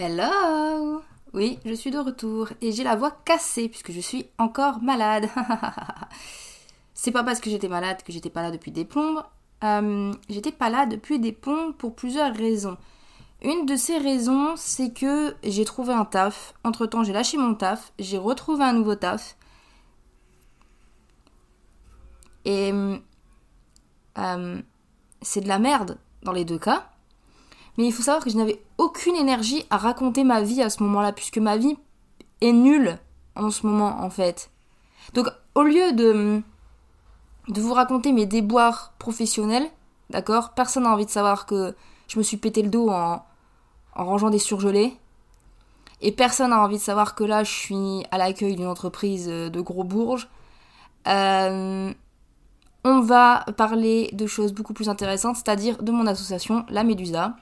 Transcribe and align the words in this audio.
Hello 0.00 1.02
Oui, 1.34 1.58
je 1.64 1.74
suis 1.74 1.90
de 1.90 1.98
retour 1.98 2.50
et 2.60 2.70
j'ai 2.70 2.84
la 2.84 2.94
voix 2.94 3.10
cassée 3.24 3.68
puisque 3.68 3.90
je 3.90 3.98
suis 3.98 4.26
encore 4.38 4.80
malade. 4.80 5.28
C'est 6.94 7.10
pas 7.10 7.24
parce 7.24 7.40
que 7.40 7.50
j'étais 7.50 7.66
malade 7.66 8.04
que 8.04 8.12
j'étais 8.12 8.30
pas 8.30 8.42
là 8.42 8.52
depuis 8.52 8.70
des 8.70 8.84
plombes. 8.84 9.24
Euh, 9.64 10.14
j'étais 10.28 10.52
pas 10.52 10.70
là 10.70 10.86
depuis 10.86 11.18
des 11.18 11.32
plombes 11.32 11.74
pour 11.74 11.96
plusieurs 11.96 12.32
raisons. 12.32 12.76
Une 13.42 13.66
de 13.66 13.74
ces 13.74 13.98
raisons, 13.98 14.54
c'est 14.54 14.94
que 14.94 15.34
j'ai 15.42 15.64
trouvé 15.64 15.92
un 15.94 16.04
taf. 16.04 16.54
Entre 16.62 16.86
temps, 16.86 17.02
j'ai 17.02 17.12
lâché 17.12 17.36
mon 17.36 17.56
taf, 17.56 17.92
j'ai 17.98 18.18
retrouvé 18.18 18.62
un 18.62 18.74
nouveau 18.74 18.94
taf. 18.94 19.36
Et 22.44 22.72
euh, 24.16 24.62
c'est 25.22 25.40
de 25.40 25.48
la 25.48 25.58
merde 25.58 25.98
dans 26.22 26.30
les 26.30 26.44
deux 26.44 26.60
cas. 26.60 26.88
Mais 27.78 27.86
il 27.86 27.92
faut 27.92 28.02
savoir 28.02 28.24
que 28.24 28.30
je 28.30 28.36
n'avais 28.36 28.60
aucune 28.76 29.14
énergie 29.14 29.64
à 29.70 29.76
raconter 29.76 30.24
ma 30.24 30.42
vie 30.42 30.60
à 30.62 30.68
ce 30.68 30.82
moment-là, 30.82 31.12
puisque 31.12 31.38
ma 31.38 31.56
vie 31.56 31.76
est 32.40 32.52
nulle 32.52 32.98
en 33.36 33.50
ce 33.50 33.66
moment, 33.66 34.02
en 34.02 34.10
fait. 34.10 34.50
Donc, 35.14 35.28
au 35.54 35.62
lieu 35.62 35.92
de, 35.92 36.42
vous 37.48 37.72
raconter 37.72 38.12
mes 38.12 38.26
déboires 38.26 38.94
professionnels, 38.98 39.70
d'accord 40.10 40.54
Personne 40.54 40.82
n'a 40.82 40.92
envie 40.92 41.06
de 41.06 41.10
savoir 41.10 41.46
que 41.46 41.74
je 42.08 42.18
me 42.18 42.24
suis 42.24 42.36
pété 42.36 42.62
le 42.62 42.68
dos 42.68 42.88
en, 42.90 43.22
en 43.94 44.04
rangeant 44.04 44.30
des 44.30 44.40
surgelés. 44.40 44.96
Et 46.00 46.10
personne 46.10 46.50
n'a 46.50 46.60
envie 46.60 46.78
de 46.78 46.82
savoir 46.82 47.14
que 47.14 47.22
là, 47.22 47.44
je 47.44 47.52
suis 47.52 48.04
à 48.10 48.18
l'accueil 48.18 48.56
d'une 48.56 48.66
entreprise 48.66 49.28
de 49.28 49.60
gros 49.60 49.84
bourges. 49.84 50.28
Euh, 51.06 51.92
on 52.84 53.00
va 53.00 53.44
parler 53.56 54.10
de 54.12 54.26
choses 54.26 54.52
beaucoup 54.52 54.74
plus 54.74 54.88
intéressantes, 54.88 55.36
c'est-à-dire 55.36 55.80
de 55.82 55.92
mon 55.92 56.06
association, 56.08 56.64
la 56.68 56.82
Médusa. 56.82 57.36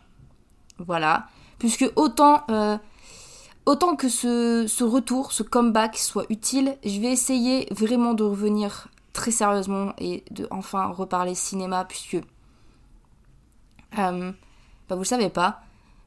Voilà. 0.78 1.26
Puisque 1.58 1.90
autant, 1.96 2.42
euh, 2.50 2.76
que 3.98 4.08
ce, 4.08 4.84
retour, 4.84 5.32
ce 5.32 5.42
comeback 5.42 5.96
soit 5.96 6.26
utile, 6.28 6.76
je 6.84 7.00
vais 7.00 7.12
essayer 7.12 7.68
vraiment 7.72 8.14
de 8.14 8.24
revenir 8.24 8.88
très 9.12 9.30
sérieusement 9.30 9.94
et 9.98 10.24
de 10.30 10.46
enfin 10.50 10.86
reparler 10.88 11.34
cinéma, 11.34 11.84
puisque. 11.84 12.22
Euh, 13.98 14.32
bah 14.88 14.94
vous 14.94 15.02
le 15.02 15.06
savez 15.06 15.30
pas. 15.30 15.62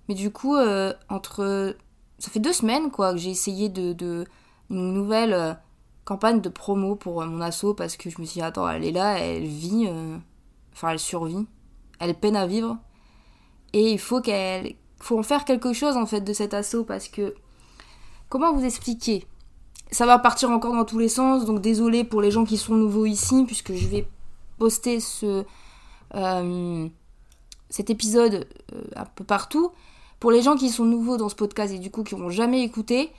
Mais 0.07 0.15
du 0.15 0.31
coup, 0.31 0.55
euh, 0.55 0.93
entre. 1.09 1.75
Ça 2.19 2.29
fait 2.29 2.39
deux 2.39 2.53
semaines, 2.53 2.91
quoi, 2.91 3.13
que 3.13 3.17
j'ai 3.17 3.31
essayé 3.31 3.69
de. 3.69 4.25
Une 4.69 4.93
nouvelle 4.93 5.57
campagne 6.05 6.41
de 6.41 6.49
promo 6.49 6.95
pour 6.95 7.25
mon 7.25 7.41
asso 7.41 7.73
parce 7.75 7.97
que 7.97 8.11
je 8.11 8.21
me 8.21 8.25
suis 8.25 8.39
dit, 8.39 8.41
attends, 8.43 8.69
elle 8.69 8.85
est 8.85 8.91
là, 8.91 9.17
elle 9.17 9.45
vit. 9.45 9.89
Enfin, 10.73 10.89
elle 10.91 10.99
survit. 10.99 11.47
Elle 11.99 12.13
peine 12.13 12.35
à 12.35 12.45
vivre. 12.45 12.77
Et 13.73 13.91
il 13.91 13.99
faut 13.99 14.21
qu'elle. 14.21 14.75
faut 14.99 15.17
en 15.17 15.23
faire 15.23 15.45
quelque 15.45 15.73
chose 15.73 15.95
en 15.97 16.05
fait 16.05 16.21
de 16.21 16.33
cet 16.33 16.53
assaut 16.53 16.83
parce 16.83 17.07
que. 17.07 17.35
Comment 18.29 18.53
vous 18.53 18.63
expliquer? 18.63 19.25
Ça 19.91 20.05
va 20.05 20.19
partir 20.19 20.51
encore 20.51 20.75
dans 20.75 20.85
tous 20.85 20.99
les 20.99 21.09
sens, 21.09 21.45
donc 21.45 21.61
désolé 21.61 22.03
pour 22.03 22.21
les 22.21 22.29
gens 22.29 22.45
qui 22.45 22.57
sont 22.57 22.75
nouveaux 22.75 23.07
ici, 23.07 23.43
puisque 23.45 23.73
je 23.73 23.87
vais 23.87 24.07
poster 24.59 24.99
ce. 24.99 25.43
Euh, 26.15 26.87
cet 27.69 27.89
épisode 27.89 28.47
euh, 28.73 28.81
un 28.95 29.05
peu 29.05 29.23
partout. 29.23 29.71
Pour 30.19 30.31
les 30.31 30.41
gens 30.41 30.55
qui 30.55 30.69
sont 30.69 30.85
nouveaux 30.85 31.17
dans 31.17 31.29
ce 31.29 31.35
podcast 31.35 31.73
et 31.73 31.79
du 31.79 31.91
coup 31.91 32.03
qui 32.03 32.15
n'ont 32.15 32.29
jamais 32.29 32.63
écouté, 32.63 33.11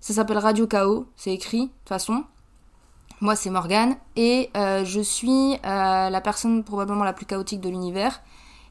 ça 0.00 0.14
s'appelle 0.14 0.38
Radio 0.38 0.66
Chaos, 0.66 1.06
c'est 1.14 1.32
écrit 1.32 1.60
de 1.60 1.66
toute 1.66 1.88
façon. 1.88 2.24
Moi 3.20 3.36
c'est 3.36 3.50
Morgane 3.50 3.96
et 4.16 4.50
euh, 4.56 4.84
je 4.84 5.00
suis 5.00 5.56
la 5.62 6.20
personne 6.22 6.64
probablement 6.64 7.04
la 7.04 7.12
plus 7.12 7.26
chaotique 7.26 7.60
de 7.60 7.68
l'univers. 7.68 8.22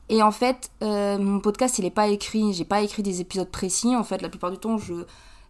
Et 0.09 0.23
en 0.23 0.31
fait, 0.31 0.71
euh, 0.83 1.17
mon 1.17 1.39
podcast, 1.39 1.79
il 1.79 1.83
n'est 1.83 1.91
pas 1.91 2.07
écrit. 2.07 2.53
J'ai 2.53 2.65
pas 2.65 2.81
écrit 2.81 3.03
des 3.03 3.21
épisodes 3.21 3.49
précis. 3.49 3.95
En 3.95 4.03
fait, 4.03 4.21
la 4.21 4.29
plupart 4.29 4.51
du 4.51 4.57
temps, 4.57 4.77
je, 4.77 4.93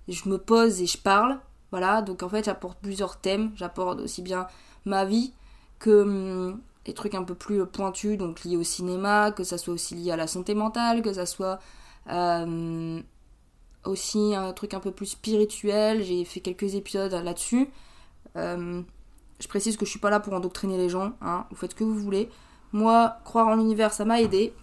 je 0.07 0.29
me 0.29 0.37
pose 0.37 0.81
et 0.81 0.87
je 0.87 0.97
parle. 0.97 1.39
Voilà, 1.71 2.01
donc 2.01 2.23
en 2.23 2.29
fait, 2.29 2.45
j'apporte 2.45 2.79
plusieurs 2.81 3.19
thèmes. 3.19 3.51
J'apporte 3.55 3.99
aussi 3.99 4.21
bien 4.21 4.47
ma 4.85 5.05
vie 5.05 5.33
que 5.79 6.01
hum, 6.01 6.61
des 6.85 6.93
trucs 6.93 7.13
un 7.13 7.23
peu 7.23 7.35
plus 7.35 7.65
pointus, 7.65 8.17
donc 8.17 8.43
liés 8.43 8.57
au 8.57 8.63
cinéma, 8.63 9.31
que 9.31 9.43
ça 9.43 9.57
soit 9.57 9.73
aussi 9.73 9.95
lié 9.95 10.11
à 10.11 10.15
la 10.15 10.27
santé 10.27 10.55
mentale, 10.55 11.01
que 11.01 11.13
ça 11.13 11.25
soit 11.25 11.59
euh, 12.09 13.01
aussi 13.83 14.33
un 14.35 14.53
truc 14.53 14.73
un 14.73 14.79
peu 14.79 14.91
plus 14.91 15.07
spirituel. 15.07 16.03
J'ai 16.03 16.23
fait 16.25 16.39
quelques 16.39 16.75
épisodes 16.75 17.11
là-dessus. 17.11 17.69
Euh, 18.37 18.81
je 19.39 19.47
précise 19.47 19.77
que 19.77 19.85
je 19.85 19.91
suis 19.91 19.99
pas 19.99 20.09
là 20.09 20.19
pour 20.19 20.33
endoctriner 20.33 20.77
les 20.77 20.89
gens. 20.89 21.13
Hein. 21.21 21.45
Vous 21.49 21.57
faites 21.57 21.71
ce 21.71 21.75
que 21.75 21.83
vous 21.83 21.95
voulez. 21.95 22.29
Moi, 22.73 23.17
croire 23.23 23.47
en 23.47 23.55
l'univers, 23.55 23.93
ça 23.93 24.05
m'a 24.05 24.21
aidé. 24.21 24.53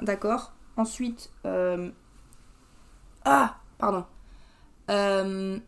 D'accord 0.00 0.52
Ensuite, 0.76 1.30
euh... 1.46 1.90
ah, 3.24 3.56
pardon. 3.78 4.04
Euh... 4.90 5.58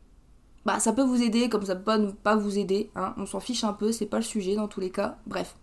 Bah, 0.64 0.80
ça 0.80 0.92
peut 0.92 1.02
vous 1.02 1.22
aider, 1.22 1.48
comme 1.48 1.64
ça 1.64 1.76
peut 1.76 2.12
pas, 2.22 2.36
vous 2.36 2.58
aider. 2.58 2.90
Hein. 2.96 3.14
On 3.18 3.26
s'en 3.26 3.40
fiche 3.40 3.64
un 3.64 3.74
peu, 3.74 3.92
c'est 3.92 4.06
pas 4.06 4.16
le 4.16 4.22
sujet 4.22 4.56
dans 4.56 4.68
tous 4.68 4.80
les 4.80 4.90
cas. 4.90 5.18
Bref. 5.26 5.56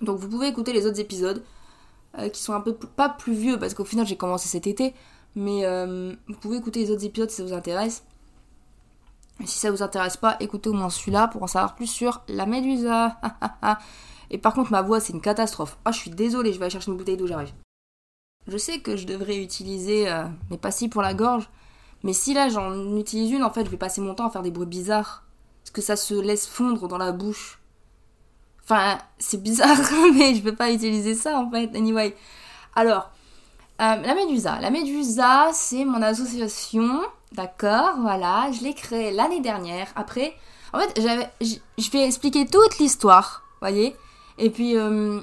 Donc, 0.00 0.18
vous 0.18 0.28
pouvez 0.28 0.46
écouter 0.46 0.72
les 0.72 0.86
autres 0.86 1.00
épisodes 1.00 1.42
euh, 2.18 2.28
qui 2.28 2.40
sont 2.40 2.52
un 2.52 2.60
peu 2.60 2.74
pas 2.74 3.08
plus 3.08 3.34
vieux 3.34 3.58
parce 3.58 3.74
qu'au 3.74 3.84
final, 3.84 4.06
j'ai 4.06 4.16
commencé 4.16 4.48
cet 4.48 4.66
été. 4.66 4.94
Mais 5.34 5.66
euh, 5.66 6.14
vous 6.28 6.38
pouvez 6.40 6.56
écouter 6.56 6.80
les 6.80 6.90
autres 6.90 7.04
épisodes 7.04 7.28
si 7.28 7.36
ça 7.36 7.42
vous 7.42 7.52
intéresse. 7.52 8.04
Si 9.44 9.58
ça 9.58 9.70
vous 9.70 9.82
intéresse 9.82 10.16
pas, 10.16 10.36
écoutez 10.40 10.70
au 10.70 10.72
moins 10.72 10.88
celui-là 10.88 11.28
pour 11.28 11.42
en 11.42 11.46
savoir 11.46 11.74
plus 11.74 11.88
sur 11.88 12.22
la 12.28 12.46
médusa. 12.46 13.20
Et 14.30 14.38
par 14.38 14.54
contre, 14.54 14.72
ma 14.72 14.82
voix, 14.82 15.00
c'est 15.00 15.12
une 15.12 15.20
catastrophe. 15.20 15.78
Ah, 15.84 15.92
je 15.92 15.98
suis 15.98 16.10
désolée, 16.10 16.52
je 16.52 16.58
vais 16.58 16.64
aller 16.64 16.72
chercher 16.72 16.90
une 16.90 16.96
bouteille 16.96 17.16
d'eau, 17.16 17.26
j'arrive. 17.26 17.52
Je 18.46 18.56
sais 18.56 18.80
que 18.80 18.96
je 18.96 19.06
devrais 19.06 19.42
utiliser 19.42 20.08
euh, 20.08 20.24
mes 20.50 20.58
pastilles 20.58 20.88
pour 20.88 21.02
la 21.02 21.14
gorge, 21.14 21.48
mais 22.04 22.12
si 22.12 22.34
là 22.34 22.48
j'en 22.48 22.96
utilise 22.96 23.32
une, 23.32 23.42
en 23.42 23.50
fait, 23.50 23.64
je 23.64 23.70
vais 23.70 23.76
passer 23.76 24.00
mon 24.00 24.14
temps 24.14 24.26
à 24.26 24.30
faire 24.30 24.42
des 24.42 24.50
bruits 24.50 24.66
bizarres. 24.66 25.24
Parce 25.62 25.72
que 25.72 25.82
ça 25.82 25.96
se 25.96 26.14
laisse 26.14 26.46
fondre 26.46 26.86
dans 26.86 26.98
la 26.98 27.10
bouche. 27.10 27.58
Enfin, 28.62 28.98
c'est 29.18 29.42
bizarre, 29.42 29.76
mais 30.14 30.34
je 30.34 30.42
peux 30.42 30.54
pas 30.54 30.70
utiliser 30.72 31.14
ça 31.14 31.38
en 31.38 31.50
fait. 31.50 31.74
Anyway. 31.74 32.16
Alors, 32.76 33.10
euh, 33.80 33.96
la 33.96 34.14
Médusa. 34.14 34.60
La 34.60 34.70
Médusa, 34.70 35.50
c'est 35.52 35.84
mon 35.84 36.00
association. 36.02 37.00
D'accord, 37.32 37.96
voilà. 38.00 38.50
Je 38.52 38.62
l'ai 38.62 38.74
créée 38.74 39.12
l'année 39.12 39.40
dernière. 39.40 39.88
Après, 39.96 40.34
en 40.72 40.78
fait, 40.78 41.00
je 41.00 41.90
vais 41.90 42.06
expliquer 42.06 42.46
toute 42.46 42.78
l'histoire. 42.78 43.42
Voyez 43.60 43.96
et 44.38 44.50
puis, 44.50 44.76
euh, 44.76 45.20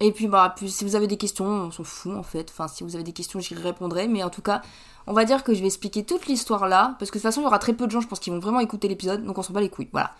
et 0.00 0.10
puis, 0.12 0.26
bah, 0.26 0.54
si 0.66 0.84
vous 0.84 0.96
avez 0.96 1.06
des 1.06 1.16
questions, 1.16 1.46
on 1.46 1.70
s'en 1.70 1.84
fout 1.84 2.16
en 2.16 2.22
fait. 2.22 2.50
Enfin, 2.50 2.66
si 2.68 2.82
vous 2.82 2.96
avez 2.96 3.04
des 3.04 3.12
questions, 3.12 3.38
j'y 3.40 3.54
répondrai. 3.54 4.08
Mais 4.08 4.22
en 4.22 4.30
tout 4.30 4.42
cas, 4.42 4.62
on 5.06 5.12
va 5.12 5.24
dire 5.24 5.44
que 5.44 5.54
je 5.54 5.60
vais 5.60 5.66
expliquer 5.66 6.04
toute 6.04 6.26
l'histoire 6.26 6.66
là. 6.66 6.96
Parce 6.98 7.10
que 7.10 7.18
de 7.18 7.22
toute 7.22 7.30
façon, 7.30 7.40
il 7.40 7.44
y 7.44 7.46
aura 7.46 7.58
très 7.58 7.72
peu 7.72 7.86
de 7.86 7.92
gens, 7.92 8.00
je 8.00 8.08
pense, 8.08 8.18
qui 8.18 8.30
vont 8.30 8.40
vraiment 8.40 8.60
écouter 8.60 8.88
l'épisode. 8.88 9.24
Donc 9.24 9.38
on 9.38 9.42
s'en 9.42 9.52
bat 9.52 9.60
les 9.60 9.68
couilles. 9.68 9.90
Voilà. 9.92 10.12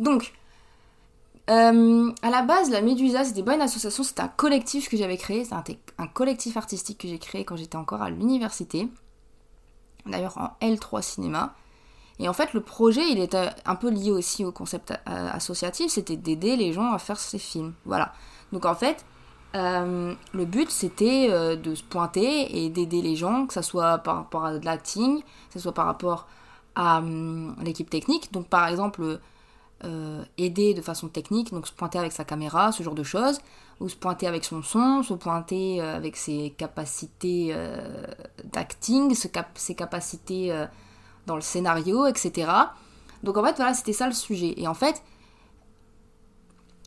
Donc, 0.00 0.32
euh, 1.50 2.12
à 2.22 2.30
la 2.30 2.42
base, 2.42 2.70
la 2.70 2.82
Médusa, 2.82 3.24
c'était 3.24 3.42
pas 3.44 3.54
une 3.54 3.62
association, 3.62 4.02
c'était 4.02 4.22
un 4.22 4.28
collectif 4.28 4.88
que 4.88 4.96
j'avais 4.96 5.16
créé. 5.16 5.44
C'était 5.44 5.78
un, 5.98 6.04
un, 6.04 6.06
collectif 6.08 6.56
artistique 6.56 6.98
que 6.98 7.08
j'ai 7.08 7.18
créé 7.18 7.44
quand 7.44 7.56
j'étais 7.56 7.76
encore 7.76 8.02
à 8.02 8.10
l'université. 8.10 8.88
D'ailleurs, 10.04 10.36
en 10.38 10.66
L3 10.66 11.02
cinéma. 11.02 11.54
Et 12.18 12.28
en 12.28 12.32
fait, 12.32 12.52
le 12.52 12.60
projet, 12.60 13.08
il 13.10 13.18
était 13.20 13.50
un 13.64 13.76
peu 13.76 13.90
lié 13.90 14.10
aussi 14.10 14.44
au 14.44 14.52
concept 14.52 14.90
euh, 14.90 15.30
associatif, 15.32 15.92
c'était 15.92 16.16
d'aider 16.16 16.56
les 16.56 16.72
gens 16.72 16.92
à 16.92 16.98
faire 16.98 17.18
ces 17.18 17.38
films. 17.38 17.74
Voilà. 17.84 18.12
Donc 18.52 18.64
en 18.64 18.74
fait, 18.74 19.04
euh, 19.54 20.14
le 20.32 20.44
but, 20.44 20.70
c'était 20.70 21.28
euh, 21.30 21.56
de 21.56 21.74
se 21.74 21.82
pointer 21.82 22.64
et 22.64 22.70
d'aider 22.70 23.02
les 23.02 23.16
gens, 23.16 23.46
que 23.46 23.54
ce 23.54 23.62
soit 23.62 23.98
par 23.98 24.16
rapport 24.16 24.44
à 24.44 24.58
de 24.58 24.64
l'acting, 24.64 25.20
que 25.22 25.54
ce 25.54 25.60
soit 25.60 25.74
par 25.74 25.86
rapport 25.86 26.26
à 26.74 26.98
hum, 26.98 27.54
l'équipe 27.62 27.88
technique. 27.88 28.32
Donc 28.32 28.48
par 28.48 28.66
exemple, 28.68 29.20
euh, 29.84 30.24
aider 30.38 30.74
de 30.74 30.82
façon 30.82 31.06
technique, 31.06 31.52
donc 31.52 31.68
se 31.68 31.72
pointer 31.72 32.00
avec 32.00 32.10
sa 32.10 32.24
caméra, 32.24 32.72
ce 32.72 32.82
genre 32.82 32.96
de 32.96 33.04
choses, 33.04 33.38
ou 33.78 33.88
se 33.88 33.94
pointer 33.94 34.26
avec 34.26 34.44
son 34.44 34.60
son, 34.60 35.04
se 35.04 35.14
pointer 35.14 35.80
euh, 35.80 35.94
avec 35.96 36.16
ses 36.16 36.52
capacités 36.58 37.50
euh, 37.52 38.04
d'acting, 38.42 39.14
ses 39.14 39.74
capacités 39.76 40.66
dans 41.28 41.36
le 41.36 41.42
scénario, 41.42 42.06
etc. 42.06 42.50
Donc 43.22 43.36
en 43.36 43.44
fait, 43.44 43.54
voilà, 43.56 43.74
c'était 43.74 43.92
ça 43.92 44.06
le 44.06 44.12
sujet. 44.12 44.54
Et 44.56 44.66
en 44.66 44.74
fait, 44.74 45.02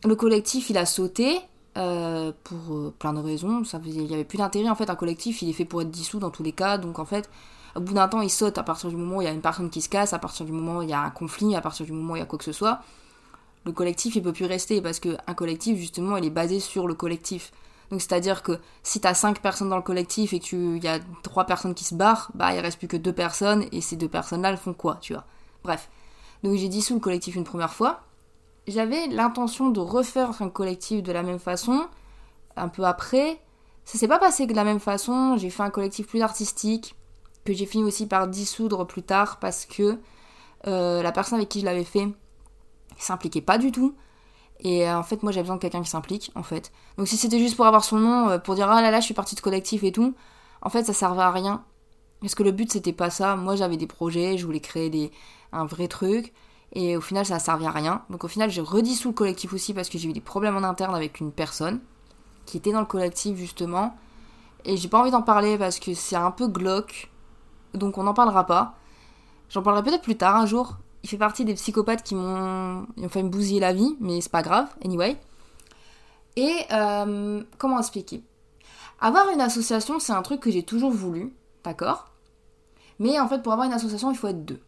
le 0.04 0.16
collectif, 0.16 0.70
il 0.70 0.78
a 0.78 0.86
sauté 0.86 1.40
euh, 1.78 2.34
pour 2.44 2.76
euh, 2.76 2.94
plein 3.00 3.14
de 3.14 3.20
raisons. 3.20 3.64
Il 3.86 4.04
n'y 4.04 4.14
avait 4.14 4.26
plus 4.26 4.38
d'intérêt. 4.38 4.70
En 4.70 4.76
fait, 4.76 4.90
un 4.90 4.96
collectif, 4.96 5.42
il 5.42 5.50
est 5.50 5.54
fait 5.54 5.66
pour 5.66 5.82
être 5.82 5.92
dissous 5.92 6.20
dans 6.20 6.32
tous 6.32 6.44
les 6.44 6.52
cas. 6.52 6.78
Donc 6.78 7.00
en 7.00 7.06
fait, 7.06 7.30
au 7.76 7.80
bout 7.80 7.94
d'un 7.94 8.08
temps, 8.08 8.22
il 8.22 8.30
saute 8.30 8.58
à 8.58 8.64
partir 8.64 8.90
du 8.90 8.98
moment 8.98 9.18
où 9.18 9.22
il 9.22 9.26
y 9.26 9.28
a 9.28 9.32
une 9.32 9.42
personne 9.42 9.70
qui 9.70 9.82
se 9.82 9.90
casse, 9.90 10.14
à 10.14 10.20
partir 10.20 10.46
du 10.46 10.52
moment 10.52 10.80
où 10.80 10.82
il 10.82 10.90
y 10.90 10.94
a 10.94 11.02
un 11.02 11.12
conflit, 11.12 11.56
à 11.56 11.62
partir 11.62 11.86
du 11.86 11.94
moment 11.94 12.14
où 12.14 12.16
il 12.18 12.20
y 12.20 12.24
a 12.24 12.26
quoi 12.26 12.38
que 12.38 12.46
ce 12.46 12.52
soit. 12.52 12.82
Le 13.64 13.72
collectif, 13.72 14.16
il 14.16 14.24
peut 14.24 14.34
plus 14.34 14.46
rester 14.46 14.82
parce 14.82 15.00
qu'un 15.00 15.34
collectif, 15.36 15.78
justement, 15.78 16.18
il 16.18 16.26
est 16.26 16.32
basé 16.32 16.60
sur 16.60 16.88
le 16.88 16.96
collectif. 16.96 17.52
Donc 17.92 18.00
c'est-à-dire 18.02 18.42
que 18.42 18.60
si 18.84 19.02
t'as 19.02 19.14
5 19.14 19.42
personnes 19.42 19.70
dans 19.70 19.76
le 19.76 19.82
collectif 19.82 20.34
et 20.34 20.40
qu'il 20.40 20.82
y 20.82 20.88
a 20.88 21.00
3 21.24 21.46
personnes 21.46 21.74
qui 21.76 21.84
se 21.84 21.94
barrent, 21.94 22.32
bah 22.34 22.54
il 22.54 22.60
reste 22.60 22.80
plus 22.80 22.88
que 22.88 22.98
2 22.98 23.12
personnes 23.14 23.66
et 23.74 23.82
ces 23.82 23.98
2 23.98 24.08
personnes-là, 24.08 24.50
elles 24.50 24.58
font 24.58 24.74
quoi, 24.74 24.98
tu 25.02 25.14
vois? 25.14 25.26
Bref. 25.64 25.90
Donc 26.44 26.56
j'ai 26.56 26.70
dissous 26.70 26.96
le 26.96 27.00
collectif 27.02 27.36
une 27.36 27.44
première 27.44 27.74
fois. 27.74 28.02
J'avais 28.68 29.08
l'intention 29.08 29.70
de 29.70 29.80
refaire 29.82 30.42
un 30.42 30.50
collectif 30.50 31.04
de 31.04 31.12
la 31.12 31.22
même 31.22 31.40
façon, 31.40 31.86
un 32.56 32.70
peu 32.70 32.86
après. 32.86 33.42
Ça 33.84 33.98
s'est 33.98 34.08
pas 34.08 34.20
passé 34.20 34.46
de 34.46 34.54
la 34.54 34.64
même 34.64 34.80
façon, 34.80 35.38
j'ai 35.38 35.50
fait 35.50 35.64
un 35.64 35.70
collectif 35.70 36.08
plus 36.08 36.22
artistique. 36.22 36.96
que 37.44 37.54
j'ai 37.54 37.66
fini 37.66 37.84
aussi 37.84 38.06
par 38.06 38.28
dissoudre 38.28 38.86
plus 38.86 39.02
tard 39.02 39.40
parce 39.40 39.66
que 39.66 39.98
euh, 40.68 41.02
la 41.02 41.12
personne 41.12 41.40
avec 41.40 41.50
qui 41.50 41.60
je 41.60 41.66
l'avais 41.66 41.84
fait 41.84 42.08
s'impliquait 42.98 43.42
pas 43.42 43.58
du 43.58 43.72
tout. 43.72 43.96
Et 44.62 44.88
euh, 44.88 44.98
en 44.98 45.04
fait, 45.04 45.24
moi, 45.24 45.31
j'avais 45.31 45.44
besoin 45.44 45.56
de 45.56 45.62
quelqu'un 45.62 45.81
qui 45.81 45.90
s'implique, 45.90 46.31
en 46.36 46.44
fait. 46.44 46.72
Donc, 46.98 47.08
si 47.08 47.18
c'était 47.18 47.40
juste 47.40 47.56
pour 47.56 47.66
avoir 47.66 47.84
son 47.84 47.98
nom, 47.98 48.30
euh, 48.30 48.38
pour 48.38 48.56
dire 48.56 48.69
ah 48.69 48.81
là 48.81 48.92
là, 48.92 49.00
je 49.00 49.06
suis 49.06 49.13
partie 49.13 49.36
de 49.36 49.42
collectif 49.42 49.84
et 49.84 49.92
tout, 49.92 50.13
en 50.62 50.69
fait, 50.69 50.84
ça 50.84 50.94
servait 50.94 51.24
à 51.24 51.31
rien. 51.31 51.63
Parce 52.22 52.36
que 52.36 52.44
le 52.44 52.52
but, 52.52 52.72
c'était 52.72 52.94
pas 52.94 53.10
ça. 53.10 53.36
Moi, 53.36 53.56
j'avais 53.56 53.78
des 53.78 53.88
projets, 53.88 54.38
je 54.38 54.46
voulais 54.46 54.60
créer 54.60 54.92
des... 54.92 55.12
un 55.52 55.66
vrai 55.66 55.88
truc. 55.88 56.31
Et 56.74 56.96
au 56.96 57.02
final, 57.02 57.25
ça 57.25 57.36
a 57.36 57.40
servi 57.40 57.66
à 57.66 57.72
rien. 57.72 58.04
Donc, 58.12 58.24
au 58.24 58.28
final, 58.28 58.52
j'ai 58.52 58.62
redissous 58.62 59.10
le 59.10 59.13
collectif 59.16 59.52
aussi 59.54 59.74
parce 59.74 59.90
que 59.90 59.98
j'ai 59.98 60.08
eu 60.08 60.13
des 60.13 60.22
problèmes 60.22 60.56
en 60.56 60.64
interne 60.64 60.94
avec 60.96 61.19
une 61.19 61.31
personne 61.31 61.81
qui 62.46 62.57
était 62.57 62.72
dans 62.72 62.80
le 62.80 62.86
collectif, 62.86 63.36
justement. 63.38 63.96
Et 64.66 64.78
j'ai 64.78 64.88
pas 64.88 65.00
envie 65.00 65.12
d'en 65.12 65.24
parler 65.24 65.57
parce 65.57 65.80
que 65.80 65.96
c'est 65.96 66.16
un 66.16 66.31
peu 66.31 66.48
glauque. 66.48 67.10
Donc, 67.74 67.98
on 67.98 68.04
n'en 68.04 68.14
parlera 68.14 68.46
pas. 68.46 68.75
J'en 69.50 69.64
parlerai 69.64 69.84
peut-être 69.84 70.04
plus 70.04 70.18
tard 70.18 70.36
un 70.36 70.46
jour 70.46 70.78
il 71.03 71.09
fait 71.09 71.18
partie 71.18 71.45
des 71.45 71.56
psychopathes 71.56 72.03
qui 72.03 72.15
m'ont 72.15 72.86
fait 73.09 73.24
me 73.24 73.30
bousiller 73.30 73.59
la 73.59 73.74
vie, 73.74 73.95
mais 74.00 74.21
c'est 74.21 74.31
pas 74.31 74.44
grave, 74.44 74.68
anyway. 74.83 75.18
Et 76.36 76.53
euh, 76.71 77.44
comment 77.57 77.80
expliquer? 77.80 78.24
Avoir 79.00 79.30
une 79.31 79.42
association, 79.42 80.00
c'est 80.00 80.13
un 80.13 80.21
truc 80.21 80.42
que 80.42 80.51
j'ai 80.51 80.63
toujours 80.63 80.92
voulu, 80.92 81.33
d'accord? 81.63 82.12
Mais 83.00 83.19
en 83.19 83.27
fait, 83.27 83.42
pour 83.42 83.51
avoir 83.51 83.68
une 83.68 83.74
association, 83.74 84.12
il 84.12 84.18
faut 84.18 84.27
être 84.27 84.45
deux. 84.45 84.62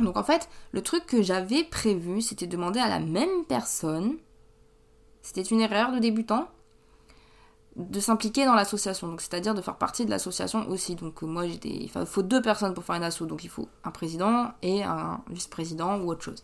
Donc 0.00 0.16
en 0.16 0.22
fait, 0.22 0.48
le 0.72 0.82
truc 0.82 1.06
que 1.06 1.22
j'avais 1.22 1.64
prévu, 1.64 2.20
c'était 2.22 2.46
demander 2.46 2.80
à 2.80 2.88
la 2.88 3.00
même 3.00 3.44
personne, 3.48 4.16
c'était 5.22 5.42
une 5.42 5.60
erreur 5.60 5.92
de 5.92 5.98
débutant, 5.98 6.48
de 7.76 7.98
s'impliquer 7.98 8.44
dans 8.44 8.54
l'association, 8.54 9.08
donc 9.08 9.20
c'est-à-dire 9.20 9.54
de 9.54 9.60
faire 9.60 9.76
partie 9.76 10.04
de 10.04 10.10
l'association 10.10 10.68
aussi. 10.68 10.94
Donc 10.94 11.22
euh, 11.22 11.26
moi 11.26 11.46
j'étais, 11.46 11.68
il 11.68 11.88
faut 11.88 12.22
deux 12.22 12.40
personnes 12.40 12.72
pour 12.72 12.84
faire 12.84 12.96
une 12.96 13.02
asso, 13.02 13.22
donc 13.22 13.42
il 13.44 13.50
faut 13.50 13.68
un 13.82 13.90
président 13.90 14.52
et 14.62 14.84
un 14.84 15.20
vice-président 15.28 15.98
ou 15.98 16.08
autre 16.10 16.22
chose. 16.22 16.42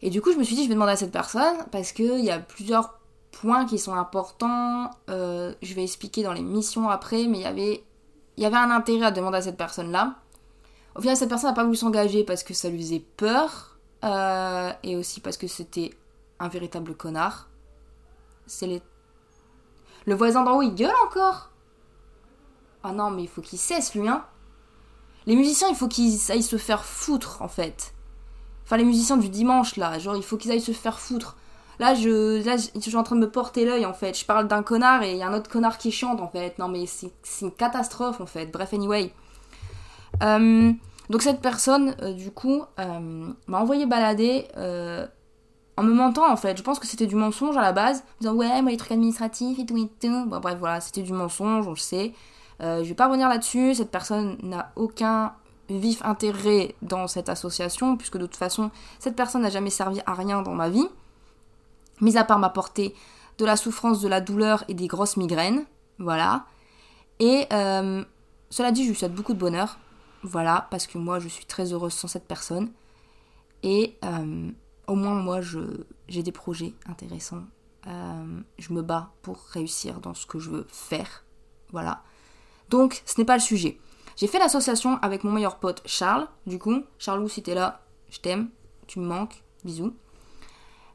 Et 0.00 0.10
du 0.10 0.20
coup 0.20 0.32
je 0.32 0.38
me 0.38 0.42
suis 0.42 0.56
dit 0.56 0.64
je 0.64 0.68
vais 0.68 0.74
demander 0.74 0.92
à 0.92 0.96
cette 0.96 1.12
personne 1.12 1.54
parce 1.70 1.92
qu'il 1.92 2.24
y 2.24 2.30
a 2.30 2.40
plusieurs 2.40 2.98
points 3.30 3.64
qui 3.64 3.78
sont 3.78 3.94
importants. 3.94 4.90
Euh, 5.08 5.54
je 5.62 5.74
vais 5.74 5.84
expliquer 5.84 6.24
dans 6.24 6.32
les 6.32 6.42
missions 6.42 6.88
après, 6.88 7.26
mais 7.28 7.38
il 7.38 7.42
y 7.42 7.46
avait, 7.46 7.84
il 8.36 8.42
y 8.42 8.46
avait 8.46 8.56
un 8.56 8.70
intérêt 8.70 9.06
à 9.06 9.10
demander 9.12 9.38
à 9.38 9.42
cette 9.42 9.56
personne-là. 9.56 10.16
Au 10.96 11.00
final 11.00 11.16
cette 11.16 11.28
personne 11.28 11.50
n'a 11.50 11.54
pas 11.54 11.64
voulu 11.64 11.76
s'engager 11.76 12.24
parce 12.24 12.42
que 12.42 12.54
ça 12.54 12.68
lui 12.68 12.78
faisait 12.82 13.04
peur 13.16 13.78
euh, 14.04 14.72
et 14.82 14.96
aussi 14.96 15.20
parce 15.20 15.36
que 15.36 15.46
c'était 15.46 15.94
un 16.40 16.48
véritable 16.48 16.96
connard. 16.96 17.48
C'est 18.46 18.66
les 18.66 18.82
le 20.06 20.14
voisin 20.14 20.42
d'en 20.42 20.56
haut, 20.56 20.62
il 20.62 20.74
gueule 20.74 20.94
encore 21.06 21.50
Ah 22.82 22.92
non, 22.92 23.10
mais 23.10 23.22
il 23.22 23.28
faut 23.28 23.42
qu'il 23.42 23.58
cesse, 23.58 23.94
lui, 23.94 24.08
hein 24.08 24.24
Les 25.26 25.36
musiciens, 25.36 25.68
il 25.68 25.76
faut 25.76 25.88
qu'ils 25.88 26.30
aillent 26.30 26.42
se 26.42 26.56
faire 26.56 26.84
foutre, 26.84 27.42
en 27.42 27.48
fait. 27.48 27.94
Enfin, 28.64 28.76
les 28.76 28.84
musiciens 28.84 29.16
du 29.16 29.28
dimanche, 29.28 29.76
là, 29.76 29.98
genre, 29.98 30.16
il 30.16 30.22
faut 30.22 30.36
qu'ils 30.36 30.50
aillent 30.50 30.60
se 30.60 30.72
faire 30.72 30.98
foutre. 30.98 31.36
Là 31.78 31.94
je, 31.94 32.44
là, 32.44 32.58
suis 32.58 32.96
en 32.96 33.02
train 33.02 33.16
de 33.16 33.20
me 33.20 33.30
porter 33.30 33.64
l'œil, 33.64 33.86
en 33.86 33.94
fait. 33.94 34.18
Je 34.18 34.24
parle 34.24 34.46
d'un 34.46 34.62
connard 34.62 35.02
et 35.02 35.12
il 35.12 35.16
y 35.16 35.22
a 35.22 35.28
un 35.28 35.34
autre 35.34 35.50
connard 35.50 35.78
qui 35.78 35.90
chante, 35.90 36.20
en 36.20 36.28
fait. 36.28 36.58
Non, 36.58 36.68
mais 36.68 36.86
c'est 36.86 37.10
une 37.40 37.52
catastrophe, 37.52 38.20
en 38.20 38.26
fait. 38.26 38.46
Bref, 38.46 38.72
anyway. 38.72 39.12
Euh, 40.22 40.72
donc 41.10 41.22
cette 41.22 41.40
personne, 41.40 41.96
euh, 42.02 42.12
du 42.12 42.30
coup, 42.30 42.62
euh, 42.78 43.32
m'a 43.46 43.60
envoyé 43.60 43.86
balader 43.86 44.46
en 45.76 45.82
me 45.82 45.92
mentant 45.92 46.30
en 46.30 46.36
fait. 46.36 46.56
Je 46.56 46.62
pense 46.62 46.78
que 46.78 46.86
c'était 46.86 47.06
du 47.06 47.16
mensonge 47.16 47.56
à 47.56 47.62
la 47.62 47.72
base, 47.72 48.00
en 48.00 48.20
disant 48.20 48.34
ouais, 48.34 48.62
moi 48.62 48.70
les 48.70 48.76
trucs 48.76 48.92
administratifs 48.92 49.58
et 49.58 49.66
tout 49.66 49.76
et 49.78 49.88
tout. 50.00 50.26
Bon, 50.26 50.40
bref, 50.40 50.58
voilà, 50.58 50.80
c'était 50.80 51.02
du 51.02 51.12
mensonge, 51.12 51.66
on 51.66 51.70
le 51.70 51.76
sait. 51.76 52.12
Euh, 52.60 52.82
je 52.84 52.88
vais 52.88 52.94
pas 52.94 53.06
revenir 53.06 53.28
là-dessus, 53.28 53.74
cette 53.74 53.90
personne 53.90 54.38
n'a 54.42 54.72
aucun 54.76 55.34
vif 55.68 56.02
intérêt 56.04 56.74
dans 56.82 57.06
cette 57.08 57.28
association, 57.28 57.96
puisque 57.96 58.18
de 58.18 58.26
toute 58.26 58.36
façon, 58.36 58.70
cette 58.98 59.16
personne 59.16 59.42
n'a 59.42 59.50
jamais 59.50 59.70
servi 59.70 60.00
à 60.06 60.14
rien 60.14 60.42
dans 60.42 60.54
ma 60.54 60.68
vie, 60.68 60.86
mis 62.00 62.16
à 62.16 62.24
part 62.24 62.38
m'apporter 62.38 62.94
de 63.38 63.44
la 63.44 63.56
souffrance, 63.56 64.00
de 64.00 64.08
la 64.08 64.20
douleur 64.20 64.64
et 64.68 64.74
des 64.74 64.86
grosses 64.86 65.16
migraines. 65.16 65.64
Voilà. 65.98 66.44
Et 67.18 67.46
euh, 67.52 68.04
cela 68.50 68.70
dit, 68.70 68.84
je 68.84 68.90
lui 68.90 68.96
souhaite 68.96 69.14
beaucoup 69.14 69.32
de 69.32 69.38
bonheur. 69.38 69.78
Voilà, 70.22 70.68
parce 70.70 70.86
que 70.86 70.98
moi, 70.98 71.18
je 71.18 71.28
suis 71.28 71.46
très 71.46 71.72
heureuse 71.72 71.94
sans 71.94 72.08
cette 72.08 72.28
personne. 72.28 72.70
Et 73.62 73.96
euh, 74.04 74.50
au 74.86 74.94
moins 74.94 75.14
moi 75.14 75.40
j'ai 76.08 76.22
des 76.22 76.32
projets 76.32 76.74
intéressants. 76.86 77.44
Euh, 77.86 78.40
je 78.58 78.72
me 78.72 78.82
bats 78.82 79.10
pour 79.22 79.38
réussir 79.50 80.00
dans 80.00 80.14
ce 80.14 80.26
que 80.26 80.38
je 80.38 80.50
veux 80.50 80.66
faire. 80.70 81.24
Voilà. 81.72 82.02
Donc 82.68 83.02
ce 83.06 83.20
n'est 83.20 83.24
pas 83.24 83.36
le 83.36 83.42
sujet. 83.42 83.78
J'ai 84.16 84.26
fait 84.26 84.38
l'association 84.38 84.98
avec 85.02 85.24
mon 85.24 85.32
meilleur 85.32 85.58
pote 85.58 85.82
Charles, 85.86 86.28
du 86.46 86.58
coup. 86.58 86.82
Charlou, 86.98 87.28
si 87.28 87.42
t'es 87.42 87.54
là, 87.54 87.80
je 88.10 88.20
t'aime, 88.20 88.50
tu 88.86 89.00
me 89.00 89.06
manques, 89.06 89.42
bisous. 89.64 89.94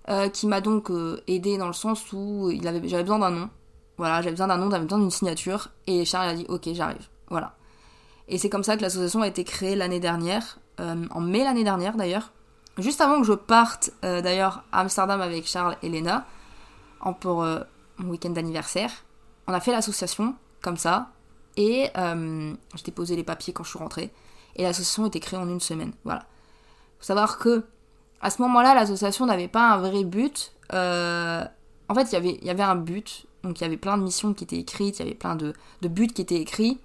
Euh, 0.09 0.29
qui 0.29 0.47
m'a 0.47 0.61
donc 0.61 0.89
euh, 0.89 1.21
aidé 1.27 1.57
dans 1.57 1.67
le 1.67 1.73
sens 1.73 2.13
où 2.13 2.49
il 2.49 2.65
avait, 2.67 2.87
j'avais 2.87 3.03
besoin 3.03 3.19
d'un 3.19 3.31
nom. 3.31 3.49
Voilà, 3.97 4.21
j'avais 4.21 4.31
besoin 4.31 4.47
d'un 4.47 4.57
nom, 4.57 4.69
j'avais 4.69 4.85
besoin 4.85 4.99
d'une 4.99 5.11
signature. 5.11 5.69
Et 5.87 6.05
Charles 6.05 6.29
a 6.29 6.35
dit 6.35 6.45
ok, 6.47 6.69
j'arrive. 6.73 7.07
Voilà. 7.29 7.55
Et 8.29 8.37
c'est 8.37 8.49
comme 8.49 8.63
ça 8.63 8.77
que 8.77 8.81
l'association 8.81 9.21
a 9.21 9.27
été 9.27 9.43
créée 9.43 9.75
l'année 9.75 9.99
dernière, 9.99 10.59
en 10.79 11.21
mai 11.21 11.43
l'année 11.43 11.63
dernière 11.63 11.95
d'ailleurs. 11.95 12.31
Juste 12.77 13.01
avant 13.01 13.19
que 13.19 13.25
je 13.25 13.33
parte 13.33 13.91
euh, 14.06 14.21
d'ailleurs 14.21 14.63
à 14.71 14.81
Amsterdam 14.81 15.19
avec 15.19 15.47
Charles 15.47 15.77
et 15.81 15.89
Lena, 15.89 16.25
pour 17.19 17.44
euh, 17.44 17.59
mon 17.97 18.09
week-end 18.09 18.29
d'anniversaire, 18.29 18.91
on 19.47 19.53
a 19.53 19.59
fait 19.59 19.71
l'association 19.71 20.35
comme 20.62 20.77
ça 20.77 21.12
et 21.56 21.89
euh, 21.97 22.53
j'ai 22.75 23.15
les 23.15 23.24
papiers 23.24 23.53
quand 23.53 23.63
je 23.63 23.69
suis 23.69 23.79
rentrée 23.79 24.12
et 24.56 24.63
l'association 24.63 25.06
été 25.07 25.19
créée 25.19 25.39
en 25.39 25.50
une 25.50 25.59
semaine. 25.59 25.94
Voilà. 26.03 26.25
Faut 27.00 27.06
savoir 27.06 27.39
que 27.39 27.65
à 28.21 28.29
ce 28.29 28.41
moment-là, 28.44 28.75
l'association 28.75 29.25
n'avait 29.25 29.47
pas 29.47 29.71
un 29.71 29.77
vrai 29.77 30.03
but. 30.03 30.53
en 30.71 31.95
fait, 31.95 32.12
il 32.12 32.45
y 32.45 32.50
avait 32.50 32.63
un 32.63 32.75
but, 32.75 33.25
donc 33.44 33.59
il 33.59 33.63
y 33.63 33.65
avait 33.65 33.77
plein 33.77 33.97
de 33.97 34.03
missions 34.03 34.33
qui 34.33 34.44
étaient 34.44 34.57
écrites, 34.57 35.00
il 35.00 35.03
y 35.03 35.06
avait 35.06 35.15
plein 35.15 35.35
de, 35.35 35.53
de 35.81 35.88
buts 35.88 36.07
qui 36.07 36.21
étaient 36.21 36.41
écrits, 36.41 36.80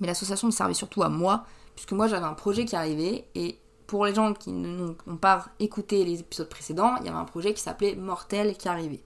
mais 0.00 0.06
l'association 0.06 0.48
me 0.48 0.52
servait 0.52 0.74
surtout 0.74 1.02
à 1.02 1.08
moi, 1.08 1.44
puisque 1.74 1.92
moi 1.92 2.06
j'avais 2.08 2.26
un 2.26 2.34
projet 2.34 2.64
qui 2.64 2.74
arrivait 2.74 3.24
et 3.34 3.58
pour 3.90 4.06
les 4.06 4.14
gens 4.14 4.34
qui 4.34 4.52
n'ont 4.52 4.94
pas 5.20 5.46
écouté 5.58 6.04
les 6.04 6.20
épisodes 6.20 6.48
précédents, 6.48 6.94
il 7.00 7.06
y 7.06 7.08
avait 7.08 7.18
un 7.18 7.24
projet 7.24 7.52
qui 7.52 7.60
s'appelait 7.60 7.96
Mortel 7.96 8.56
qui 8.56 8.68
arrivait. 8.68 9.02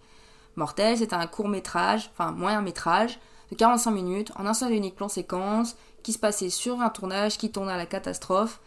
Mortel, 0.57 0.99
c'était 0.99 1.15
un 1.15 1.27
court 1.27 1.49
métrage, 1.49 2.11
enfin 2.13 2.33
moyen 2.33 2.61
métrage, 2.61 3.19
de 3.51 3.57
45 3.57 3.91
minutes, 3.91 4.33
en 4.37 4.45
un 4.45 4.53
seul 4.53 4.75
et 4.75 4.77
unique 4.77 4.95
plan 4.95 5.09
séquence, 5.09 5.75
qui 6.03 6.13
se 6.13 6.19
passait 6.19 6.51
sur 6.51 6.83
un 6.83 6.91
tournage 6.91 7.39
qui 7.39 7.51
tournait 7.51 7.73
à 7.73 7.79
la 7.79 7.87
catastrophe. 7.87 8.61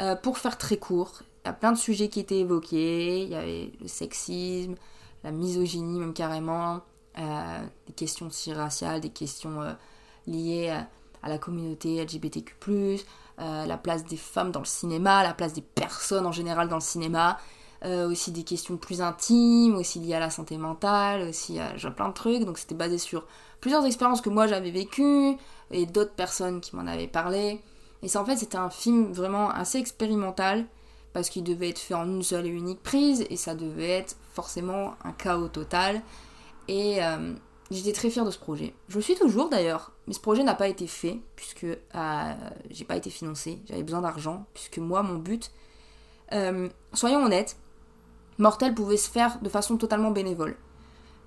Euh, 0.00 0.16
pour 0.16 0.38
faire 0.38 0.56
très 0.56 0.78
court, 0.78 1.20
il 1.44 1.48
y 1.48 1.50
a 1.50 1.52
plein 1.52 1.72
de 1.72 1.78
sujets 1.78 2.08
qui 2.08 2.20
étaient 2.20 2.38
évoqués, 2.38 3.24
il 3.24 3.28
y 3.28 3.34
avait 3.34 3.72
le 3.78 3.88
sexisme, 3.88 4.76
la 5.22 5.32
misogynie 5.32 6.00
même 6.00 6.14
carrément, 6.14 6.80
euh, 7.18 7.58
des 7.88 7.92
questions 7.92 8.28
aussi 8.28 8.54
raciales, 8.54 9.02
des 9.02 9.10
questions 9.10 9.60
euh, 9.60 9.72
liées 10.26 10.70
à 11.22 11.28
la 11.28 11.36
communauté 11.36 12.02
LGBTQ+, 12.02 13.04
euh, 13.40 13.66
la 13.66 13.76
place 13.76 14.04
des 14.04 14.16
femmes 14.16 14.50
dans 14.50 14.60
le 14.60 14.66
cinéma, 14.66 15.22
la 15.22 15.34
place 15.34 15.52
des 15.52 15.62
personnes 15.62 16.26
en 16.26 16.32
général 16.32 16.68
dans 16.68 16.76
le 16.76 16.82
cinéma, 16.82 17.38
euh, 17.84 18.08
aussi 18.10 18.30
des 18.30 18.44
questions 18.44 18.76
plus 18.76 19.00
intimes, 19.00 19.76
aussi 19.76 19.98
liées 19.98 20.14
à 20.14 20.20
la 20.20 20.30
santé 20.30 20.56
mentale, 20.58 21.28
aussi 21.28 21.58
à 21.58 21.72
plein 21.90 22.08
de 22.08 22.14
trucs. 22.14 22.44
Donc 22.44 22.58
c'était 22.58 22.74
basé 22.74 22.98
sur 22.98 23.24
plusieurs 23.60 23.84
expériences 23.86 24.20
que 24.20 24.30
moi 24.30 24.46
j'avais 24.46 24.70
vécues 24.70 25.36
et 25.70 25.86
d'autres 25.86 26.14
personnes 26.14 26.60
qui 26.60 26.76
m'en 26.76 26.86
avaient 26.86 27.08
parlé. 27.08 27.60
Et 28.02 28.08
ça 28.08 28.20
en 28.20 28.24
fait 28.24 28.36
c'était 28.36 28.58
un 28.58 28.70
film 28.70 29.12
vraiment 29.12 29.50
assez 29.50 29.78
expérimental 29.78 30.66
parce 31.12 31.28
qu'il 31.28 31.44
devait 31.44 31.70
être 31.70 31.78
fait 31.78 31.94
en 31.94 32.06
une 32.06 32.22
seule 32.22 32.46
et 32.46 32.50
unique 32.50 32.82
prise 32.82 33.26
et 33.30 33.36
ça 33.36 33.54
devait 33.54 33.90
être 33.90 34.16
forcément 34.32 34.94
un 35.04 35.12
chaos 35.12 35.48
total. 35.48 36.02
Et 36.68 37.02
euh, 37.02 37.34
J'étais 37.72 37.92
très 37.92 38.10
fière 38.10 38.24
de 38.24 38.30
ce 38.30 38.38
projet. 38.38 38.74
Je 38.88 38.96
le 38.96 39.02
suis 39.02 39.14
toujours 39.14 39.48
d'ailleurs, 39.48 39.92
mais 40.06 40.12
ce 40.12 40.20
projet 40.20 40.42
n'a 40.42 40.54
pas 40.54 40.68
été 40.68 40.86
fait 40.86 41.20
puisque 41.36 41.64
euh, 41.64 42.34
j'ai 42.70 42.84
pas 42.84 42.96
été 42.96 43.08
financée. 43.08 43.60
J'avais 43.66 43.82
besoin 43.82 44.02
d'argent 44.02 44.46
puisque 44.52 44.78
moi, 44.78 45.02
mon 45.02 45.14
but, 45.14 45.50
euh, 46.32 46.68
soyons 46.92 47.24
honnêtes, 47.24 47.56
Mortel 48.38 48.74
pouvait 48.74 48.96
se 48.96 49.10
faire 49.10 49.38
de 49.40 49.48
façon 49.48 49.76
totalement 49.76 50.10
bénévole. 50.10 50.56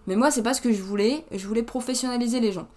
Mais 0.07 0.15
moi, 0.15 0.29
c'est 0.29 0.43
pas 0.43 0.53
ce 0.53 0.61
que 0.61 0.71
je 0.71 0.81
voulais. 0.81 1.25
Je 1.31 1.47
voulais 1.47 1.63
professionnaliser 1.63 2.39
les 2.39 2.51
gens. 2.51 2.67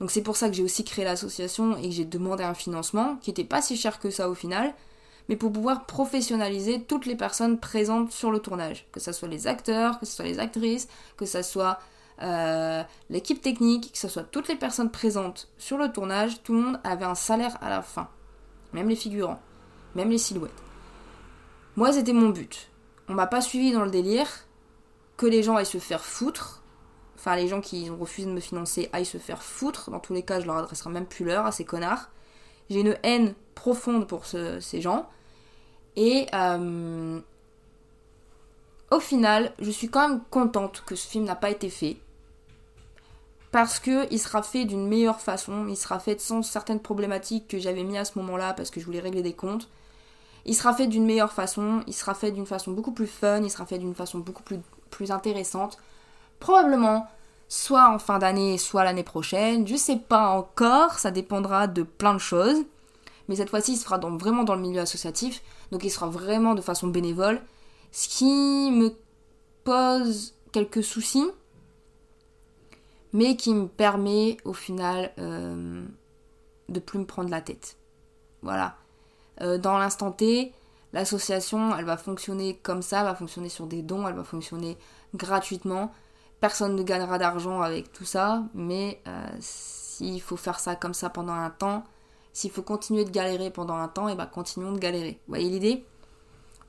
Donc 0.00 0.10
c'est 0.10 0.22
pour 0.22 0.36
ça 0.36 0.48
que 0.48 0.54
j'ai 0.54 0.62
aussi 0.62 0.84
créé 0.84 1.04
l'association 1.04 1.76
et 1.78 1.88
que 1.88 1.94
j'ai 1.94 2.04
demandé 2.04 2.44
un 2.44 2.54
financement 2.54 3.16
qui 3.22 3.30
était 3.30 3.44
pas 3.44 3.62
si 3.62 3.76
cher 3.76 3.98
que 3.98 4.10
ça 4.10 4.28
au 4.28 4.34
final, 4.34 4.74
mais 5.28 5.36
pour 5.36 5.50
pouvoir 5.50 5.86
professionnaliser 5.86 6.82
toutes 6.82 7.06
les 7.06 7.16
personnes 7.16 7.58
présentes 7.58 8.12
sur 8.12 8.30
le 8.30 8.38
tournage, 8.38 8.86
que 8.92 9.00
ce 9.00 9.12
soit 9.12 9.28
les 9.28 9.46
acteurs, 9.46 9.98
que 9.98 10.04
ce 10.04 10.14
soit 10.16 10.26
les 10.26 10.38
actrices, 10.38 10.86
que 11.16 11.24
ce 11.24 11.40
soit 11.40 11.78
euh, 12.22 12.82
l'équipe 13.10 13.40
technique, 13.40 13.92
que 13.92 13.98
ce 13.98 14.08
soit 14.08 14.22
toutes 14.24 14.48
les 14.48 14.56
personnes 14.56 14.90
présentes 14.90 15.48
sur 15.58 15.76
le 15.76 15.92
tournage, 15.92 16.42
tout 16.42 16.54
le 16.54 16.60
monde 16.60 16.80
avait 16.84 17.04
un 17.04 17.14
salaire 17.14 17.58
à 17.60 17.68
la 17.68 17.82
fin. 17.82 18.08
Même 18.72 18.88
les 18.88 18.96
figurants, 18.96 19.40
même 19.94 20.10
les 20.10 20.18
silhouettes. 20.18 20.62
Moi, 21.76 21.92
c'était 21.92 22.12
mon 22.12 22.30
but. 22.30 22.70
On 23.08 23.14
m'a 23.14 23.26
pas 23.26 23.40
suivi 23.40 23.72
dans 23.72 23.84
le 23.84 23.90
délire 23.90 24.28
que 25.16 25.26
les 25.26 25.42
gens 25.42 25.56
aillent 25.56 25.66
se 25.66 25.78
faire 25.78 26.04
foutre. 26.04 26.62
Enfin, 27.16 27.36
les 27.36 27.48
gens 27.48 27.60
qui 27.60 27.90
ont 27.90 27.96
refusé 27.96 28.26
de 28.26 28.32
me 28.32 28.40
financer 28.40 28.88
aillent 28.92 29.04
se 29.04 29.18
faire 29.18 29.42
foutre. 29.42 29.90
Dans 29.90 30.00
tous 30.00 30.12
les 30.12 30.22
cas, 30.22 30.40
je 30.40 30.46
leur 30.46 30.56
adresserai 30.56 30.90
même 30.90 31.06
plus 31.06 31.24
l'heure 31.24 31.46
à 31.46 31.52
ces 31.52 31.64
connards. 31.64 32.10
J'ai 32.70 32.80
une 32.80 32.96
haine 33.02 33.34
profonde 33.54 34.06
pour 34.06 34.26
ces 34.26 34.80
gens. 34.80 35.08
Et 35.96 36.26
euh, 36.34 37.20
au 38.90 39.00
final, 39.00 39.52
je 39.58 39.70
suis 39.70 39.88
quand 39.88 40.08
même 40.08 40.20
contente 40.30 40.82
que 40.86 40.94
ce 40.94 41.06
film 41.06 41.24
n'a 41.24 41.36
pas 41.36 41.50
été 41.50 41.70
fait. 41.70 41.96
Parce 43.52 43.78
que 43.78 44.12
il 44.12 44.18
sera 44.18 44.42
fait 44.42 44.64
d'une 44.64 44.86
meilleure 44.86 45.20
façon, 45.20 45.66
il 45.68 45.76
sera 45.76 45.98
fait 45.98 46.20
sans 46.20 46.42
certaines 46.42 46.80
problématiques 46.80 47.48
que 47.48 47.58
j'avais 47.58 47.84
mis 47.84 47.96
à 47.96 48.04
ce 48.04 48.18
moment-là 48.18 48.54
parce 48.54 48.70
que 48.70 48.80
je 48.80 48.86
voulais 48.86 49.00
régler 49.00 49.22
des 49.22 49.32
comptes. 49.34 49.68
Il 50.44 50.54
sera 50.54 50.72
fait 50.72 50.86
d'une 50.86 51.06
meilleure 51.06 51.32
façon, 51.32 51.82
il 51.86 51.94
sera 51.94 52.14
fait 52.14 52.30
d'une 52.30 52.46
façon 52.46 52.72
beaucoup 52.72 52.92
plus 52.92 53.06
fun, 53.06 53.42
il 53.42 53.50
sera 53.50 53.66
fait 53.66 53.78
d'une 53.78 53.94
façon 53.94 54.18
beaucoup 54.18 54.42
plus, 54.42 54.58
plus 54.90 55.10
intéressante. 55.10 55.78
Probablement 56.38 57.08
soit 57.48 57.90
en 57.90 57.98
fin 57.98 58.18
d'année, 58.18 58.58
soit 58.58 58.84
l'année 58.84 59.02
prochaine. 59.02 59.66
Je 59.66 59.76
sais 59.76 59.96
pas 59.96 60.28
encore, 60.28 60.98
ça 60.98 61.10
dépendra 61.10 61.66
de 61.66 61.82
plein 61.82 62.14
de 62.14 62.18
choses. 62.18 62.64
Mais 63.28 63.36
cette 63.36 63.50
fois-ci, 63.50 63.72
il 63.72 63.76
sera 63.76 63.98
vraiment 63.98 64.44
dans 64.44 64.54
le 64.54 64.60
milieu 64.60 64.80
associatif, 64.80 65.42
donc 65.72 65.82
il 65.84 65.90
sera 65.90 66.06
vraiment 66.06 66.54
de 66.54 66.60
façon 66.60 66.86
bénévole. 66.86 67.40
Ce 67.90 68.08
qui 68.08 68.70
me 68.70 68.94
pose 69.64 70.34
quelques 70.52 70.84
soucis, 70.84 71.26
mais 73.12 73.36
qui 73.36 73.54
me 73.54 73.66
permet 73.66 74.36
au 74.44 74.52
final 74.52 75.12
euh, 75.18 75.84
de 76.68 76.80
plus 76.80 76.98
me 76.98 77.06
prendre 77.06 77.30
la 77.30 77.40
tête. 77.40 77.76
Voilà. 78.42 78.76
Euh, 79.40 79.58
dans 79.58 79.78
l'instant 79.78 80.12
T, 80.12 80.52
l'association, 80.92 81.76
elle 81.76 81.84
va 81.84 81.96
fonctionner 81.96 82.56
comme 82.62 82.82
ça, 82.82 83.00
elle 83.00 83.06
va 83.06 83.14
fonctionner 83.14 83.48
sur 83.48 83.66
des 83.66 83.82
dons, 83.82 84.06
elle 84.06 84.14
va 84.14 84.24
fonctionner 84.24 84.76
gratuitement. 85.14 85.92
Personne 86.40 86.76
ne 86.76 86.82
gagnera 86.82 87.18
d'argent 87.18 87.62
avec 87.62 87.92
tout 87.92 88.04
ça, 88.04 88.44
mais 88.54 89.00
euh, 89.06 89.26
s'il 89.40 90.20
faut 90.20 90.36
faire 90.36 90.60
ça 90.60 90.76
comme 90.76 90.94
ça 90.94 91.08
pendant 91.08 91.32
un 91.32 91.50
temps, 91.50 91.84
s'il 92.32 92.50
faut 92.50 92.62
continuer 92.62 93.04
de 93.04 93.10
galérer 93.10 93.50
pendant 93.50 93.76
un 93.76 93.88
temps, 93.88 94.08
et 94.08 94.12
eh 94.12 94.14
ben 94.14 94.26
continuons 94.26 94.72
de 94.72 94.78
galérer. 94.78 95.20
Vous 95.26 95.32
voyez 95.32 95.48
l'idée? 95.48 95.86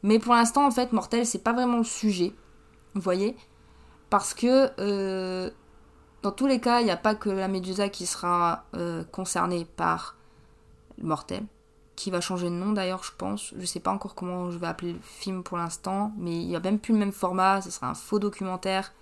Mais 0.03 0.19
pour 0.19 0.33
l'instant, 0.33 0.65
en 0.65 0.71
fait, 0.71 0.93
Mortel, 0.93 1.25
c'est 1.25 1.43
pas 1.43 1.51
vraiment 1.51 1.79
le 1.79 1.83
sujet. 1.83 2.33
Vous 2.93 3.01
voyez? 3.01 3.35
Parce 4.09 4.33
que 4.33 5.51
dans 6.23 6.31
tous 6.31 6.47
les 6.47 6.59
cas, 6.59 6.81
il 6.81 6.85
n'y 6.85 6.91
a 6.91 6.97
pas 6.97 7.15
que 7.15 7.29
la 7.29 7.47
Médusa 7.47 7.89
qui 7.89 8.05
sera 8.05 8.65
euh, 8.75 9.03
concernée 9.05 9.65
par 9.65 10.15
Mortel, 11.01 11.43
qui 11.95 12.11
va 12.11 12.21
changer 12.21 12.49
de 12.49 12.55
nom 12.55 12.71
d'ailleurs, 12.71 13.03
je 13.03 13.11
pense. 13.17 13.53
Je 13.57 13.65
sais 13.65 13.79
pas 13.79 13.91
encore 13.91 14.15
comment 14.15 14.49
je 14.51 14.57
vais 14.57 14.67
appeler 14.67 14.93
le 14.93 14.99
film 15.01 15.43
pour 15.43 15.57
l'instant, 15.57 16.11
mais 16.17 16.41
il 16.41 16.47
n'y 16.47 16.55
a 16.55 16.59
même 16.59 16.79
plus 16.79 16.93
le 16.93 16.99
même 16.99 17.11
format, 17.11 17.61
ce 17.61 17.71
sera 17.71 17.89
un 17.89 17.93
faux 17.93 18.19
documentaire 18.19 18.93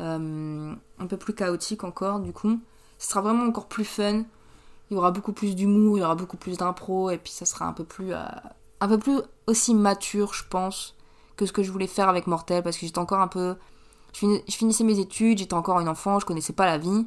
euh, 0.00 0.74
un 0.98 1.06
peu 1.06 1.16
plus 1.16 1.34
chaotique 1.34 1.84
encore 1.84 2.20
du 2.20 2.32
coup. 2.32 2.60
Ce 2.98 3.08
sera 3.08 3.20
vraiment 3.20 3.44
encore 3.44 3.66
plus 3.66 3.84
fun. 3.84 4.24
Il 4.90 4.94
y 4.94 4.96
aura 4.96 5.12
beaucoup 5.12 5.32
plus 5.32 5.54
d'humour, 5.54 5.98
il 5.98 6.00
y 6.00 6.04
aura 6.04 6.14
beaucoup 6.14 6.36
plus 6.36 6.58
d'impro 6.58 7.10
et 7.10 7.18
puis 7.18 7.32
ça 7.32 7.46
sera 7.46 7.66
un 7.66 7.72
peu 7.72 7.84
plus 7.84 8.12
euh, 8.12 8.24
un 8.80 8.88
peu 8.88 8.98
plus 8.98 9.20
aussi 9.46 9.74
mature, 9.74 10.34
je 10.34 10.44
pense, 10.48 10.96
que 11.36 11.46
ce 11.46 11.52
que 11.52 11.62
je 11.62 11.70
voulais 11.70 11.86
faire 11.86 12.08
avec 12.08 12.26
Mortel 12.26 12.62
parce 12.62 12.76
que 12.76 12.86
j'étais 12.86 12.98
encore 12.98 13.20
un 13.20 13.28
peu 13.28 13.56
je, 14.14 14.40
finissais 14.48 14.84
mes 14.84 14.98
études, 14.98 15.38
j'étais 15.38 15.54
encore 15.54 15.80
une 15.80 15.88
enfant, 15.88 16.18
je 16.18 16.26
connaissais 16.26 16.52
pas 16.52 16.66
la 16.66 16.78
vie. 16.78 17.06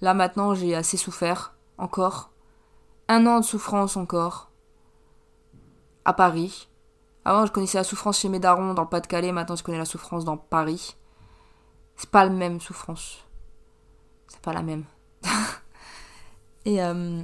Là 0.00 0.14
maintenant, 0.14 0.54
j'ai 0.54 0.74
assez 0.74 0.96
souffert 0.96 1.54
encore. 1.78 2.30
Un 3.08 3.26
an 3.26 3.40
de 3.40 3.44
souffrance 3.44 3.96
encore. 3.96 4.50
À 6.04 6.12
Paris. 6.12 6.68
Avant, 7.24 7.44
je 7.46 7.52
connaissais 7.52 7.78
la 7.78 7.84
souffrance 7.84 8.20
chez 8.20 8.28
mes 8.28 8.38
darons 8.38 8.74
dans 8.74 8.82
le 8.82 8.88
Pas-de-Calais, 8.88 9.32
maintenant 9.32 9.56
je 9.56 9.62
connais 9.62 9.78
la 9.78 9.84
souffrance 9.84 10.24
dans 10.24 10.36
Paris. 10.36 10.96
C'est 11.96 12.10
pas 12.10 12.24
la 12.24 12.30
même 12.30 12.60
souffrance. 12.60 13.24
C'est 14.28 14.40
pas 14.40 14.52
la 14.52 14.62
même. 14.62 14.84
et 16.64 16.82
euh, 16.82 17.22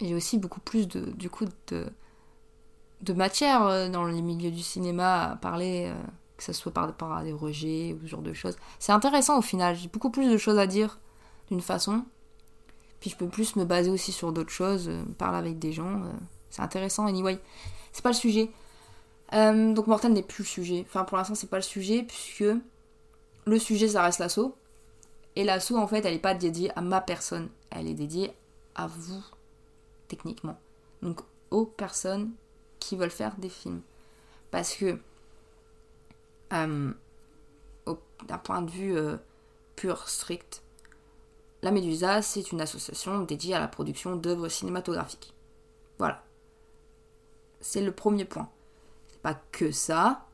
j'ai 0.00 0.14
aussi 0.14 0.38
beaucoup 0.38 0.60
plus 0.60 0.86
de, 0.86 1.10
du 1.10 1.28
coup, 1.30 1.46
de, 1.68 1.86
de 3.02 3.12
matière 3.12 3.66
euh, 3.66 3.88
dans 3.88 4.04
les 4.04 4.22
milieux 4.22 4.50
du 4.50 4.62
cinéma 4.62 5.32
à 5.32 5.36
parler, 5.36 5.92
euh, 5.92 6.06
que 6.40 6.44
ce 6.46 6.54
soit 6.54 6.72
par 6.72 6.86
rapport 6.86 7.12
à 7.12 7.22
des 7.22 7.32
rejets 7.32 7.92
ou 7.92 8.00
ce 8.02 8.06
genre 8.06 8.22
de 8.22 8.32
choses. 8.32 8.56
C'est 8.78 8.92
intéressant 8.92 9.38
au 9.38 9.42
final, 9.42 9.76
j'ai 9.76 9.88
beaucoup 9.88 10.10
plus 10.10 10.30
de 10.30 10.38
choses 10.38 10.58
à 10.58 10.66
dire 10.66 10.98
d'une 11.50 11.60
façon. 11.60 12.02
Puis 13.00 13.10
je 13.10 13.16
peux 13.16 13.28
plus 13.28 13.56
me 13.56 13.64
baser 13.66 13.90
aussi 13.90 14.10
sur 14.10 14.32
d'autres 14.32 14.50
choses, 14.50 14.90
parler 15.18 15.36
avec 15.36 15.58
des 15.58 15.72
gens. 15.72 16.02
c'est 16.48 16.62
intéressant, 16.62 17.06
anyway. 17.06 17.38
C'est 17.92 18.02
pas 18.02 18.10
le 18.10 18.14
sujet. 18.14 18.50
donc 19.32 19.86
Morten 19.86 20.14
n'est 20.14 20.22
plus 20.22 20.44
le 20.44 20.48
sujet. 20.48 20.86
Enfin, 20.88 21.04
pour 21.04 21.18
l'instant, 21.18 21.34
c'est 21.34 21.50
pas 21.50 21.58
le 21.58 21.62
sujet, 21.62 22.02
puisque 22.02 22.44
le 23.44 23.58
sujet, 23.58 23.88
ça 23.88 24.02
reste 24.02 24.18
l'assaut. 24.18 24.56
Et 25.36 25.44
l'assaut, 25.44 25.76
en 25.76 25.86
fait, 25.86 26.04
elle 26.04 26.14
n'est 26.14 26.18
pas 26.18 26.34
dédiée 26.34 26.70
à 26.76 26.80
ma 26.80 27.02
personne. 27.02 27.50
Elle 27.70 27.86
est 27.86 27.94
dédiée 27.94 28.32
à 28.74 28.86
vous, 28.86 29.22
techniquement. 30.08 30.58
Donc, 31.02 31.20
aux 31.50 31.66
personnes 31.66 32.30
qui 32.78 32.96
veulent 32.96 33.10
faire 33.10 33.36
des 33.36 33.48
films. 33.50 33.82
Parce 34.50 34.74
que, 34.74 34.98
euh, 36.52 36.92
d'un 38.26 38.38
point 38.38 38.62
de 38.62 38.70
vue 38.70 38.96
euh, 38.96 39.16
pur, 39.76 40.08
strict, 40.08 40.62
la 41.62 41.70
Médusa, 41.70 42.22
c'est 42.22 42.52
une 42.52 42.60
association 42.60 43.22
dédiée 43.22 43.54
à 43.54 43.60
la 43.60 43.68
production 43.68 44.16
d'œuvres 44.16 44.48
cinématographiques. 44.48 45.34
Voilà. 45.98 46.24
C'est 47.60 47.82
le 47.82 47.92
premier 47.92 48.24
point. 48.24 48.48
C'est 49.08 49.20
pas 49.20 49.34
que 49.52 49.70
ça. 49.70 50.26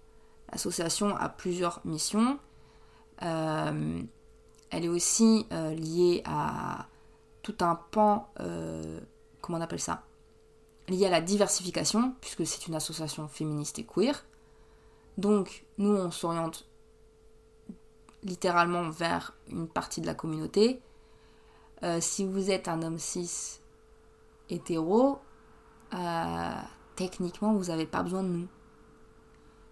L'association 0.53 1.17
a 1.17 1.29
plusieurs 1.29 1.81
missions. 1.85 2.39
Euh, 3.23 4.03
elle 4.71 4.85
est 4.85 4.89
aussi 4.89 5.47
liée 5.51 6.23
à 6.25 6.87
tout 7.43 7.57
un 7.61 7.75
pan, 7.75 8.29
comment 9.41 9.59
on 9.59 9.61
appelle 9.61 9.81
ça? 9.81 10.05
Lié 10.89 11.07
à 11.07 11.11
la 11.11 11.21
diversification, 11.21 12.15
puisque 12.21 12.47
c'est 12.47 12.69
une 12.69 12.75
association 12.77 13.27
féministe 13.27 13.81
et 13.81 13.85
queer. 13.85 14.25
Donc, 15.19 15.65
nous, 15.79 15.95
on 15.95 16.11
s'oriente 16.11 16.69
littéralement 18.23 18.91
vers 18.91 19.35
une 19.49 19.69
partie 19.69 20.01
de 20.01 20.07
la 20.07 20.15
communauté. 20.15 20.83
si 22.01 22.27
vous 22.27 22.51
êtes 22.51 22.69
un 22.69 22.83
homme 22.83 22.99
cis 22.99 23.61
hétéro, 24.51 25.21
techniquement, 26.97 27.55
vous 27.55 27.67
n'avez 27.67 27.87
pas 27.87 28.03
besoin 28.03 28.23
de 28.23 28.29
nous. 28.29 28.49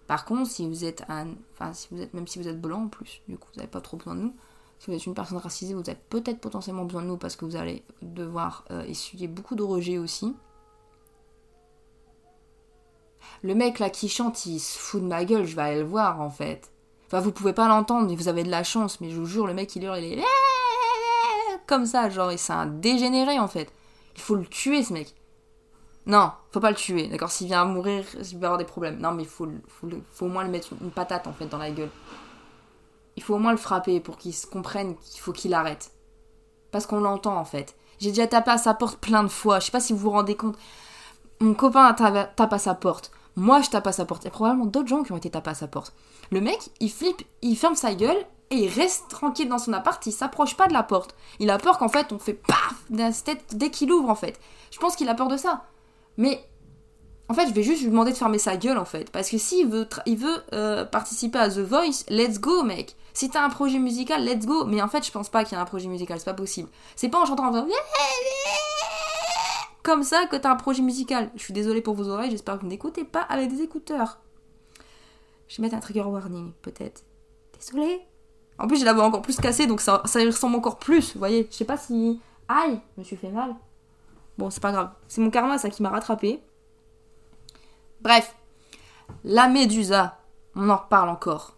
Par 0.07 0.25
contre, 0.25 0.49
si 0.49 0.67
vous 0.67 0.85
êtes 0.85 1.03
un. 1.09 1.33
Enfin, 1.53 1.73
si 1.73 1.87
vous 1.91 2.01
êtes, 2.01 2.13
même 2.13 2.27
si 2.27 2.39
vous 2.39 2.47
êtes 2.47 2.61
blanc 2.61 2.83
en 2.83 2.87
plus, 2.87 3.21
du 3.27 3.37
coup, 3.37 3.49
vous 3.53 3.57
n'avez 3.57 3.69
pas 3.69 3.81
trop 3.81 3.97
besoin 3.97 4.15
de 4.15 4.21
nous. 4.21 4.35
Si 4.79 4.91
vous 4.91 4.97
êtes 4.97 5.05
une 5.05 5.15
personne 5.15 5.37
racisée, 5.37 5.73
vous 5.73 5.89
avez 5.89 5.99
peut-être 6.09 6.39
potentiellement 6.39 6.85
besoin 6.85 7.01
de 7.01 7.07
nous 7.07 7.17
parce 7.17 7.35
que 7.35 7.45
vous 7.45 7.55
allez 7.55 7.83
devoir 8.01 8.65
euh, 8.71 8.83
essuyer 8.83 9.27
beaucoup 9.27 9.55
de 9.55 9.63
rejets 9.63 9.97
aussi. 9.97 10.35
Le 13.43 13.55
mec 13.55 13.79
là 13.79 13.89
qui 13.89 14.09
chante, 14.09 14.45
il 14.45 14.59
se 14.59 14.77
fout 14.77 15.01
de 15.01 15.07
ma 15.07 15.25
gueule, 15.25 15.45
je 15.45 15.55
vais 15.55 15.61
aller 15.61 15.79
le 15.79 15.87
voir 15.87 16.21
en 16.21 16.29
fait. 16.29 16.71
Enfin, 17.07 17.19
vous 17.19 17.31
pouvez 17.31 17.53
pas 17.53 17.67
l'entendre, 17.67 18.07
mais 18.07 18.15
vous 18.15 18.27
avez 18.27 18.43
de 18.43 18.49
la 18.49 18.63
chance, 18.63 18.99
mais 19.01 19.09
je 19.09 19.15
vous 19.15 19.25
jure, 19.25 19.47
le 19.47 19.53
mec 19.53 19.75
il 19.75 19.83
hurle, 19.83 19.99
il 19.99 20.19
est. 20.19 20.23
Comme 21.67 21.85
ça, 21.85 22.09
genre, 22.09 22.31
c'est 22.37 22.53
un 22.53 22.65
dégénéré 22.65 23.39
en 23.39 23.47
fait. 23.47 23.71
Il 24.15 24.21
faut 24.21 24.35
le 24.35 24.45
tuer 24.45 24.83
ce 24.83 24.93
mec. 24.93 25.13
Non, 26.07 26.31
faut 26.51 26.59
pas 26.59 26.69
le 26.69 26.75
tuer, 26.75 27.07
d'accord 27.07 27.31
S'il 27.31 27.47
vient 27.47 27.63
à 27.63 27.65
mourir, 27.65 28.05
il 28.13 28.37
va 28.37 28.47
avoir 28.47 28.57
des 28.57 28.65
problèmes. 28.65 28.99
Non, 28.99 29.11
mais 29.11 29.23
il 29.23 29.29
faut, 29.29 29.47
faut, 29.67 29.87
faut, 30.11 30.25
au 30.25 30.29
moins 30.29 30.43
le 30.43 30.51
mettre 30.51 30.69
une 30.81 30.91
patate 30.91 31.27
en 31.27 31.33
fait 31.33 31.47
dans 31.47 31.57
la 31.57 31.71
gueule. 31.71 31.89
Il 33.15 33.23
faut 33.23 33.35
au 33.35 33.39
moins 33.39 33.51
le 33.51 33.57
frapper 33.57 33.99
pour 33.99 34.17
qu'il 34.17 34.33
se 34.33 34.45
comprenne 34.45 34.95
qu'il 34.97 35.19
faut 35.19 35.31
qu'il 35.31 35.53
arrête. 35.53 35.91
Parce 36.71 36.85
qu'on 36.85 36.99
l'entend 36.99 37.37
en 37.37 37.45
fait. 37.45 37.75
J'ai 37.99 38.09
déjà 38.09 38.27
tapé 38.27 38.51
à 38.51 38.57
sa 38.57 38.73
porte 38.73 38.99
plein 38.99 39.23
de 39.23 39.29
fois. 39.29 39.59
Je 39.59 39.65
sais 39.65 39.71
pas 39.71 39.79
si 39.79 39.93
vous 39.93 39.99
vous 39.99 40.09
rendez 40.11 40.35
compte. 40.35 40.57
Mon 41.39 41.53
copain 41.53 41.93
tape 41.93 42.53
à 42.53 42.59
sa 42.59 42.75
porte. 42.75 43.11
Moi, 43.35 43.61
je 43.61 43.69
tape 43.69 43.87
à 43.87 43.91
sa 43.91 44.05
porte. 44.05 44.23
Il 44.23 44.25
y 44.25 44.29
a 44.29 44.31
probablement 44.31 44.65
d'autres 44.65 44.87
gens 44.87 45.03
qui 45.03 45.11
ont 45.11 45.17
été 45.17 45.29
tapés 45.29 45.51
à 45.51 45.55
sa 45.55 45.67
porte. 45.67 45.93
Le 46.31 46.41
mec, 46.41 46.69
il 46.79 46.91
flippe, 46.91 47.23
il 47.41 47.55
ferme 47.55 47.75
sa 47.75 47.93
gueule 47.93 48.25
et 48.49 48.55
il 48.55 48.69
reste 48.69 49.09
tranquille 49.09 49.49
dans 49.49 49.57
son 49.57 49.73
appart. 49.73 50.03
Il 50.05 50.11
s'approche 50.11 50.55
pas 50.55 50.67
de 50.67 50.73
la 50.73 50.83
porte. 50.83 51.15
Il 51.39 51.49
a 51.49 51.57
peur 51.57 51.77
qu'en 51.77 51.89
fait, 51.89 52.11
on 52.11 52.19
fait 52.19 52.33
paf 52.33 52.75
tête 53.23 53.43
dès 53.53 53.69
qu'il 53.69 53.91
ouvre 53.91 54.09
en 54.09 54.15
fait. 54.15 54.39
Je 54.71 54.79
pense 54.79 54.95
qu'il 54.95 55.09
a 55.09 55.15
peur 55.15 55.27
de 55.27 55.37
ça. 55.37 55.65
Mais 56.17 56.47
en 57.27 57.33
fait, 57.33 57.47
je 57.47 57.53
vais 57.53 57.63
juste 57.63 57.81
lui 57.81 57.89
demander 57.89 58.11
de 58.11 58.17
fermer 58.17 58.37
sa 58.37 58.55
gueule 58.55 58.77
en 58.77 58.85
fait. 58.85 59.09
Parce 59.11 59.29
que 59.29 59.37
s'il 59.37 59.67
veut, 59.67 59.87
il 60.05 60.17
veut 60.17 60.43
euh, 60.53 60.85
participer 60.85 61.39
à 61.39 61.49
The 61.49 61.59
Voice, 61.59 62.05
let's 62.09 62.39
go 62.39 62.63
mec. 62.63 62.95
Si 63.13 63.29
t'as 63.29 63.43
un 63.43 63.49
projet 63.49 63.79
musical, 63.79 64.23
let's 64.23 64.45
go. 64.45 64.65
Mais 64.65 64.81
en 64.81 64.87
fait, 64.87 65.05
je 65.05 65.11
pense 65.11 65.29
pas 65.29 65.43
qu'il 65.43 65.55
y 65.55 65.59
a 65.59 65.61
un 65.61 65.65
projet 65.65 65.87
musical, 65.87 66.19
c'est 66.19 66.25
pas 66.25 66.33
possible. 66.33 66.69
C'est 66.95 67.09
pas 67.09 67.19
en 67.19 67.25
chantant 67.25 67.47
en 67.47 67.65
comme 69.85 70.03
ça 70.03 70.25
que 70.25 70.35
t'as 70.35 70.51
un 70.51 70.55
projet 70.55 70.81
musical. 70.81 71.29
Je 71.35 71.43
suis 71.43 71.53
désolée 71.53 71.81
pour 71.81 71.93
vos 71.93 72.09
oreilles, 72.09 72.31
j'espère 72.31 72.55
que 72.55 72.61
vous 72.61 72.67
n'écoutez 72.67 73.05
pas 73.05 73.21
avec 73.21 73.49
des 73.49 73.61
écouteurs. 73.61 74.19
Je 75.47 75.57
vais 75.57 75.61
mettre 75.61 75.75
un 75.75 75.79
trigger 75.79 76.01
warning, 76.01 76.51
peut-être. 76.63 77.03
Désolée. 77.57 78.01
En 78.57 78.67
plus, 78.67 78.77
j'ai 78.79 78.85
la 78.85 78.93
voix 78.93 79.03
encore 79.03 79.21
plus 79.21 79.37
cassée, 79.37 79.67
donc 79.67 79.81
ça, 79.81 80.01
ressemble 80.03 80.55
encore 80.55 80.79
plus, 80.79 81.13
vous 81.13 81.19
voyez. 81.19 81.47
Je 81.51 81.55
sais 81.55 81.65
pas 81.65 81.77
si... 81.77 82.19
Aïe, 82.47 82.81
je 82.95 83.01
me 83.01 83.03
suis 83.03 83.15
fait 83.15 83.29
mal. 83.29 83.55
Bon, 84.37 84.49
c'est 84.49 84.61
pas 84.61 84.71
grave. 84.71 84.91
C'est 85.07 85.21
mon 85.21 85.29
karma, 85.29 85.57
ça, 85.59 85.69
qui 85.69 85.83
m'a 85.83 85.89
rattrapé. 85.89 86.41
Bref. 88.01 88.35
La 89.23 89.47
médusa. 89.47 90.19
On 90.55 90.69
en 90.69 90.77
reparle 90.77 91.09
encore. 91.09 91.55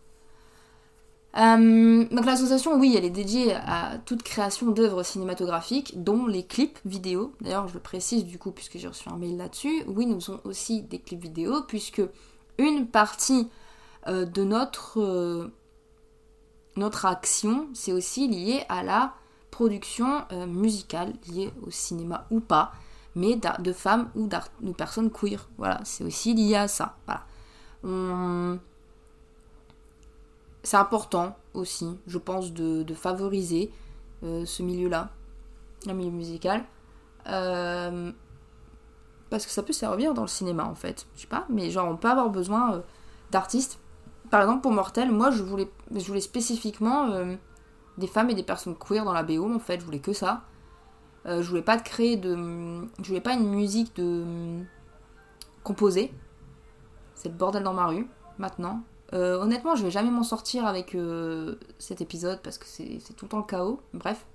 Euh, 1.38 2.06
donc 2.10 2.26
l'association, 2.26 2.80
oui, 2.80 2.96
elle 2.98 3.06
est 3.06 3.12
dédiée 3.12 3.54
à 3.54 4.00
toute 4.06 4.24
création 4.24 4.72
d'œuvres 4.72 5.04
cinématographiques, 5.04 6.04
dont 6.04 6.26
les 6.26 6.46
clips 6.46 6.80
vidéo. 6.84 7.34
D'ailleurs, 7.42 7.68
je 7.68 7.76
le 7.76 7.80
précise 7.80 8.26
du 8.26 8.40
coup, 8.40 8.52
puisque 8.52 8.78
j'ai 8.78 8.88
reçu 8.88 9.08
un 9.10 9.18
mail 9.18 9.38
là-dessus. 9.38 9.84
Oui, 9.88 10.08
nous 10.08 10.18
avons 10.30 10.42
aussi 10.46 10.82
des 10.82 11.00
clips 11.00 11.22
vidéo, 11.22 11.62
puisque 11.68 12.02
une 12.58 12.88
partie 12.88 13.50
euh, 14.08 14.26
de 14.26 14.44
notre, 14.44 15.00
euh, 15.00 15.54
notre 16.76 17.06
action, 17.06 17.68
c'est 17.74 17.94
aussi 17.94 18.28
lié 18.28 18.64
à 18.68 18.84
la 18.84 19.14
production 19.52 20.24
musicale, 20.48 21.14
liée 21.28 21.52
au 21.66 21.72
cinéma 21.72 22.28
ou 22.30 22.40
pas, 22.40 22.74
mais 23.16 23.40
de 23.60 23.74
femmes 23.74 24.12
ou 24.14 24.28
de 24.28 24.72
personnes 24.74 25.10
queer. 25.10 25.50
Voilà, 25.58 25.80
c'est 25.84 26.04
aussi 26.04 26.36
lié 26.36 26.56
à 26.56 26.68
ça. 26.68 26.96
Voilà. 27.08 27.24
C'est 30.68 30.76
important 30.76 31.38
aussi, 31.54 31.98
je 32.08 32.18
pense, 32.18 32.52
de, 32.52 32.94
favoriser 32.94 33.72
euh, 34.24 34.44
ce 34.46 34.62
milieu-là, 34.64 35.12
le 35.86 35.94
milieu 35.94 36.12
musical. 36.12 36.66
Euh, 37.28 38.12
parce 39.30 39.46
que 39.46 39.52
ça 39.52 39.64
peut 39.64 39.72
servir 39.72 40.14
dans 40.14 40.24
le 40.24 40.28
cinéma 40.28 40.66
en 40.66 40.76
fait. 40.76 41.08
Je 41.16 41.22
sais 41.22 41.28
pas, 41.28 41.46
mais 41.50 41.70
genre 41.70 41.90
on 41.90 41.96
peut 41.96 42.10
avoir 42.10 42.30
besoin 42.30 42.74
euh, 42.74 42.82
d'artistes. 43.32 43.80
Par 44.30 44.42
exemple 44.42 44.60
pour 44.62 44.74
Mortel, 44.74 45.10
moi 45.10 45.32
je 45.32 45.42
voulais, 45.42 45.70
spécifiquement 46.20 47.12
des 47.98 48.08
femmes 48.08 48.30
et 48.30 48.36
des 48.36 48.44
personnes 48.44 48.76
queer 48.76 49.06
dans 49.06 49.14
la 49.14 49.24
BO 49.24 49.50
en 49.50 49.60
fait, 49.60 49.80
je 49.80 49.86
voulais 49.86 50.00
que 50.00 50.12
ça. 50.12 50.44
je 51.26 51.48
voulais 51.48 51.62
pas 51.62 51.78
créer 51.78 52.18
de. 52.18 52.36
Je 53.02 53.08
voulais 53.08 53.22
pas 53.22 53.36
une 53.36 53.48
musique 53.48 53.96
de. 53.96 54.66
composée. 55.64 56.14
C'est 57.16 57.30
le 57.30 57.36
bordel 57.36 57.64
dans 57.64 57.74
ma 57.74 57.86
rue 57.86 58.06
maintenant. 58.38 58.84
Euh, 59.14 59.40
honnêtement, 59.40 59.76
je 59.76 59.84
vais 59.84 59.92
jamais 59.92 60.12
m'en 60.12 60.24
sortir 60.24 60.66
avec 60.66 60.94
euh, 60.94 61.56
cet 61.80 62.02
épisode 62.02 62.42
parce 62.42 62.58
que 62.58 62.66
c'est 62.66 63.00
tout 63.16 63.26
le 63.26 63.30
temps 63.30 63.38
le 63.38 63.44
chaos. 63.44 63.80
Bref. 63.94 64.26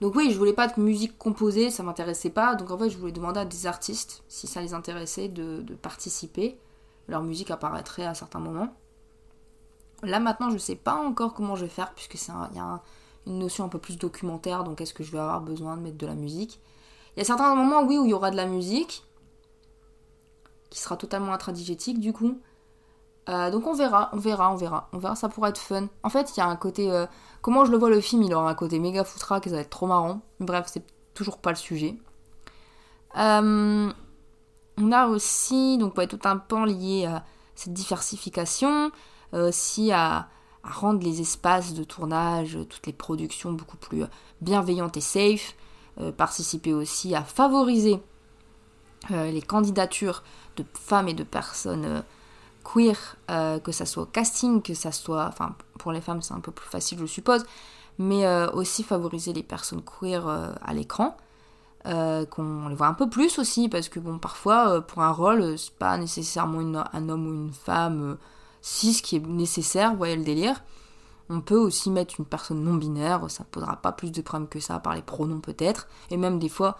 Donc 0.00 0.14
oui, 0.16 0.30
je 0.30 0.38
voulais 0.38 0.52
pas 0.52 0.68
de 0.68 0.80
musique 0.80 1.16
composée, 1.18 1.70
ça 1.70 1.82
m'intéressait 1.82 2.30
pas. 2.30 2.54
Donc 2.54 2.70
en 2.70 2.78
fait, 2.78 2.90
je 2.90 2.98
voulais 2.98 3.12
demander 3.12 3.40
à 3.40 3.44
des 3.44 3.66
artistes, 3.66 4.22
si 4.28 4.46
ça 4.46 4.60
les 4.60 4.74
intéressait, 4.74 5.28
de, 5.28 5.62
participer. 5.82 6.58
Leur 7.06 7.22
musique 7.22 7.50
apparaîtrait 7.50 8.06
à 8.06 8.14
certains 8.14 8.40
moments. 8.40 8.74
Là 10.02 10.20
maintenant, 10.20 10.50
je 10.50 10.58
sais 10.58 10.76
pas 10.76 10.96
encore 10.96 11.34
comment 11.34 11.54
je 11.54 11.64
vais 11.64 11.70
faire 11.70 11.94
puisque 11.94 12.16
c'est 12.16 12.32
y 12.54 12.58
a 12.58 12.82
une 13.26 13.38
notion 13.38 13.64
un 13.64 13.68
peu 13.68 13.78
plus 13.78 13.98
documentaire. 13.98 14.64
Donc 14.64 14.80
est-ce 14.80 14.94
que 14.94 15.04
je 15.04 15.12
vais 15.12 15.18
avoir 15.18 15.40
besoin 15.40 15.76
de 15.76 15.82
mettre 15.82 15.98
de 15.98 16.06
la 16.06 16.14
musique? 16.14 16.60
Il 17.16 17.20
y 17.20 17.22
a 17.22 17.24
certains 17.24 17.54
moments, 17.54 17.82
oui, 17.84 17.98
où 17.98 18.04
il 18.04 18.10
y 18.10 18.14
aura 18.14 18.30
de 18.30 18.36
la 18.36 18.46
musique 18.46 19.04
qui 20.70 20.80
sera 20.80 20.96
totalement 20.96 21.32
intradigétique 21.32 22.00
du 22.00 22.12
coup. 22.12 22.40
Euh, 23.28 23.50
donc 23.50 23.66
on 23.66 23.72
verra, 23.72 24.10
on 24.12 24.18
verra, 24.18 24.52
on 24.52 24.56
verra, 24.56 24.88
on 24.92 24.98
verra, 24.98 25.14
ça 25.16 25.28
pourrait 25.28 25.50
être 25.50 25.58
fun. 25.58 25.88
En 26.02 26.10
fait, 26.10 26.36
il 26.36 26.40
y 26.40 26.42
a 26.42 26.46
un 26.46 26.56
côté... 26.56 26.90
Euh, 26.90 27.06
comment 27.40 27.64
je 27.64 27.70
le 27.70 27.78
vois 27.78 27.90
le 27.90 28.00
film, 28.00 28.22
il 28.22 28.34
aura 28.34 28.50
un 28.50 28.54
côté 28.54 28.78
méga 28.78 29.04
foutraque 29.04 29.46
et 29.46 29.50
ça 29.50 29.56
va 29.56 29.62
être 29.62 29.70
trop 29.70 29.86
marrant. 29.86 30.20
Bref, 30.40 30.66
c'est 30.68 30.84
toujours 31.14 31.38
pas 31.38 31.50
le 31.50 31.56
sujet. 31.56 31.96
Euh, 33.16 33.90
on 34.76 34.92
a 34.92 35.06
aussi 35.06 35.78
donc 35.78 35.94
tout 36.08 36.18
un 36.24 36.36
pan 36.36 36.64
lié 36.64 37.06
à 37.06 37.24
cette 37.54 37.72
diversification, 37.72 38.90
aussi 39.32 39.92
à, 39.92 40.28
à, 40.64 40.70
rendre 40.70 41.02
les 41.04 41.20
espaces 41.20 41.74
de 41.74 41.84
tournage, 41.84 42.58
toutes 42.68 42.86
les 42.86 42.92
productions 42.92 43.52
beaucoup 43.52 43.76
plus 43.76 44.02
bienveillantes 44.40 44.96
et 44.96 45.00
safe. 45.00 45.54
participer 46.16 46.74
aussi 46.74 47.14
à 47.14 47.22
favoriser 47.22 48.02
les 49.10 49.42
candidatures 49.42 50.24
de 50.56 50.64
femmes 50.74 51.08
et 51.08 51.14
de 51.14 51.22
personnes 51.22 52.02
queer, 52.64 53.16
euh, 53.30 53.58
que 53.60 53.70
ça 53.70 53.86
soit 53.86 54.04
au 54.04 54.06
casting, 54.06 54.62
que 54.62 54.74
ça 54.74 54.90
soit. 54.90 55.26
Enfin, 55.26 55.54
pour 55.78 55.92
les 55.92 56.00
femmes, 56.00 56.22
c'est 56.22 56.34
un 56.34 56.40
peu 56.40 56.52
plus 56.52 56.68
facile, 56.68 56.98
je 56.98 57.06
suppose, 57.06 57.44
mais 57.98 58.26
euh, 58.26 58.50
aussi 58.52 58.82
favoriser 58.82 59.32
les 59.32 59.42
personnes 59.42 59.82
queer 59.82 60.26
euh, 60.26 60.52
à 60.62 60.74
l'écran. 60.74 61.16
qu'on 61.84 62.68
les 62.68 62.74
voit 62.74 62.86
un 62.86 62.94
peu 62.94 63.08
plus 63.08 63.38
aussi, 63.38 63.68
parce 63.68 63.88
que 63.88 64.00
bon, 64.00 64.18
parfois, 64.18 64.80
pour 64.80 65.02
un 65.02 65.12
rôle, 65.12 65.58
c'est 65.58 65.74
pas 65.74 65.96
nécessairement 65.98 66.84
un 66.92 67.08
homme 67.08 67.26
ou 67.26 67.34
une 67.34 67.52
femme 67.52 68.16
cis 68.62 69.02
qui 69.02 69.16
est 69.16 69.26
nécessaire, 69.26 69.90
vous 69.90 69.98
voyez 69.98 70.16
le 70.16 70.24
délire. 70.24 70.62
On 71.28 71.40
peut 71.40 71.58
aussi 71.58 71.90
mettre 71.90 72.14
une 72.18 72.26
personne 72.26 72.62
non 72.64 72.74
binaire, 72.74 73.30
ça 73.30 73.44
posera 73.44 73.76
pas 73.76 73.92
plus 73.92 74.12
de 74.12 74.22
problèmes 74.22 74.48
que 74.48 74.60
ça, 74.60 74.78
par 74.78 74.94
les 74.94 75.02
pronoms 75.02 75.40
peut-être. 75.40 75.88
Et 76.10 76.16
même 76.16 76.38
des 76.38 76.48
fois, 76.48 76.78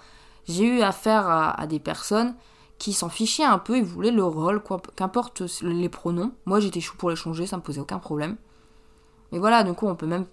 j'ai 0.49 0.65
eu 0.65 0.81
affaire 0.83 1.29
à 1.29 1.67
des 1.67 1.81
personnes 1.81 2.35
qui 2.79 2.93
s'en 2.93 3.09
fichaient 3.09 3.45
un 3.45 3.59
peu, 3.59 3.79
ils 3.79 3.85
voulaient 3.85 4.11
le 4.11 4.25
rôle, 4.25 4.63
qu'importe 4.97 5.43
les 5.63 5.89
pronoms. 5.89 6.33
Moi 6.45 6.61
j'étais 6.61 6.81
chou 6.81 6.97
pour 6.97 7.11
les 7.11 7.17
changer, 7.17 7.47
ça 7.47 7.57
me 7.57 7.63
posait 7.63 7.81
aucun 7.81 7.99
problème. 7.99 8.37
Mais 9.33 9.39
voilà, 9.39 9.63
du 9.63 9.73
coup 9.73 9.87
on 9.87 9.95
peut 9.95 10.07
même, 10.07 10.27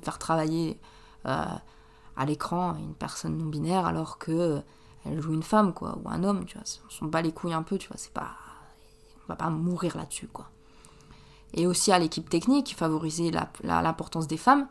faire 0.00 0.18
travailler 0.18 0.78
euh, 1.26 1.44
à 2.16 2.26
l'écran 2.26 2.76
une 2.76 2.94
personne 2.94 3.38
non 3.38 3.46
binaire 3.46 3.86
alors 3.86 4.18
que 4.18 4.32
euh, 4.32 4.60
elle 5.06 5.20
joue 5.20 5.34
une 5.34 5.42
femme, 5.42 5.72
quoi, 5.72 5.98
ou 6.02 6.08
un 6.08 6.24
homme, 6.24 6.44
tu 6.46 6.56
vois. 6.56 6.64
On 6.86 6.90
s'en 6.90 7.06
bat 7.06 7.22
les 7.22 7.32
couilles 7.32 7.52
un 7.52 7.62
peu, 7.62 7.76
tu 7.78 7.88
vois, 7.88 7.98
c'est 7.98 8.12
pas. 8.12 8.30
On 9.24 9.32
va 9.32 9.36
pas 9.36 9.50
mourir 9.50 9.96
là-dessus, 9.96 10.28
quoi. 10.28 10.48
Et 11.52 11.66
aussi 11.66 11.92
à 11.92 11.98
l'équipe 11.98 12.28
technique, 12.28 12.74
favoriser 12.76 13.30
l'importance 13.62 14.26
des 14.26 14.36
femmes. 14.36 14.66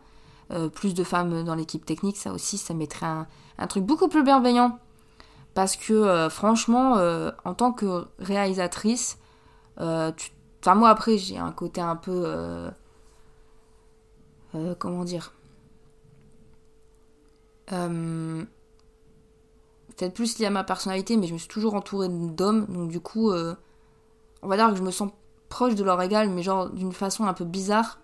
Euh, 0.52 0.70
plus 0.70 0.94
de 0.94 1.04
femmes 1.04 1.44
dans 1.44 1.56
l'équipe 1.56 1.86
technique, 1.86 2.18
ça 2.18 2.34
aussi, 2.34 2.58
ça 2.58 2.74
mettrait 2.74 3.06
un 3.58 3.68
truc 3.68 3.86
beaucoup 3.86 4.10
plus 4.10 4.24
bienveillant 4.24 4.80
parce 5.54 5.76
que 5.76 5.94
euh, 5.94 6.30
franchement, 6.30 6.98
euh, 6.98 7.32
en 7.46 7.54
tant 7.54 7.74
que 7.74 8.06
réalisatrice, 8.20 9.18
euh, 9.80 10.12
moi 10.68 10.90
après 10.90 11.18
j'ai 11.18 11.38
un 11.38 11.52
côté 11.52 11.82
un 11.82 11.96
peu... 11.96 12.72
comment 14.80 15.04
dire 15.04 15.34
Peut-être 17.68 18.48
plus 20.14 20.40
lié 20.40 20.48
à 20.48 20.50
ma 20.50 20.64
personnalité, 20.64 21.18
mais 21.18 21.28
je 21.28 21.34
me 21.34 21.38
suis 21.38 21.48
toujours 21.48 21.76
entourée 21.76 22.10
d'hommes, 22.10 22.66
donc 22.68 22.90
du 22.90 23.00
coup, 23.00 23.32
on 23.32 24.48
va 24.48 24.58
dire 24.58 24.70
que 24.70 24.76
je 24.76 24.84
me 24.84 24.92
sens 24.92 25.12
proche 25.50 25.76
de 25.76 25.84
leur 25.84 26.02
égal, 26.02 26.30
mais 26.30 26.44
genre 26.44 26.70
d'une 26.70 26.94
façon 26.94 27.26
un 27.26 27.34
peu 27.34 27.46
bizarre. 27.46 28.00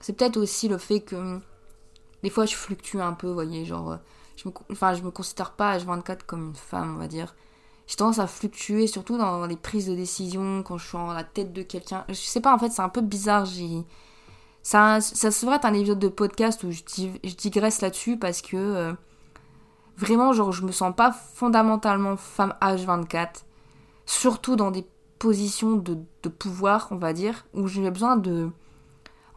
C'est 0.00 0.12
peut-être 0.12 0.36
aussi 0.36 0.68
le 0.68 0.78
fait 0.78 1.00
que 1.00 1.38
des 2.22 2.30
fois 2.30 2.46
je 2.46 2.54
fluctue 2.54 2.98
un 2.98 3.12
peu, 3.12 3.28
voyez, 3.28 3.64
genre 3.64 3.98
je 4.36 4.48
me, 4.48 4.54
enfin, 4.70 4.94
je 4.94 5.02
me 5.02 5.10
considère 5.10 5.52
pas 5.52 5.76
H24 5.78 6.20
comme 6.26 6.48
une 6.48 6.54
femme, 6.54 6.94
on 6.96 6.98
va 6.98 7.08
dire. 7.08 7.34
J'ai 7.86 7.96
tendance 7.96 8.18
à 8.18 8.26
fluctuer, 8.26 8.86
surtout 8.86 9.18
dans 9.18 9.46
les 9.46 9.56
prises 9.56 9.86
de 9.86 9.94
décision, 9.94 10.62
quand 10.62 10.78
je 10.78 10.86
suis 10.86 10.96
en 10.96 11.12
la 11.12 11.24
tête 11.24 11.52
de 11.52 11.62
quelqu'un. 11.62 12.04
Je 12.08 12.14
sais 12.14 12.40
pas, 12.40 12.54
en 12.54 12.58
fait, 12.58 12.70
c'est 12.70 12.82
un 12.82 12.88
peu 12.88 13.02
bizarre. 13.02 13.44
J'ai... 13.44 13.84
Ça, 14.62 15.00
ça 15.02 15.28
devrait 15.28 15.56
être 15.56 15.66
un 15.66 15.74
épisode 15.74 15.98
de 15.98 16.08
podcast 16.08 16.64
où 16.64 16.70
je, 16.70 16.80
je 16.96 17.34
digresse 17.34 17.82
là-dessus 17.82 18.18
parce 18.18 18.40
que 18.40 18.56
euh, 18.56 18.92
vraiment, 19.98 20.32
genre, 20.32 20.52
je 20.52 20.64
me 20.64 20.72
sens 20.72 20.94
pas 20.96 21.12
fondamentalement 21.12 22.16
femme 22.16 22.54
H24. 22.62 23.44
Surtout 24.06 24.56
dans 24.56 24.70
des 24.70 24.86
positions 25.18 25.76
de, 25.76 25.98
de 26.22 26.28
pouvoir, 26.30 26.88
on 26.90 26.96
va 26.96 27.12
dire, 27.12 27.46
où 27.52 27.68
j'ai 27.68 27.90
besoin 27.90 28.16
de. 28.16 28.50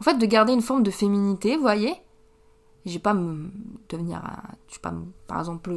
En 0.00 0.04
fait, 0.04 0.14
de 0.14 0.26
garder 0.26 0.54
une 0.54 0.62
forme 0.62 0.82
de 0.82 0.90
féminité, 0.90 1.56
vous 1.56 1.62
voyez? 1.62 1.94
J'ai 2.88 2.98
pas 2.98 3.14
me 3.14 3.50
devenir, 3.88 4.22
je 4.68 4.78
pas, 4.78 4.92
par 5.26 5.38
exemple, 5.38 5.70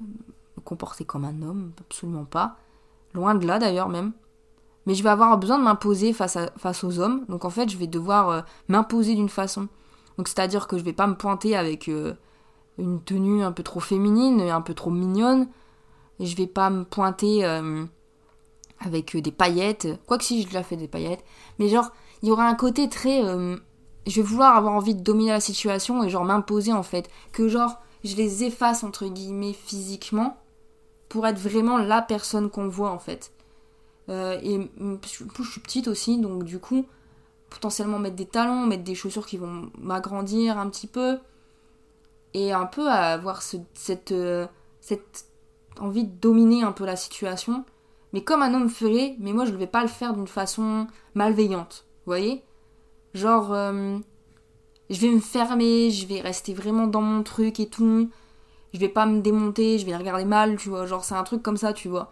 me 0.00 0.60
comporter 0.64 1.04
comme 1.04 1.24
un 1.24 1.42
homme, 1.42 1.72
absolument 1.80 2.24
pas. 2.24 2.56
Loin 3.14 3.34
de 3.34 3.46
là 3.46 3.58
d'ailleurs 3.58 3.88
même. 3.88 4.12
Mais 4.86 4.94
je 4.94 5.02
vais 5.02 5.10
avoir 5.10 5.36
besoin 5.38 5.58
de 5.58 5.64
m'imposer 5.64 6.12
face, 6.12 6.38
face 6.56 6.84
aux 6.84 6.98
hommes. 7.00 7.24
Donc 7.28 7.44
en 7.44 7.50
fait, 7.50 7.68
je 7.68 7.76
vais 7.76 7.86
devoir 7.86 8.28
euh, 8.30 8.40
m'imposer 8.68 9.14
d'une 9.14 9.28
façon. 9.28 9.68
Donc 10.16 10.28
c'est-à-dire 10.28 10.66
que 10.68 10.78
je 10.78 10.84
vais 10.84 10.92
pas 10.92 11.06
me 11.06 11.14
pointer 11.14 11.56
avec 11.56 11.88
euh, 11.88 12.14
une 12.78 13.02
tenue 13.02 13.42
un 13.42 13.52
peu 13.52 13.62
trop 13.62 13.80
féminine, 13.80 14.40
un 14.40 14.60
peu 14.62 14.74
trop 14.74 14.90
mignonne. 14.90 15.48
Et 16.18 16.26
je 16.26 16.36
vais 16.36 16.46
pas 16.46 16.70
me 16.70 16.84
pointer 16.84 17.44
euh, 17.44 17.84
avec 18.80 19.16
des 19.16 19.32
paillettes. 19.32 19.88
Quoique 20.06 20.24
si, 20.24 20.40
j'ai 20.40 20.46
déjà 20.46 20.62
fait 20.62 20.76
des 20.76 20.88
paillettes. 20.88 21.24
Mais 21.58 21.68
genre, 21.68 21.90
il 22.22 22.28
y 22.28 22.32
aura 22.32 22.46
un 22.46 22.54
côté 22.54 22.88
très 22.88 23.22
je 24.06 24.16
vais 24.16 24.26
vouloir 24.26 24.56
avoir 24.56 24.74
envie 24.74 24.94
de 24.94 25.02
dominer 25.02 25.30
la 25.30 25.40
situation 25.40 26.02
et 26.02 26.10
genre 26.10 26.24
m'imposer 26.24 26.72
en 26.72 26.82
fait. 26.82 27.08
Que 27.32 27.48
genre 27.48 27.78
je 28.04 28.16
les 28.16 28.44
efface 28.44 28.82
entre 28.84 29.06
guillemets 29.06 29.52
physiquement 29.52 30.38
pour 31.08 31.26
être 31.26 31.38
vraiment 31.38 31.78
la 31.78 32.02
personne 32.02 32.50
qu'on 32.50 32.68
voit 32.68 32.90
en 32.90 32.98
fait. 32.98 33.32
Euh, 34.08 34.38
et 34.42 34.70
je 35.04 35.42
suis 35.42 35.60
petite 35.60 35.88
aussi, 35.88 36.18
donc 36.18 36.44
du 36.44 36.58
coup, 36.58 36.86
potentiellement 37.50 37.98
mettre 37.98 38.16
des 38.16 38.26
talons, 38.26 38.66
mettre 38.66 38.84
des 38.84 38.94
chaussures 38.94 39.26
qui 39.26 39.36
vont 39.36 39.70
m'agrandir 39.78 40.58
un 40.58 40.68
petit 40.68 40.86
peu. 40.86 41.18
Et 42.32 42.52
un 42.52 42.66
peu 42.66 42.88
avoir 42.88 43.42
cette, 43.42 44.12
euh, 44.12 44.46
cette 44.80 45.26
envie 45.80 46.04
de 46.04 46.20
dominer 46.20 46.62
un 46.62 46.72
peu 46.72 46.84
la 46.84 46.96
situation. 46.96 47.64
Mais 48.12 48.22
comme 48.22 48.42
un 48.42 48.54
homme 48.54 48.68
ferait, 48.68 49.16
mais 49.18 49.32
moi 49.32 49.44
je 49.44 49.52
ne 49.52 49.56
vais 49.56 49.66
pas 49.66 49.82
le 49.82 49.88
faire 49.88 50.14
d'une 50.14 50.28
façon 50.28 50.86
malveillante. 51.14 51.86
Vous 52.06 52.10
voyez? 52.10 52.44
Genre, 53.14 53.52
euh, 53.52 53.98
je 54.88 55.00
vais 55.00 55.10
me 55.10 55.20
fermer, 55.20 55.90
je 55.90 56.06
vais 56.06 56.20
rester 56.20 56.54
vraiment 56.54 56.86
dans 56.86 57.00
mon 57.00 57.22
truc 57.22 57.60
et 57.60 57.68
tout. 57.68 58.10
Je 58.72 58.78
vais 58.78 58.88
pas 58.88 59.06
me 59.06 59.20
démonter, 59.20 59.78
je 59.78 59.86
vais 59.86 59.96
regarder 59.96 60.24
mal, 60.24 60.56
tu 60.56 60.68
vois. 60.68 60.86
Genre, 60.86 61.04
c'est 61.04 61.14
un 61.14 61.24
truc 61.24 61.42
comme 61.42 61.56
ça, 61.56 61.72
tu 61.72 61.88
vois. 61.88 62.10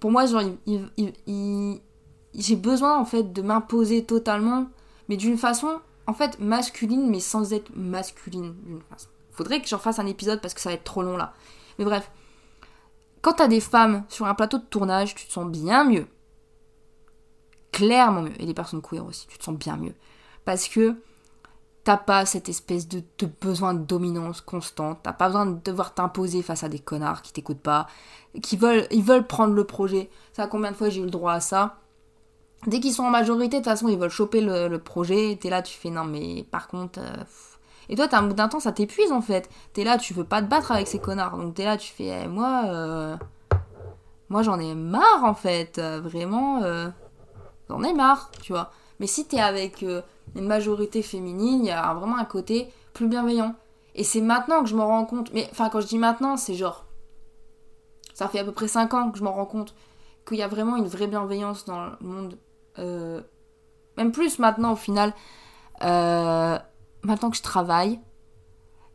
Pour 0.00 0.10
moi, 0.10 0.26
genre, 0.26 0.42
j'ai 2.34 2.56
besoin 2.56 2.98
en 2.98 3.04
fait 3.04 3.32
de 3.32 3.42
m'imposer 3.42 4.04
totalement, 4.04 4.68
mais 5.08 5.16
d'une 5.16 5.36
façon 5.36 5.80
en 6.06 6.14
fait 6.14 6.40
masculine 6.40 7.08
mais 7.08 7.20
sans 7.20 7.52
être 7.52 7.70
masculine 7.76 8.54
d'une 8.64 8.82
façon. 8.82 9.08
Faudrait 9.30 9.60
que 9.60 9.68
j'en 9.68 9.78
fasse 9.78 9.98
un 9.98 10.06
épisode 10.06 10.40
parce 10.40 10.54
que 10.54 10.60
ça 10.60 10.70
va 10.70 10.74
être 10.74 10.84
trop 10.84 11.02
long 11.02 11.16
là. 11.16 11.34
Mais 11.78 11.84
bref, 11.84 12.10
quand 13.22 13.34
t'as 13.34 13.48
des 13.48 13.60
femmes 13.60 14.04
sur 14.08 14.26
un 14.26 14.34
plateau 14.34 14.58
de 14.58 14.64
tournage, 14.64 15.14
tu 15.14 15.26
te 15.26 15.32
sens 15.32 15.46
bien 15.46 15.84
mieux. 15.84 16.06
Clairement 17.72 18.22
mieux. 18.22 18.40
Et 18.40 18.46
les 18.46 18.54
personnes 18.54 18.82
queer 18.82 19.04
aussi, 19.04 19.26
tu 19.28 19.38
te 19.38 19.44
sens 19.44 19.56
bien 19.56 19.76
mieux. 19.76 19.94
Parce 20.44 20.68
que 20.68 20.96
t'as 21.84 21.96
pas 21.96 22.26
cette 22.26 22.48
espèce 22.48 22.88
de, 22.88 23.02
besoin 23.40 23.74
de 23.74 23.84
dominance 23.84 24.40
constante. 24.40 24.98
T'as 25.02 25.12
pas 25.12 25.26
besoin 25.26 25.46
de 25.46 25.60
devoir 25.64 25.94
t'imposer 25.94 26.42
face 26.42 26.62
à 26.64 26.68
des 26.68 26.78
connards 26.78 27.22
qui 27.22 27.32
t'écoutent 27.32 27.60
pas, 27.60 27.86
qui 28.42 28.56
veulent, 28.56 28.86
ils 28.90 29.02
veulent 29.02 29.26
prendre 29.26 29.54
le 29.54 29.64
projet. 29.64 30.10
Ça, 30.32 30.46
combien 30.46 30.70
de 30.70 30.76
fois 30.76 30.88
j'ai 30.88 31.00
eu 31.00 31.04
le 31.04 31.10
droit 31.10 31.32
à 31.32 31.40
ça? 31.40 31.78
Dès 32.66 32.80
qu'ils 32.80 32.92
sont 32.92 33.04
en 33.04 33.10
majorité, 33.10 33.56
de 33.56 33.62
toute 33.62 33.64
façon, 33.64 33.88
ils 33.88 33.98
veulent 33.98 34.10
choper 34.10 34.40
le, 34.42 34.76
projet. 34.76 35.38
T'es 35.40 35.48
là, 35.48 35.62
tu 35.62 35.76
fais 35.76 35.90
non, 35.90 36.04
mais 36.04 36.44
par 36.50 36.68
contre. 36.68 36.98
Euh, 37.00 37.24
et 37.88 37.96
toi, 37.96 38.06
t'as 38.06 38.18
un 38.18 38.22
bout 38.22 38.34
d'un 38.34 38.48
temps, 38.48 38.60
ça 38.60 38.72
t'épuise 38.72 39.12
en 39.12 39.22
fait. 39.22 39.48
T'es 39.72 39.82
là, 39.82 39.98
tu 39.98 40.14
veux 40.14 40.24
pas 40.24 40.42
te 40.42 40.46
battre 40.46 40.72
avec 40.72 40.86
ces 40.86 40.98
connards. 40.98 41.38
Donc 41.38 41.54
t'es 41.54 41.64
là, 41.64 41.76
tu 41.76 41.90
fais, 41.92 42.24
eh, 42.24 42.28
moi, 42.28 42.64
euh, 42.66 43.16
moi 44.28 44.42
j'en 44.42 44.60
ai 44.60 44.74
marre 44.74 45.24
en 45.24 45.34
fait. 45.34 45.78
Euh, 45.78 46.00
vraiment, 46.00 46.62
j'en 47.68 47.82
ai 47.82 47.94
marre, 47.94 48.30
tu 48.42 48.52
vois. 48.52 48.70
Mais 49.00 49.06
si 49.06 49.26
t'es 49.26 49.40
avec 49.40 49.82
une 49.82 50.46
majorité 50.46 51.02
féminine, 51.02 51.64
il 51.64 51.68
y 51.68 51.70
a 51.70 51.92
vraiment 51.94 52.18
un 52.18 52.24
côté 52.24 52.68
plus 52.92 53.08
bienveillant. 53.08 53.54
Et 53.94 54.04
c'est 54.04 54.20
maintenant 54.20 54.62
que 54.62 54.68
je 54.68 54.76
me 54.76 54.82
rends 54.82 55.06
compte. 55.06 55.32
Mais 55.32 55.48
enfin, 55.50 55.68
quand 55.68 55.80
je 55.80 55.88
dis 55.88 55.98
maintenant, 55.98 56.36
c'est 56.36 56.54
genre. 56.54 56.84
Ça 58.14 58.28
fait 58.28 58.38
à 58.38 58.44
peu 58.44 58.52
près 58.52 58.68
5 58.68 58.94
ans 58.94 59.10
que 59.10 59.18
je 59.18 59.24
m'en 59.24 59.32
rends 59.32 59.46
compte 59.46 59.74
qu'il 60.28 60.36
y 60.36 60.42
a 60.42 60.48
vraiment 60.48 60.76
une 60.76 60.86
vraie 60.86 61.06
bienveillance 61.06 61.64
dans 61.64 61.86
le 61.86 61.92
monde 62.00 62.38
euh, 62.78 63.20
même 63.96 64.12
plus 64.12 64.38
maintenant 64.38 64.72
au 64.72 64.76
final, 64.76 65.12
euh, 65.82 66.58
maintenant 67.02 67.30
que 67.30 67.36
je 67.36 67.42
travaille, 67.42 68.00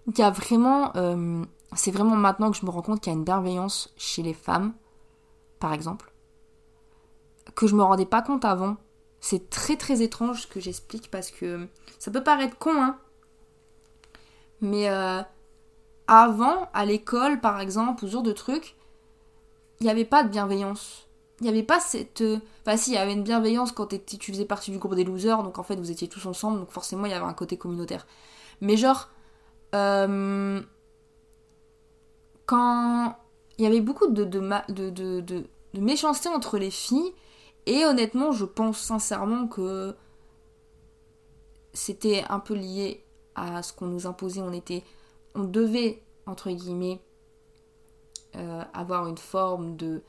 il 0.08 0.18
y 0.18 0.22
a 0.22 0.32
vraiment, 0.32 0.92
euh, 0.96 1.44
c'est 1.76 1.92
vraiment 1.92 2.16
maintenant 2.16 2.52
que 2.52 2.58
je 2.58 2.66
me 2.66 2.72
rends 2.72 2.82
compte 2.82 3.02
qu'il 3.02 3.12
y 3.12 3.16
a 3.16 3.18
une 3.18 3.24
bienveillance 3.24 3.94
chez 3.98 4.24
les 4.24 4.34
femmes, 4.34 4.74
par 5.60 5.74
exemple, 5.74 6.12
que 7.56 7.68
je 7.68 7.76
me 7.76 7.84
rendais 7.84 8.06
pas 8.06 8.22
compte 8.22 8.46
avant. 8.46 8.78
C'est 9.26 9.50
très 9.50 9.76
très 9.76 10.02
étrange 10.02 10.44
ce 10.44 10.48
que 10.48 10.60
j'explique 10.60 11.10
parce 11.10 11.32
que 11.32 11.68
ça 11.98 12.12
peut 12.12 12.24
paraître 12.24 12.58
con, 12.58 12.76
hein. 12.76 13.00
Mais 14.62 14.88
avant, 16.08 16.70
à 16.74 16.86
l'école 16.86 17.42
par 17.42 17.60
exemple, 17.60 18.04
ou 18.04 18.08
ce 18.08 18.14
genre 18.14 18.24
de 18.24 18.32
trucs, 18.32 18.76
il 19.80 19.86
n'y 19.86 19.90
avait 19.90 20.06
pas 20.06 20.24
de 20.24 20.30
bienveillance 20.30 21.06
il 21.42 21.44
n'y 21.44 21.50
avait 21.50 21.64
pas 21.64 21.80
cette. 21.80 22.22
Euh, 22.22 22.40
enfin, 22.66 22.78
si, 22.78 22.92
il 22.92 22.94
y 22.94 22.98
avait 22.98 23.14
une 23.14 23.24
bienveillance 23.24 23.72
quand 23.72 23.88
tu 23.88 24.32
faisais 24.32 24.46
partie 24.46 24.72
du 24.72 24.78
groupe 24.78 24.96
des 24.96 25.04
losers, 25.04 25.44
donc 25.44 25.58
en 25.60 25.64
fait 25.64 25.76
vous 25.76 25.92
étiez 25.92 26.08
tous 26.08 26.26
ensemble, 26.26 26.60
donc 26.60 26.72
forcément 26.72 27.06
il 27.06 27.12
y 27.12 27.14
avait 27.14 27.26
un 27.26 27.34
côté 27.34 27.58
communautaire. 27.58 28.08
Mais 28.62 28.78
genre. 28.78 29.10
Euh, 29.74 30.62
quand. 32.46 33.18
Il 33.58 33.64
y 33.64 33.68
avait 33.68 33.82
beaucoup 33.82 34.08
de, 34.08 34.26
de, 34.26 34.90
de, 34.90 35.22
de, 35.22 35.46
méchanceté 35.80 36.28
entre 36.28 36.58
les 36.58 36.72
filles, 36.72 37.14
et 37.66 37.86
honnêtement, 37.86 38.32
je 38.32 38.46
pense 38.46 38.80
sincèrement 38.80 39.48
que 39.48 39.96
c'était 41.74 42.24
un 42.30 42.40
peu 42.40 42.54
lié 42.54 43.04
à 43.36 43.64
ce 43.64 43.74
qu'on 43.74 43.88
nous 43.88 44.08
imposait. 44.08 44.42
On 44.42 44.54
était. 44.54 44.84
On 45.34 45.44
devait, 45.44 46.02
entre 46.26 46.50
guillemets, 46.52 47.02
euh, 48.36 48.64
avoir 48.74 49.08
une 49.08 49.18
forme 49.18 49.76
de 49.76 50.02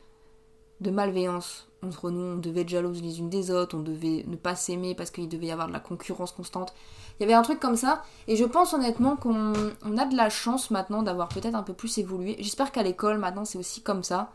de 0.81 0.90
malveillance 0.90 1.69
entre 1.83 2.11
nous, 2.11 2.35
on 2.35 2.37
devait 2.37 2.62
être 2.62 2.69
jalouses 2.69 3.03
les 3.03 3.19
unes 3.19 3.31
des 3.31 3.51
autres, 3.51 3.77
on 3.77 3.81
devait 3.81 4.25
ne 4.27 4.37
pas 4.37 4.55
s'aimer 4.55 4.95
parce 4.95 5.11
qu'il 5.11 5.29
devait 5.29 5.47
y 5.47 5.51
avoir 5.51 5.69
de 5.69 5.73
la 5.73 5.81
concurrence 5.81 6.33
constante. 6.33 6.75
Il 7.19 7.23
y 7.23 7.25
avait 7.25 7.35
un 7.35 7.42
truc 7.42 7.61
comme 7.61 7.77
ça, 7.77 8.03
et 8.29 8.37
je 8.37 8.45
pense 8.45 8.75
honnêtement 8.75 9.16
qu'on 9.16 9.53
a 9.55 10.05
de 10.05 10.16
la 10.16 10.29
chance 10.29 10.71
maintenant 10.71 11.03
d'avoir 11.03 11.29
peut-être 11.29 11.55
un 11.55 11.62
peu 11.62 11.73
plus 11.73 11.97
évolué. 11.99 12.37
J'espère 12.40 12.73
qu'à 12.73 12.83
l'école 12.83 13.19
maintenant 13.19 13.45
c'est 13.45 13.59
aussi 13.59 13.83
comme 13.83 14.03
ça. 14.03 14.33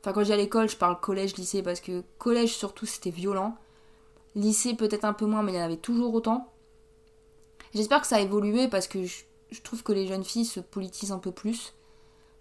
Enfin 0.00 0.12
quand 0.12 0.24
j'ai 0.24 0.34
à 0.34 0.36
l'école 0.36 0.68
je 0.68 0.76
parle 0.76 1.00
collège, 1.00 1.36
lycée, 1.36 1.62
parce 1.62 1.80
que 1.80 2.02
collège 2.18 2.54
surtout 2.54 2.86
c'était 2.86 3.10
violent. 3.10 3.56
Lycée 4.34 4.74
peut-être 4.74 5.04
un 5.04 5.12
peu 5.12 5.26
moins, 5.26 5.42
mais 5.42 5.52
il 5.52 5.56
y 5.56 5.60
en 5.60 5.64
avait 5.64 5.76
toujours 5.76 6.14
autant. 6.14 6.52
J'espère 7.74 8.00
que 8.00 8.06
ça 8.06 8.16
a 8.16 8.20
évolué 8.20 8.68
parce 8.68 8.88
que 8.88 9.04
je, 9.04 9.24
je 9.50 9.60
trouve 9.62 9.82
que 9.82 9.92
les 9.92 10.06
jeunes 10.06 10.24
filles 10.24 10.44
se 10.44 10.60
politisent 10.60 11.12
un 11.12 11.18
peu 11.18 11.32
plus. 11.32 11.74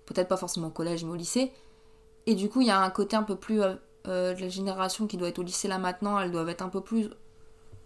Peut-être 0.05 0.27
pas 0.27 0.37
forcément 0.37 0.67
au 0.67 0.71
collège 0.71 1.03
mais 1.03 1.11
au 1.11 1.15
lycée 1.15 1.51
et 2.27 2.35
du 2.35 2.49
coup, 2.49 2.61
il 2.61 2.67
y 2.67 2.71
a 2.71 2.79
un 2.79 2.89
côté 2.89 3.15
un 3.15 3.23
peu 3.23 3.37
plus 3.37 3.61
euh, 3.61 3.73
euh, 4.07 4.33
de 4.35 4.41
la 4.41 4.49
génération 4.49 5.07
qui 5.07 5.15
doit 5.15 5.29
être 5.29 5.39
au 5.39 5.43
lycée 5.43 5.69
là 5.69 5.79
maintenant, 5.79 6.19
elles 6.19 6.31
doivent 6.31 6.49
être 6.49 6.61
un 6.61 6.69
peu 6.69 6.81
plus 6.81 7.09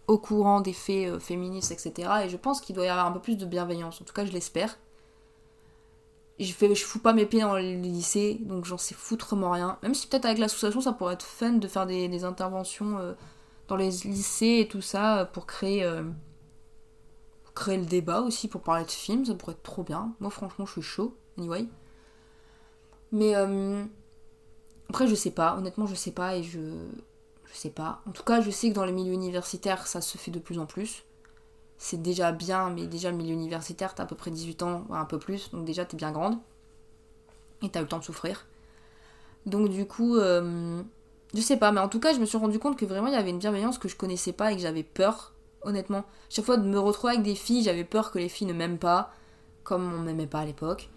au 0.08 0.18
courant 0.18 0.62
des 0.62 0.74
faits 0.74 1.10
euh, 1.10 1.20
féministes, 1.20 1.72
etc. 1.72 2.12
Et 2.26 2.30
je 2.30 2.38
pense 2.38 2.60
qu'il 2.60 2.76
doit 2.76 2.86
y 2.86 2.90
avoir 2.90 3.06
un 3.06 3.12
peu 3.12 3.22
plus 3.22 3.38
de 3.38 3.46
bienveillance. 3.46 4.02
En 4.02 4.04
tout 4.04 4.14
cas, 4.14 4.26
je 4.26 4.32
l'espère. 4.32 4.78
Je, 6.42 6.54
fais, 6.54 6.74
je 6.74 6.84
fous 6.84 7.00
pas 7.00 7.14
mes 7.14 7.26
pieds 7.26 7.42
dans 7.42 7.56
le 7.56 7.62
lycée, 7.62 8.40
donc 8.42 8.66
j'en 8.66 8.78
sais 8.78 8.96
foutrement 8.96 9.52
rien. 9.52 9.78
Même 9.84 9.94
si 9.94 10.08
peut-être 10.08 10.26
avec 10.26 10.38
l'association, 10.40 10.82
ça 10.82 10.94
pourrait 10.94 11.14
être 11.14 11.26
fun 11.26 11.54
de 11.54 11.68
faire 11.68 11.86
des, 11.86 12.24
interventions 12.24 13.16
dans 13.68 13.76
les 13.76 13.92
lycées 14.06 14.60
et 14.62 14.68
tout 14.68 14.82
ça 14.82 15.30
pour 15.34 15.46
créer, 15.46 15.88
pour 17.44 17.54
créer 17.54 17.78
le 17.78 17.86
débat 17.86 18.22
aussi, 18.22 18.48
pour 18.48 18.62
parler 18.62 18.86
de 18.86 18.92
films, 18.92 19.26
ça 19.26 19.36
pourrait 19.36 19.54
être 19.54 19.64
trop 19.64 19.84
bien. 19.84 20.16
Moi, 20.20 20.32
franchement, 20.32 20.66
je 20.66 20.72
suis 20.72 20.82
chaud, 20.82 21.16
anyway. 21.38 21.68
Mais 23.12 23.36
après, 24.90 25.08
je 25.08 25.16
sais 25.16 25.32
pas, 25.32 25.56
honnêtement, 25.56 25.86
je 25.86 25.96
sais 25.96 26.12
pas 26.12 26.36
et 26.36 26.44
je. 26.44 26.60
Je 27.52 27.58
sais 27.58 27.70
pas. 27.70 28.02
En 28.08 28.12
tout 28.12 28.24
cas, 28.24 28.42
je 28.42 28.50
sais 28.50 28.70
que 28.70 28.76
dans 28.76 28.86
le 28.86 28.92
milieu 28.92 29.14
universitaire, 29.14 29.86
ça 29.88 30.02
se 30.02 30.18
fait 30.18 30.32
de 30.32 30.40
plus 30.40 30.58
en 30.58 30.66
plus. 30.66 31.04
C'est 31.84 32.00
déjà 32.00 32.32
bien, 32.32 32.70
mais 32.70 32.86
déjà 32.86 33.10
le 33.10 33.18
milieu 33.18 33.34
universitaire, 33.34 33.96
t'as 33.96 34.04
à 34.04 34.06
peu 34.06 34.16
près 34.16 34.30
18 34.30 34.62
ans, 34.62 34.86
un 34.92 35.06
peu 35.06 35.18
plus, 35.18 35.50
donc 35.50 35.66
déjà 35.66 35.84
t'es 35.84 35.98
bien 35.98 36.12
grande. 36.12 36.38
Et 37.64 37.70
t'as 37.70 37.80
eu 37.80 37.84
le 37.84 37.90
temps 37.90 37.98
de 37.98 38.04
souffrir. 38.04 38.46
Donc 39.48 39.68
du 39.68 39.88
coup, 39.88 40.18
euh, 40.18 40.84
je 41.34 41.42
sais 41.42 41.58
pas, 41.58 41.72
mais 41.72 41.80
en 41.80 41.90
tout 41.90 42.00
cas, 42.00 42.14
je 42.14 42.20
me 42.20 42.26
suis 42.26 42.38
rendu 42.38 42.60
compte 42.60 42.78
que 42.78 42.86
vraiment 42.86 43.08
il 43.08 43.14
y 43.14 43.18
avait 43.18 43.32
une 43.32 43.40
bienveillance 43.40 43.80
que 43.80 43.88
je 43.88 43.96
connaissais 43.96 44.32
pas 44.32 44.52
et 44.52 44.56
que 44.56 44.62
j'avais 44.62 44.84
peur, 44.84 45.34
honnêtement. 45.64 46.04
Chaque 46.30 46.46
fois 46.46 46.58
de 46.58 46.68
me 46.68 46.78
retrouver 46.78 47.14
avec 47.14 47.26
des 47.26 47.34
filles, 47.34 47.64
j'avais 47.64 47.84
peur 47.84 48.12
que 48.12 48.20
les 48.20 48.30
filles 48.30 48.46
ne 48.46 48.54
m'aiment 48.54 48.78
pas, 48.78 49.12
comme 49.64 49.92
on 49.92 50.04
m'aimait 50.04 50.28
pas 50.28 50.42
à 50.42 50.46
l'époque 50.46 50.88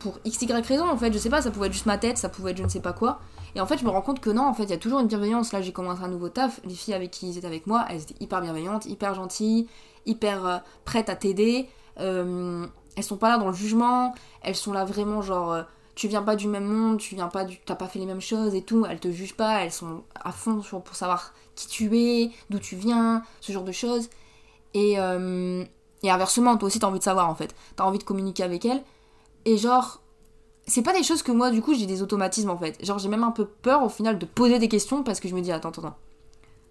pour 0.00 0.18
x, 0.24 0.42
y 0.42 0.52
raison, 0.52 0.88
en 0.88 0.96
fait, 0.96 1.12
je 1.12 1.18
sais 1.18 1.30
pas, 1.30 1.42
ça 1.42 1.50
pouvait 1.50 1.66
être 1.66 1.72
juste 1.72 1.86
ma 1.86 1.98
tête, 1.98 2.18
ça 2.18 2.28
pouvait 2.28 2.52
être 2.52 2.58
je 2.58 2.62
ne 2.62 2.68
sais 2.68 2.80
pas 2.80 2.92
quoi. 2.92 3.20
Et 3.54 3.60
en 3.60 3.66
fait, 3.66 3.78
je 3.78 3.84
me 3.84 3.90
rends 3.90 4.02
compte 4.02 4.20
que 4.20 4.30
non, 4.30 4.44
en 4.44 4.54
fait, 4.54 4.64
il 4.64 4.70
y 4.70 4.74
a 4.74 4.78
toujours 4.78 5.00
une 5.00 5.06
bienveillance. 5.06 5.52
Là, 5.52 5.62
j'ai 5.62 5.72
commencé 5.72 6.02
un 6.02 6.08
nouveau 6.08 6.28
taf, 6.28 6.60
les 6.64 6.74
filles 6.74 6.94
avec 6.94 7.10
qui 7.10 7.28
ils 7.28 7.38
étaient 7.38 7.46
avec 7.46 7.66
moi, 7.66 7.84
elles 7.88 8.02
étaient 8.02 8.22
hyper 8.22 8.40
bienveillantes, 8.40 8.86
hyper 8.86 9.14
gentilles, 9.14 9.68
hyper 10.06 10.46
euh, 10.46 10.58
prêtes 10.84 11.08
à 11.08 11.16
t'aider. 11.16 11.68
Euh, 12.00 12.66
elles 12.96 13.04
sont 13.04 13.16
pas 13.16 13.28
là 13.28 13.38
dans 13.38 13.48
le 13.48 13.54
jugement, 13.54 14.14
elles 14.42 14.56
sont 14.56 14.72
là 14.72 14.84
vraiment 14.84 15.22
genre. 15.22 15.52
Euh, 15.52 15.62
tu 15.94 16.06
viens 16.06 16.22
pas 16.22 16.36
du 16.36 16.46
même 16.46 16.64
monde, 16.64 16.98
tu 16.98 17.16
viens 17.16 17.26
pas 17.26 17.44
du. 17.44 17.58
T'as 17.58 17.74
pas 17.74 17.88
fait 17.88 17.98
les 17.98 18.06
mêmes 18.06 18.20
choses 18.20 18.54
et 18.54 18.62
tout, 18.62 18.86
elles 18.88 19.00
te 19.00 19.10
jugent 19.10 19.36
pas, 19.36 19.64
elles 19.64 19.72
sont 19.72 20.04
à 20.14 20.30
fond 20.30 20.60
pour 20.60 20.94
savoir 20.94 21.34
qui 21.56 21.66
tu 21.66 21.98
es, 21.98 22.30
d'où 22.50 22.60
tu 22.60 22.76
viens, 22.76 23.24
ce 23.40 23.50
genre 23.50 23.64
de 23.64 23.72
choses. 23.72 24.08
Et, 24.74 24.92
et 24.92 26.10
inversement, 26.10 26.56
toi 26.56 26.68
aussi 26.68 26.78
t'as 26.78 26.86
envie 26.86 27.00
de 27.00 27.04
savoir 27.04 27.28
en 27.28 27.34
fait. 27.34 27.52
T'as 27.74 27.82
envie 27.82 27.98
de 27.98 28.04
communiquer 28.04 28.44
avec 28.44 28.64
elles. 28.64 28.80
Et 29.44 29.56
genre, 29.56 30.00
c'est 30.68 30.82
pas 30.82 30.92
des 30.92 31.02
choses 31.02 31.22
que 31.22 31.32
moi, 31.32 31.50
du 31.50 31.62
coup, 31.62 31.74
j'ai 31.74 31.86
des 31.86 32.02
automatismes 32.02 32.50
en 32.50 32.58
fait. 32.58 32.84
Genre, 32.84 32.98
j'ai 32.98 33.08
même 33.08 33.24
un 33.24 33.30
peu 33.30 33.46
peur 33.46 33.82
au 33.82 33.88
final 33.88 34.18
de 34.18 34.26
poser 34.26 34.58
des 34.58 34.68
questions 34.68 35.02
parce 35.02 35.18
que 35.18 35.28
je 35.28 35.34
me 35.34 35.40
dis, 35.40 35.50
attends, 35.50 35.70
attends. 35.70 35.96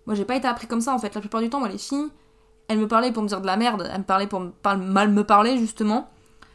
Moi, 0.06 0.16
j'ai 0.16 0.24
pas 0.24 0.36
été 0.36 0.48
appris 0.48 0.68
comme 0.68 0.82
ça 0.82 0.94
en 0.94 1.00
fait. 1.00 1.14
La 1.16 1.22
plupart 1.22 1.42
du 1.42 1.50
temps, 1.50 1.60
moi, 1.60 1.68
les 1.68 1.78
filles, 1.78 2.08
elles 2.68 2.80
me 2.80 2.88
parlaient 2.88 3.12
pour 3.12 3.24
me 3.24 3.28
dire 3.28 3.42
de 3.42 3.48
la 3.48 3.58
merde. 3.58 3.90
Elles 3.92 4.00
me 4.00 4.06
parlaient 4.06 4.28
pour 4.28 4.42
mal 4.64 5.10
me 5.10 5.24
parler, 5.24 5.58
justement. 5.58 6.10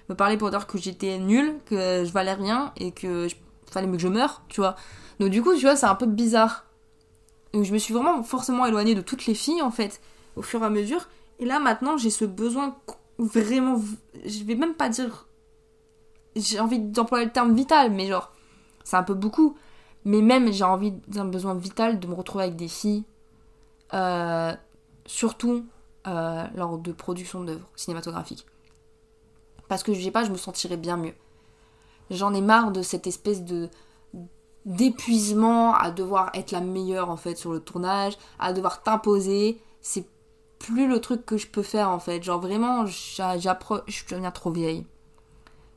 Me 0.08 0.14
parlaient 0.14 0.36
pour 0.36 0.50
dire 0.50 0.66
que 0.66 0.78
j'étais 0.78 1.18
nulle, 1.18 1.56
que 1.66 2.04
je 2.04 2.12
valais 2.12 2.34
rien 2.34 2.72
et 2.76 2.92
que 2.92 3.28
fallait 3.70 3.86
mieux 3.86 3.96
que 3.96 4.02
je 4.02 4.08
meure, 4.08 4.42
tu 4.48 4.60
vois. 4.60 4.76
Donc, 5.18 5.30
du 5.30 5.42
coup, 5.42 5.54
tu 5.54 5.62
vois, 5.62 5.76
c'est 5.76 5.86
un 5.86 5.94
peu 5.94 6.06
bizarre. 6.06 6.66
Donc, 7.52 7.64
je 7.64 7.72
me 7.72 7.78
suis 7.78 7.92
vraiment 7.92 8.22
forcément 8.22 8.66
éloignée 8.66 8.94
de 8.94 9.00
toutes 9.00 9.26
les 9.26 9.34
filles 9.34 9.62
en 9.62 9.70
fait, 9.70 10.00
au 10.36 10.42
fur 10.42 10.62
et 10.62 10.66
à 10.66 10.70
mesure. 10.70 11.08
Et 11.38 11.44
là, 11.44 11.58
maintenant, 11.58 11.96
j'ai 11.96 12.10
ce 12.10 12.24
besoin 12.24 12.76
vraiment. 13.18 13.80
Je 14.24 14.44
vais 14.44 14.54
même 14.54 14.74
pas 14.74 14.88
dire 14.88 15.26
j'ai 16.36 16.60
envie 16.60 16.78
d'employer 16.78 17.24
le 17.24 17.32
terme 17.32 17.54
vital, 17.54 17.90
mais 17.90 18.06
genre, 18.06 18.32
c'est 18.84 18.96
un 18.96 19.02
peu 19.02 19.14
beaucoup. 19.14 19.56
Mais 20.04 20.20
même, 20.20 20.52
j'ai 20.52 20.64
envie 20.64 20.92
d'un 21.08 21.24
besoin 21.24 21.54
vital 21.54 22.00
de 22.00 22.06
me 22.06 22.14
retrouver 22.14 22.44
avec 22.44 22.56
des 22.56 22.68
filles, 22.68 23.04
euh, 23.94 24.52
surtout 25.06 25.64
euh, 26.06 26.44
lors 26.56 26.78
de 26.78 26.92
production 26.92 27.44
d'œuvres 27.44 27.68
cinématographiques. 27.76 28.46
Parce 29.68 29.82
que 29.82 29.94
je 29.94 30.02
sais 30.02 30.10
pas, 30.10 30.24
je 30.24 30.30
me 30.30 30.36
sentirais 30.36 30.76
bien 30.76 30.96
mieux. 30.96 31.14
J'en 32.10 32.34
ai 32.34 32.40
marre 32.40 32.72
de 32.72 32.82
cette 32.82 33.06
espèce 33.06 33.44
de 33.44 33.70
d'épuisement 34.64 35.74
à 35.74 35.90
devoir 35.90 36.30
être 36.34 36.52
la 36.52 36.60
meilleure 36.60 37.10
en 37.10 37.16
fait 37.16 37.34
sur 37.34 37.52
le 37.52 37.58
tournage, 37.58 38.16
à 38.38 38.52
devoir 38.52 38.82
t'imposer. 38.82 39.60
C'est 39.80 40.06
plus 40.60 40.86
le 40.86 41.00
truc 41.00 41.26
que 41.26 41.36
je 41.36 41.48
peux 41.48 41.62
faire 41.62 41.88
en 41.88 41.98
fait. 41.98 42.22
Genre 42.22 42.40
vraiment, 42.40 42.86
j'approche, 42.86 43.82
je 43.86 44.14
deviens 44.14 44.30
trop 44.30 44.52
vieille 44.52 44.86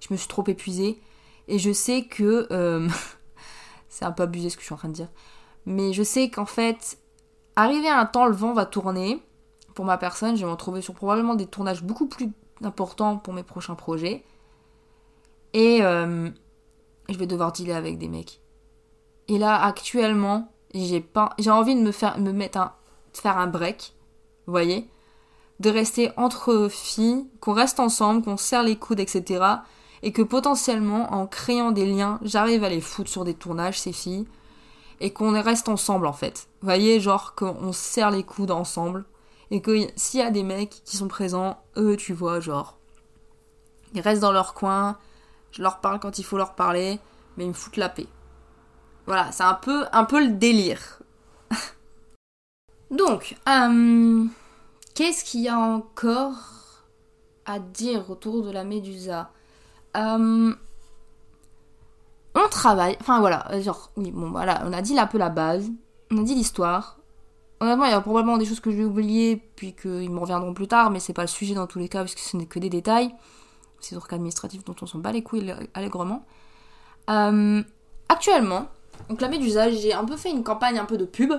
je 0.07 0.13
me 0.13 0.17
suis 0.17 0.27
trop 0.27 0.43
épuisée. 0.47 0.99
Et 1.47 1.59
je 1.59 1.71
sais 1.71 2.05
que... 2.05 2.47
Euh, 2.51 2.87
c'est 3.89 4.05
un 4.05 4.11
peu 4.11 4.23
abusé 4.23 4.49
ce 4.49 4.55
que 4.55 4.61
je 4.61 4.65
suis 4.65 4.73
en 4.73 4.77
train 4.77 4.89
de 4.89 4.93
dire. 4.93 5.09
Mais 5.65 5.93
je 5.93 6.03
sais 6.03 6.29
qu'en 6.29 6.45
fait, 6.45 6.97
arrivé 7.55 7.87
à 7.87 7.99
un 7.99 8.05
temps, 8.05 8.25
le 8.25 8.35
vent 8.35 8.53
va 8.53 8.65
tourner. 8.65 9.21
pour 9.73 9.85
ma 9.85 9.97
personne, 9.97 10.35
je 10.35 10.41
vais 10.41 10.47
me 10.47 10.51
retrouver 10.51 10.81
sur 10.81 10.93
probablement 10.93 11.35
des 11.35 11.47
tournages 11.47 11.83
beaucoup 11.83 12.07
plus 12.07 12.29
importants 12.63 13.17
pour 13.17 13.33
mes 13.33 13.43
prochains 13.43 13.75
projets. 13.75 14.23
Et 15.53 15.81
euh, 15.81 16.29
je 17.09 17.17
vais 17.17 17.27
devoir 17.27 17.51
dealer 17.51 17.73
avec 17.73 17.97
des 17.97 18.09
mecs. 18.09 18.41
Et 19.27 19.37
là, 19.37 19.61
actuellement, 19.63 20.51
j'ai 20.73 21.01
pas, 21.01 21.33
j'ai 21.39 21.49
envie 21.49 21.75
de 21.75 21.81
me 21.81 21.91
faire, 21.91 22.19
me 22.19 22.31
mettre 22.31 22.59
un, 22.59 22.73
de 23.13 23.17
faire 23.17 23.37
un 23.37 23.47
break, 23.47 23.95
vous 24.45 24.51
voyez, 24.51 24.89
de 25.59 25.69
rester 25.69 26.11
entre 26.17 26.67
filles, 26.69 27.27
qu'on 27.39 27.53
reste 27.53 27.79
ensemble, 27.79 28.23
qu'on 28.23 28.37
serre 28.37 28.63
les 28.63 28.75
coudes, 28.75 28.99
etc. 28.99 29.43
Et 30.03 30.11
que 30.11 30.21
potentiellement, 30.21 31.13
en 31.13 31.27
créant 31.27 31.71
des 31.71 31.85
liens, 31.85 32.19
j'arrive 32.21 32.63
à 32.63 32.69
les 32.69 32.81
foutre 32.81 33.09
sur 33.09 33.23
des 33.23 33.33
tournages, 33.33 33.79
ces 33.79 33.93
filles, 33.93 34.27
et 34.99 35.11
qu'on 35.11 35.41
reste 35.41 35.69
ensemble 35.69 36.07
en 36.07 36.13
fait. 36.13 36.47
Vous 36.61 36.67
voyez, 36.67 36.99
genre 36.99 37.35
qu'on 37.35 37.71
serre 37.71 38.11
les 38.11 38.23
coudes 38.23 38.51
ensemble, 38.51 39.05
et 39.51 39.61
que 39.61 39.87
s'il 39.95 40.19
y 40.19 40.23
a 40.23 40.31
des 40.31 40.43
mecs 40.43 40.81
qui 40.85 40.97
sont 40.97 41.07
présents, 41.07 41.59
eux, 41.77 41.95
tu 41.97 42.13
vois, 42.13 42.39
genre, 42.39 42.77
ils 43.93 44.01
restent 44.01 44.21
dans 44.21 44.31
leur 44.31 44.53
coin, 44.53 44.97
je 45.51 45.61
leur 45.61 45.79
parle 45.79 45.99
quand 45.99 46.19
il 46.19 46.23
faut 46.23 46.37
leur 46.37 46.55
parler, 46.55 46.99
mais 47.37 47.45
ils 47.45 47.49
me 47.49 47.53
foutent 47.53 47.77
la 47.77 47.89
paix. 47.89 48.07
Voilà, 49.05 49.31
c'est 49.31 49.43
un 49.43 49.53
peu, 49.53 49.85
un 49.91 50.03
peu 50.03 50.19
le 50.19 50.31
délire. 50.31 50.99
Donc, 52.91 53.37
euh, 53.47 54.25
qu'est-ce 54.95 55.23
qu'il 55.23 55.41
y 55.41 55.47
a 55.47 55.57
encore 55.57 56.83
à 57.45 57.59
dire 57.59 58.09
autour 58.09 58.43
de 58.43 58.51
la 58.51 58.63
médusa? 58.63 59.31
Euh, 59.95 60.53
On 62.35 62.49
travaille, 62.49 62.97
enfin 62.99 63.19
voilà, 63.19 63.47
genre, 63.61 63.91
oui, 63.97 64.11
bon 64.11 64.31
voilà, 64.31 64.63
on 64.65 64.73
a 64.73 64.81
dit 64.81 64.97
un 64.99 65.07
peu 65.07 65.17
la 65.17 65.29
base, 65.29 65.69
on 66.11 66.19
a 66.19 66.23
dit 66.23 66.35
l'histoire. 66.35 66.99
Honnêtement, 67.61 67.85
il 67.85 67.91
y 67.91 67.93
a 67.93 68.01
probablement 68.01 68.37
des 68.37 68.45
choses 68.45 68.59
que 68.59 68.69
je 68.69 68.77
vais 68.77 68.83
oublier, 68.83 69.41
puis 69.55 69.73
qu'ils 69.73 70.11
me 70.11 70.19
reviendront 70.19 70.53
plus 70.53 70.67
tard, 70.67 70.91
mais 70.91 70.99
c'est 70.99 71.13
pas 71.13 71.21
le 71.21 71.27
sujet 71.29 71.55
dans 71.55 71.67
tous 71.67 71.79
les 71.79 71.87
cas, 71.87 72.03
puisque 72.03 72.19
ce 72.19 72.35
n'est 72.35 72.45
que 72.45 72.59
des 72.59 72.69
détails. 72.69 73.15
C'est 73.79 73.95
des 73.95 73.99
trucs 73.99 74.13
administratifs 74.13 74.63
dont 74.65 74.75
on 74.81 74.85
s'en 74.85 74.99
bat 74.99 75.11
les 75.11 75.23
couilles 75.23 75.53
allègrement. 75.73 76.25
Euh, 77.09 77.63
actuellement, 78.09 78.67
donc 79.09 79.21
la 79.21 79.27
médusa, 79.27 79.69
j'ai 79.69 79.93
un 79.93 80.05
peu 80.05 80.17
fait 80.17 80.31
une 80.31 80.43
campagne 80.43 80.77
un 80.77 80.85
peu 80.85 80.97
de 80.97 81.05
pub. 81.05 81.33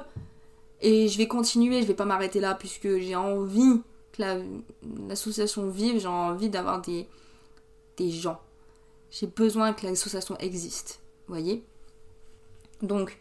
Et 0.80 1.08
je 1.08 1.18
vais 1.18 1.26
continuer, 1.26 1.82
je 1.82 1.86
vais 1.86 1.94
pas 1.94 2.04
m'arrêter 2.04 2.40
là 2.40 2.54
puisque 2.54 2.98
j'ai 2.98 3.16
envie 3.16 3.80
que 4.12 4.22
l'association 5.08 5.68
vive, 5.68 6.00
j'ai 6.00 6.08
envie 6.08 6.50
d'avoir 6.50 6.80
des 6.80 7.08
gens. 7.98 8.40
J'ai 9.18 9.26
besoin 9.26 9.72
que 9.72 9.86
l'association 9.86 10.36
existe, 10.40 11.00
vous 11.26 11.32
voyez 11.32 11.64
Donc, 12.82 13.18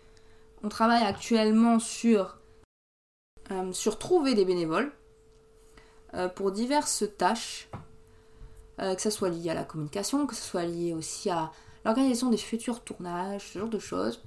on 0.62 0.68
travaille 0.68 1.04
actuellement 1.04 1.80
sur, 1.80 2.38
euh, 3.52 3.72
sur 3.72 3.98
trouver 3.98 4.36
des 4.36 4.44
bénévoles 4.44 4.92
euh, 6.14 6.28
pour 6.28 6.52
diverses 6.52 7.06
tâches, 7.18 7.70
euh, 8.82 8.94
que 8.94 9.02
ce 9.02 9.10
soit 9.10 9.30
lié 9.30 9.52
à 9.52 9.54
la 9.54 9.64
communication, 9.64 10.28
que 10.28 10.36
ce 10.36 10.42
soit 10.42 10.66
lié 10.66 10.94
aussi 10.94 11.30
à 11.30 11.54
l'organisation 11.86 12.30
des 12.30 12.36
futurs 12.36 12.84
tournages, 12.84 13.54
ce 13.54 13.60
genre 13.60 13.70
de 13.70 13.80
choses. 13.80 14.22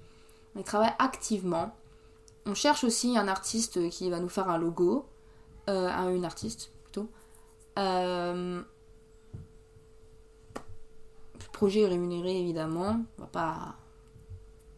On 0.57 0.62
travaille 0.62 0.94
activement. 0.98 1.76
On 2.46 2.54
cherche 2.54 2.83
aussi 2.83 3.18
un 3.18 3.28
artiste 3.28 3.90
qui 3.90 4.09
va 4.09 4.20
nous 4.20 4.31
faire 4.31 4.48
un 4.48 4.57
logo. 4.57 5.04
Euh, 5.68 5.90
une 6.09 6.24
artiste 6.24 6.72
plutôt. 6.85 7.11
Euh, 11.59 11.66
projet 11.66 11.81
est 11.83 11.87
rémunéré 11.88 12.40
évidemment. 12.40 13.01
On 13.18 13.23
va 13.23 13.29
pas, 13.29 13.75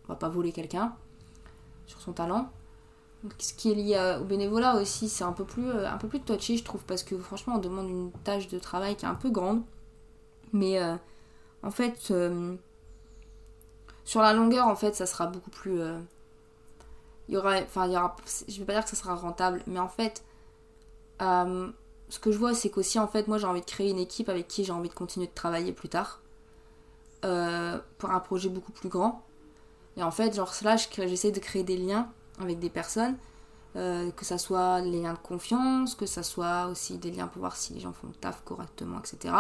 on 0.05 0.09
va 0.09 0.16
pas 0.16 0.29
voler 0.29 0.53
quelqu'un 0.53 0.97
sur 1.87 2.01
son 2.01 2.12
talent. 2.12 2.51
ce 3.38 3.53
qui 3.55 3.73
est 3.73 3.75
lié 3.75 4.16
au 4.21 4.25
bénévolat 4.25 4.77
aussi, 4.77 5.09
c'est 5.09 5.25
un 5.25 5.33
peu 5.33 5.45
plus 5.45 5.69
euh, 5.69 5.88
un 5.90 5.99
peu 5.99 6.09
plus 6.09 6.21
touchy, 6.21 6.57
je 6.59 6.64
trouve, 6.64 6.85
parce 6.85 7.03
que 7.03 7.16
franchement, 7.19 7.55
on 7.57 7.59
demande 7.59 7.88
une 7.88 8.12
tâche 8.25 8.49
de 8.49 8.59
travail 8.59 8.97
qui 8.97 9.05
est 9.05 9.09
un 9.09 9.14
peu 9.14 9.31
grande. 9.31 9.62
Mais 10.53 10.81
en 11.62 11.71
fait, 11.71 12.12
sur 14.11 14.23
la 14.23 14.33
longueur, 14.33 14.66
en 14.66 14.75
fait, 14.75 14.97
ça 14.97 15.07
sera 15.07 15.27
beaucoup 15.29 15.51
plus. 15.51 15.81
Euh, 15.81 15.97
il 17.29 17.35
y 17.35 17.37
aura. 17.37 17.61
Enfin, 17.61 17.87
il 17.87 17.93
y 17.93 17.97
aura. 17.97 18.16
Je 18.49 18.59
vais 18.59 18.64
pas 18.64 18.73
dire 18.73 18.83
que 18.83 18.90
ça 18.90 18.97
sera 18.97 19.14
rentable, 19.14 19.62
mais 19.69 19.79
en 19.79 19.87
fait, 19.87 20.25
euh, 21.23 21.71
ce 22.09 22.19
que 22.19 22.33
je 22.33 22.38
vois, 22.38 22.53
c'est 22.53 22.71
qu'aussi, 22.71 22.99
en 22.99 23.07
fait, 23.07 23.29
moi, 23.29 23.38
j'ai 23.38 23.47
envie 23.47 23.61
de 23.61 23.66
créer 23.66 23.88
une 23.88 24.01
équipe 24.01 24.29
avec 24.29 24.49
qui 24.49 24.64
j'ai 24.64 24.73
envie 24.73 24.88
de 24.88 24.95
continuer 24.95 25.29
de 25.29 25.33
travailler 25.33 25.73
plus 25.73 25.88
tard. 25.88 26.20
Euh, 27.25 27.79
pour 27.99 28.11
un 28.11 28.21
projet 28.21 28.49
beaucoup 28.49 28.73
plus 28.73 28.89
grand. 28.89 29.25
Et 29.97 30.03
en 30.03 30.11
fait, 30.11 30.35
genre, 30.35 30.53
là, 30.63 30.77
j'essaie 30.77 31.33
de 31.33 31.41
créer 31.41 31.63
des 31.63 31.77
liens 31.77 32.11
avec 32.41 32.59
des 32.59 32.71
personnes. 32.71 33.17
que 33.75 34.25
ça 34.25 34.39
soit 34.39 34.81
les 34.81 35.03
liens 35.03 35.13
de 35.13 35.19
confiance, 35.19 35.95
que 35.95 36.07
ça 36.07 36.23
soit 36.23 36.67
aussi 36.67 36.99
des 36.99 37.11
liens 37.11 37.29
pour 37.29 37.41
voir 37.41 37.57
si 37.57 37.73
les 37.75 37.81
gens 37.81 37.93
font 37.93 38.09
le 38.09 38.15
taf 38.15 38.43
correctement, 38.45 38.99
etc. 38.99 39.35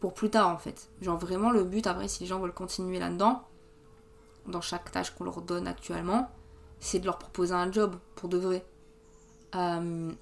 Pour 0.00 0.14
plus 0.14 0.30
tard 0.30 0.48
en 0.48 0.56
fait. 0.56 0.88
Genre 1.02 1.18
vraiment 1.18 1.50
le 1.50 1.64
but 1.64 1.86
après 1.86 2.08
si 2.08 2.22
les 2.22 2.26
gens 2.26 2.40
veulent 2.40 2.54
continuer 2.54 2.98
là-dedans, 2.98 3.42
dans 4.46 4.60
chaque 4.60 4.90
tâche 4.90 5.10
qu'on 5.10 5.24
leur 5.24 5.42
donne 5.42 5.66
actuellement, 5.66 6.30
c'est 6.80 7.00
de 7.00 7.06
leur 7.06 7.18
proposer 7.18 7.54
un 7.54 7.70
job 7.70 7.96
pour 8.14 8.28
de 8.28 8.38
vrai. 8.38 8.64
Euh, 9.54 10.12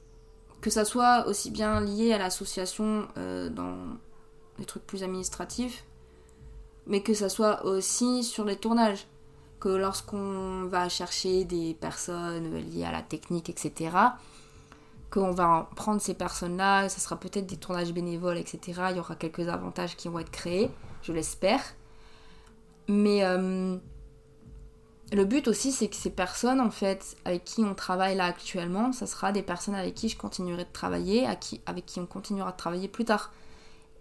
que 0.61 0.71
ça 0.71 0.85
soit 0.85 1.27
aussi 1.27 1.51
bien 1.51 1.81
lié 1.81 2.13
à 2.13 2.19
l'association 2.19 3.09
euh, 3.17 3.49
dans 3.49 3.77
les 4.59 4.65
trucs 4.65 4.87
plus 4.87 5.03
administratifs, 5.03 5.85
mais 6.87 7.03
que 7.03 7.14
ça 7.14 7.29
soit 7.29 7.64
aussi 7.64 8.25
sur 8.25 8.45
les 8.45 8.57
tournages. 8.57 9.07
Que 9.61 9.68
lorsqu'on 9.68 10.64
va 10.64 10.88
chercher 10.88 11.45
des 11.45 11.75
personnes 11.75 12.57
liées 12.57 12.85
à 12.85 12.92
la 12.92 13.03
technique, 13.03 13.49
etc., 13.49 13.90
qu'on 15.11 15.31
va 15.31 15.68
prendre 15.77 16.01
ces 16.01 16.14
personnes-là, 16.14 16.88
ça 16.88 16.99
sera 16.99 17.21
peut-être 17.21 17.47
des 17.47 17.59
tournages 17.59 17.92
bénévoles, 17.92 18.38
etc. 18.38 18.83
Il 18.90 18.97
y 18.97 19.01
aura 19.01 19.14
quelques 19.14 19.47
avantages 19.49 19.95
qui 19.95 20.09
vont 20.09 20.18
être 20.18 20.31
créés, 20.31 20.71
je 21.03 21.12
l'espère. 21.12 21.61
Mais 22.88 23.23
euh, 23.23 23.77
le 25.12 25.25
but 25.25 25.47
aussi, 25.49 25.71
c'est 25.71 25.88
que 25.88 25.97
ces 25.97 26.11
personnes, 26.11 26.61
en 26.61 26.71
fait, 26.71 27.16
avec 27.27 27.45
qui 27.45 27.61
on 27.61 27.75
travaille 27.75 28.16
là 28.16 28.25
actuellement, 28.25 28.92
ça 28.92 29.07
sera 29.07 29.33
des 29.33 29.42
personnes 29.42 29.75
avec 29.75 29.95
qui 29.95 30.09
je 30.09 30.16
continuerai 30.16 30.64
de 30.64 30.73
travailler, 30.73 31.27
avec 31.27 31.87
qui 31.87 32.01
on 32.01 32.07
continuera 32.07 32.53
de 32.53 32.57
travailler 32.57 32.88
plus 32.88 33.05
tard. 33.05 33.33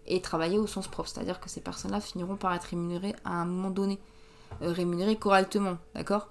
Et 0.06 0.20
travailler 0.20 0.58
au 0.58 0.66
sens 0.66 0.88
propre, 0.88 1.08
c'est-à-dire 1.08 1.40
que 1.40 1.48
ces 1.48 1.60
personnes-là 1.60 2.00
finiront 2.00 2.36
par 2.36 2.52
être 2.54 2.64
rémunérées 2.64 3.14
à 3.24 3.32
un 3.32 3.44
moment 3.44 3.70
donné. 3.70 4.00
Euh, 4.60 4.72
rémunérées 4.72 5.16
correctement, 5.16 5.78
d'accord? 5.94 6.28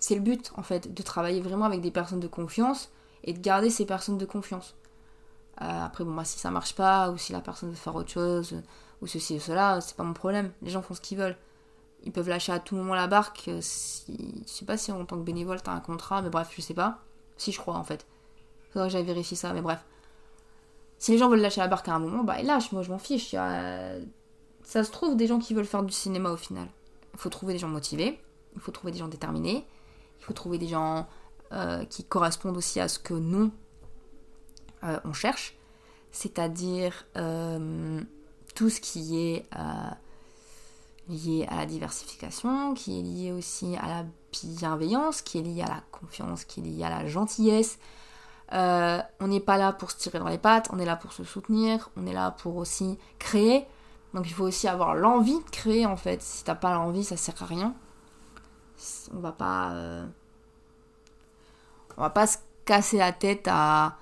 C'est 0.00 0.14
le 0.14 0.20
but, 0.20 0.52
en 0.56 0.62
fait, 0.62 0.92
de 0.92 1.02
travailler 1.02 1.40
vraiment 1.40 1.64
avec 1.64 1.80
des 1.80 1.90
personnes 1.90 2.20
de 2.20 2.28
confiance 2.28 2.90
et 3.24 3.32
de 3.32 3.40
garder 3.40 3.70
ces 3.70 3.86
personnes 3.86 4.18
de 4.18 4.26
confiance. 4.26 4.76
Euh, 5.62 5.84
après, 5.84 6.04
bon, 6.04 6.10
moi, 6.10 6.24
si 6.24 6.38
ça 6.38 6.50
marche 6.50 6.74
pas, 6.74 7.10
ou 7.10 7.18
si 7.18 7.32
la 7.32 7.40
personne 7.40 7.70
veut 7.70 7.76
faire 7.76 7.94
autre 7.94 8.10
chose, 8.10 8.62
ou 9.00 9.06
ceci 9.06 9.36
ou 9.36 9.40
cela, 9.40 9.80
c'est 9.80 9.96
pas 9.96 10.04
mon 10.04 10.12
problème. 10.12 10.52
Les 10.62 10.70
gens 10.70 10.82
font 10.82 10.94
ce 10.94 11.00
qu'ils 11.00 11.18
veulent 11.18 11.36
ils 12.04 12.12
peuvent 12.12 12.28
lâcher 12.28 12.52
à 12.52 12.58
tout 12.58 12.76
moment 12.76 12.94
la 12.94 13.06
barque. 13.06 13.48
Euh, 13.48 13.58
si, 13.60 14.42
je 14.46 14.50
sais 14.50 14.64
pas 14.64 14.76
si 14.76 14.92
en 14.92 15.04
tant 15.04 15.16
que 15.16 15.22
bénévole 15.22 15.60
t'as 15.62 15.72
un 15.72 15.80
contrat, 15.80 16.22
mais 16.22 16.30
bref, 16.30 16.52
je 16.56 16.62
sais 16.62 16.74
pas. 16.74 16.98
Si 17.36 17.52
je 17.52 17.58
crois 17.58 17.74
en 17.74 17.84
fait. 17.84 18.06
Faudrait 18.70 18.88
que 18.88 18.92
j'aille 18.92 19.04
vérifier 19.04 19.36
ça, 19.36 19.52
mais 19.52 19.62
bref. 19.62 19.84
Si 20.98 21.12
les 21.12 21.18
gens 21.18 21.28
veulent 21.28 21.40
lâcher 21.40 21.60
la 21.60 21.68
barque 21.68 21.88
à 21.88 21.94
un 21.94 21.98
moment, 21.98 22.24
bah 22.24 22.40
ils 22.40 22.46
lâchent, 22.46 22.72
moi 22.72 22.82
je 22.82 22.90
m'en 22.90 22.98
fiche. 22.98 23.30
Ça 23.30 24.84
se 24.84 24.90
trouve 24.90 25.16
des 25.16 25.26
gens 25.26 25.38
qui 25.38 25.54
veulent 25.54 25.64
faire 25.64 25.82
du 25.82 25.92
cinéma 25.92 26.30
au 26.30 26.36
final. 26.36 26.68
Il 27.14 27.20
faut 27.20 27.30
trouver 27.30 27.52
des 27.52 27.58
gens 27.58 27.68
motivés, 27.68 28.20
il 28.54 28.60
faut 28.60 28.72
trouver 28.72 28.92
des 28.92 28.98
gens 28.98 29.08
déterminés, 29.08 29.64
il 30.20 30.24
faut 30.24 30.32
trouver 30.32 30.58
des 30.58 30.68
gens 30.68 31.06
euh, 31.52 31.84
qui 31.84 32.04
correspondent 32.04 32.56
aussi 32.56 32.80
à 32.80 32.88
ce 32.88 32.98
que 32.98 33.14
nous 33.14 33.50
euh, 34.84 34.98
on 35.04 35.12
cherche. 35.12 35.56
C'est-à-dire 36.10 37.06
tout 38.54 38.70
ce 38.70 38.80
qui 38.80 39.18
est 39.18 39.46
lié 41.08 41.46
à 41.48 41.56
la 41.56 41.66
diversification, 41.66 42.74
qui 42.74 42.98
est 42.98 43.02
lié 43.02 43.32
aussi 43.32 43.76
à 43.76 43.86
la 43.88 44.04
bienveillance, 44.32 45.22
qui 45.22 45.38
est 45.38 45.42
lié 45.42 45.62
à 45.62 45.68
la 45.68 45.82
confiance, 45.92 46.44
qui 46.44 46.60
est 46.60 46.62
lié 46.64 46.84
à 46.84 46.90
la 46.90 47.06
gentillesse. 47.06 47.78
Euh, 48.52 49.00
on 49.20 49.28
n'est 49.28 49.40
pas 49.40 49.58
là 49.58 49.72
pour 49.72 49.90
se 49.90 49.96
tirer 49.98 50.18
dans 50.18 50.28
les 50.28 50.38
pattes, 50.38 50.68
on 50.72 50.78
est 50.78 50.86
là 50.86 50.96
pour 50.96 51.12
se 51.12 51.22
soutenir, 51.24 51.90
on 51.96 52.06
est 52.06 52.12
là 52.12 52.30
pour 52.30 52.56
aussi 52.56 52.98
créer. 53.18 53.66
Donc 54.14 54.26
il 54.26 54.32
faut 54.32 54.44
aussi 54.44 54.68
avoir 54.68 54.94
l'envie 54.94 55.38
de 55.38 55.50
créer 55.50 55.84
en 55.86 55.96
fait. 55.96 56.22
Si 56.22 56.44
t'as 56.44 56.54
pas 56.54 56.72
l'envie, 56.72 57.04
ça 57.04 57.16
sert 57.16 57.42
à 57.42 57.46
rien. 57.46 57.74
On 59.14 59.20
va 59.20 59.32
pas. 59.32 59.72
Euh, 59.72 60.06
on 61.96 62.02
va 62.02 62.10
pas 62.10 62.26
se 62.26 62.38
casser 62.64 62.96
la 62.98 63.12
tête 63.12 63.48
à, 63.50 63.96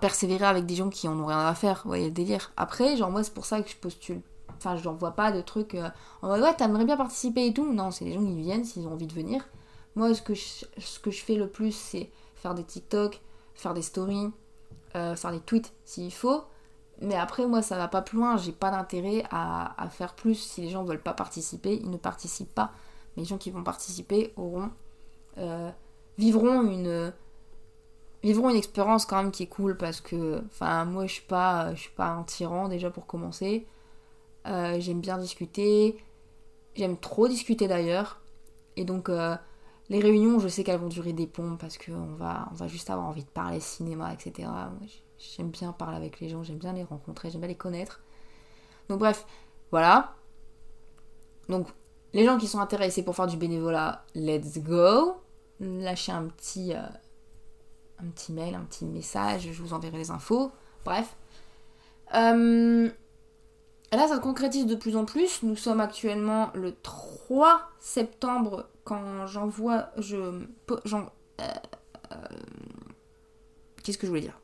persévérer 0.00 0.46
avec 0.46 0.66
des 0.66 0.76
gens 0.76 0.88
qui 0.88 1.08
en 1.08 1.18
ont 1.18 1.26
rien 1.26 1.46
à 1.46 1.54
faire. 1.54 1.80
Vous 1.84 1.90
voyez 1.90 2.06
le 2.06 2.12
délire. 2.12 2.52
Après, 2.56 2.96
genre 2.96 3.10
moi 3.10 3.22
c'est 3.22 3.34
pour 3.34 3.46
ça 3.46 3.60
que 3.62 3.70
je 3.70 3.76
postule 3.76 4.22
Enfin, 4.56 4.76
je 4.76 4.88
vois 4.88 5.12
pas 5.12 5.30
de 5.30 5.40
trucs 5.40 5.74
euh, 5.76 5.88
en 6.20 6.28
mode 6.28 6.42
ouais, 6.42 6.54
t'aimerais 6.54 6.84
bien 6.84 6.96
participer 6.96 7.46
et 7.46 7.54
tout. 7.54 7.70
Non, 7.72 7.90
c'est 7.90 8.04
les 8.04 8.14
gens 8.14 8.24
qui 8.24 8.34
viennent 8.40 8.64
s'ils 8.64 8.86
ont 8.86 8.92
envie 8.92 9.06
de 9.06 9.14
venir. 9.14 9.46
Moi, 9.94 10.14
ce 10.14 10.22
que 10.22 10.34
je, 10.34 10.64
ce 10.78 10.98
que 10.98 11.10
je 11.10 11.22
fais 11.22 11.36
le 11.36 11.48
plus, 11.48 11.72
c'est 11.72 12.10
faire 12.34 12.54
des 12.54 12.64
TikTok, 12.64 13.20
faire 13.58 13.74
des 13.74 13.82
stories, 13.82 14.30
euh, 14.94 15.16
faire 15.16 15.32
des 15.32 15.40
tweets 15.40 15.74
s'il 15.84 16.12
faut. 16.12 16.44
Mais 17.00 17.14
après, 17.14 17.46
moi, 17.46 17.60
ça 17.60 17.76
va 17.76 17.88
pas 17.88 18.02
plus 18.02 18.18
loin. 18.18 18.36
J'ai 18.36 18.52
pas 18.52 18.70
d'intérêt 18.70 19.24
à, 19.30 19.88
faire 19.90 20.14
plus. 20.14 20.34
Si 20.36 20.62
les 20.62 20.70
gens 20.70 20.84
veulent 20.84 21.02
pas 21.02 21.12
participer, 21.12 21.74
ils 21.74 21.90
ne 21.90 21.96
participent 21.96 22.54
pas. 22.54 22.72
Mais 23.16 23.22
les 23.22 23.28
gens 23.28 23.38
qui 23.38 23.50
vont 23.50 23.62
participer 23.62 24.32
auront. 24.36 24.70
Euh, 25.38 25.70
vivront 26.16 26.62
une. 26.62 27.12
vivront 28.22 28.50
une 28.50 28.56
expérience 28.56 29.06
quand 29.06 29.16
même 29.16 29.30
qui 29.30 29.44
est 29.44 29.48
cool 29.48 29.76
parce 29.76 30.00
que, 30.00 30.42
enfin, 30.46 30.84
moi 30.84 31.06
je 31.06 31.12
suis 31.14 31.26
pas, 31.26 31.74
je 31.74 31.82
suis 31.82 31.92
pas 31.92 32.08
un 32.08 32.24
tyran 32.24 32.68
déjà 32.68 32.90
pour 32.90 33.06
commencer. 33.06 33.66
Euh, 34.46 34.80
j'aime 34.80 35.00
bien 35.00 35.18
discuter, 35.18 36.02
j'aime 36.74 36.96
trop 36.96 37.28
discuter 37.28 37.68
d'ailleurs. 37.68 38.20
Et 38.76 38.84
donc, 38.84 39.10
les 39.90 40.00
réunions, 40.00 40.38
je 40.38 40.48
sais 40.48 40.64
qu'elles 40.64 40.80
vont 40.80 40.88
durer 40.88 41.12
des 41.12 41.26
pompes 41.26 41.58
parce 41.58 41.78
qu'on 41.78 42.14
va, 42.14 42.48
on 42.50 42.54
va 42.54 42.66
juste 42.66 42.90
avoir 42.90 43.06
envie 43.06 43.24
de 43.24 43.30
parler 43.30 43.60
cinéma, 43.60 44.12
etc. 44.12 44.48
J'aime 45.18 45.50
bien 45.50 45.72
parler 45.72 45.96
avec 45.96 46.20
les 46.20 46.28
gens, 46.28 46.42
j'aime 46.42 46.58
bien 46.58 46.72
les 46.72 46.84
rencontrer, 46.84 47.30
j'aime 47.30 47.40
bien 47.40 47.48
les 47.48 47.56
connaître. 47.56 48.02
Donc, 48.88 48.98
bref, 48.98 49.26
voilà. 49.70 50.14
Donc, 51.48 51.68
les 52.12 52.24
gens 52.24 52.38
qui 52.38 52.46
sont 52.46 52.60
intéressés 52.60 53.02
pour 53.02 53.16
faire 53.16 53.26
du 53.26 53.36
bénévolat, 53.36 54.04
let's 54.14 54.58
go. 54.58 55.16
Lâchez 55.60 56.12
un 56.12 56.26
petit, 56.26 56.74
euh, 56.74 56.82
un 57.98 58.08
petit 58.10 58.32
mail, 58.32 58.54
un 58.54 58.64
petit 58.64 58.84
message, 58.84 59.50
je 59.50 59.62
vous 59.62 59.72
enverrai 59.72 59.98
les 59.98 60.10
infos. 60.10 60.52
Bref. 60.84 61.16
Euh, 62.14 62.90
là, 63.96 64.08
ça 64.08 64.16
se 64.16 64.20
concrétise 64.20 64.66
de 64.66 64.74
plus 64.74 64.96
en 64.96 65.04
plus. 65.04 65.42
Nous 65.42 65.56
sommes 65.56 65.80
actuellement 65.80 66.50
le 66.54 66.74
3 66.82 67.70
septembre 67.78 68.66
quand 68.84 69.26
j'envoie. 69.26 69.90
Je. 69.96 70.16
Euh, 70.16 71.54
qu'est-ce 73.82 73.98
que 73.98 74.06
je 74.06 74.10
voulais 74.10 74.22
dire? 74.22 74.38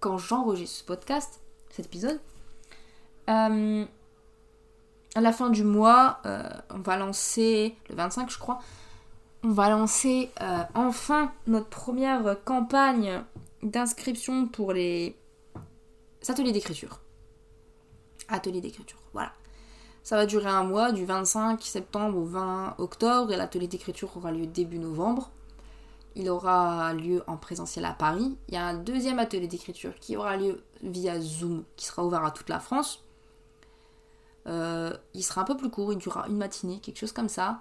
Quand 0.00 0.18
j'enregistre 0.18 0.78
ce 0.78 0.84
podcast, 0.84 1.40
cet 1.70 1.86
épisode. 1.86 2.20
Euh, 3.28 3.84
à 5.14 5.20
la 5.20 5.32
fin 5.32 5.50
du 5.50 5.64
mois, 5.64 6.20
euh, 6.26 6.42
on 6.70 6.78
va 6.78 6.96
lancer, 6.96 7.76
le 7.88 7.96
25 7.96 8.30
je 8.30 8.38
crois, 8.38 8.60
on 9.42 9.50
va 9.50 9.68
lancer 9.68 10.30
euh, 10.40 10.62
enfin 10.74 11.32
notre 11.46 11.68
première 11.68 12.36
campagne 12.44 13.22
d'inscription 13.62 14.46
pour 14.46 14.72
les 14.72 15.16
ateliers 16.28 16.52
d'écriture. 16.52 17.00
Ateliers 18.28 18.60
d'écriture, 18.60 18.98
voilà. 19.12 19.32
Ça 20.02 20.16
va 20.16 20.26
durer 20.26 20.48
un 20.48 20.64
mois, 20.64 20.92
du 20.92 21.04
25 21.04 21.60
septembre 21.62 22.16
au 22.18 22.24
20 22.24 22.76
octobre, 22.78 23.32
et 23.32 23.36
l'atelier 23.36 23.68
d'écriture 23.68 24.16
aura 24.16 24.32
lieu 24.32 24.46
début 24.46 24.78
novembre. 24.78 25.30
Il 26.16 26.30
aura 26.30 26.94
lieu 26.94 27.22
en 27.26 27.36
présentiel 27.36 27.84
à 27.84 27.92
Paris. 27.92 28.36
Il 28.48 28.54
y 28.54 28.56
a 28.56 28.64
un 28.64 28.74
deuxième 28.74 29.18
atelier 29.18 29.48
d'écriture 29.48 29.94
qui 30.00 30.16
aura 30.16 30.36
lieu 30.36 30.62
via 30.82 31.20
Zoom, 31.20 31.64
qui 31.76 31.84
sera 31.84 32.04
ouvert 32.04 32.24
à 32.24 32.30
toute 32.30 32.48
la 32.48 32.58
France. 32.58 33.04
Euh, 34.46 34.96
il 35.14 35.22
sera 35.22 35.42
un 35.42 35.44
peu 35.44 35.56
plus 35.56 35.70
court, 35.70 35.92
il 35.92 35.98
durera 35.98 36.26
une 36.28 36.38
matinée, 36.38 36.80
quelque 36.80 36.98
chose 36.98 37.12
comme 37.12 37.28
ça. 37.28 37.60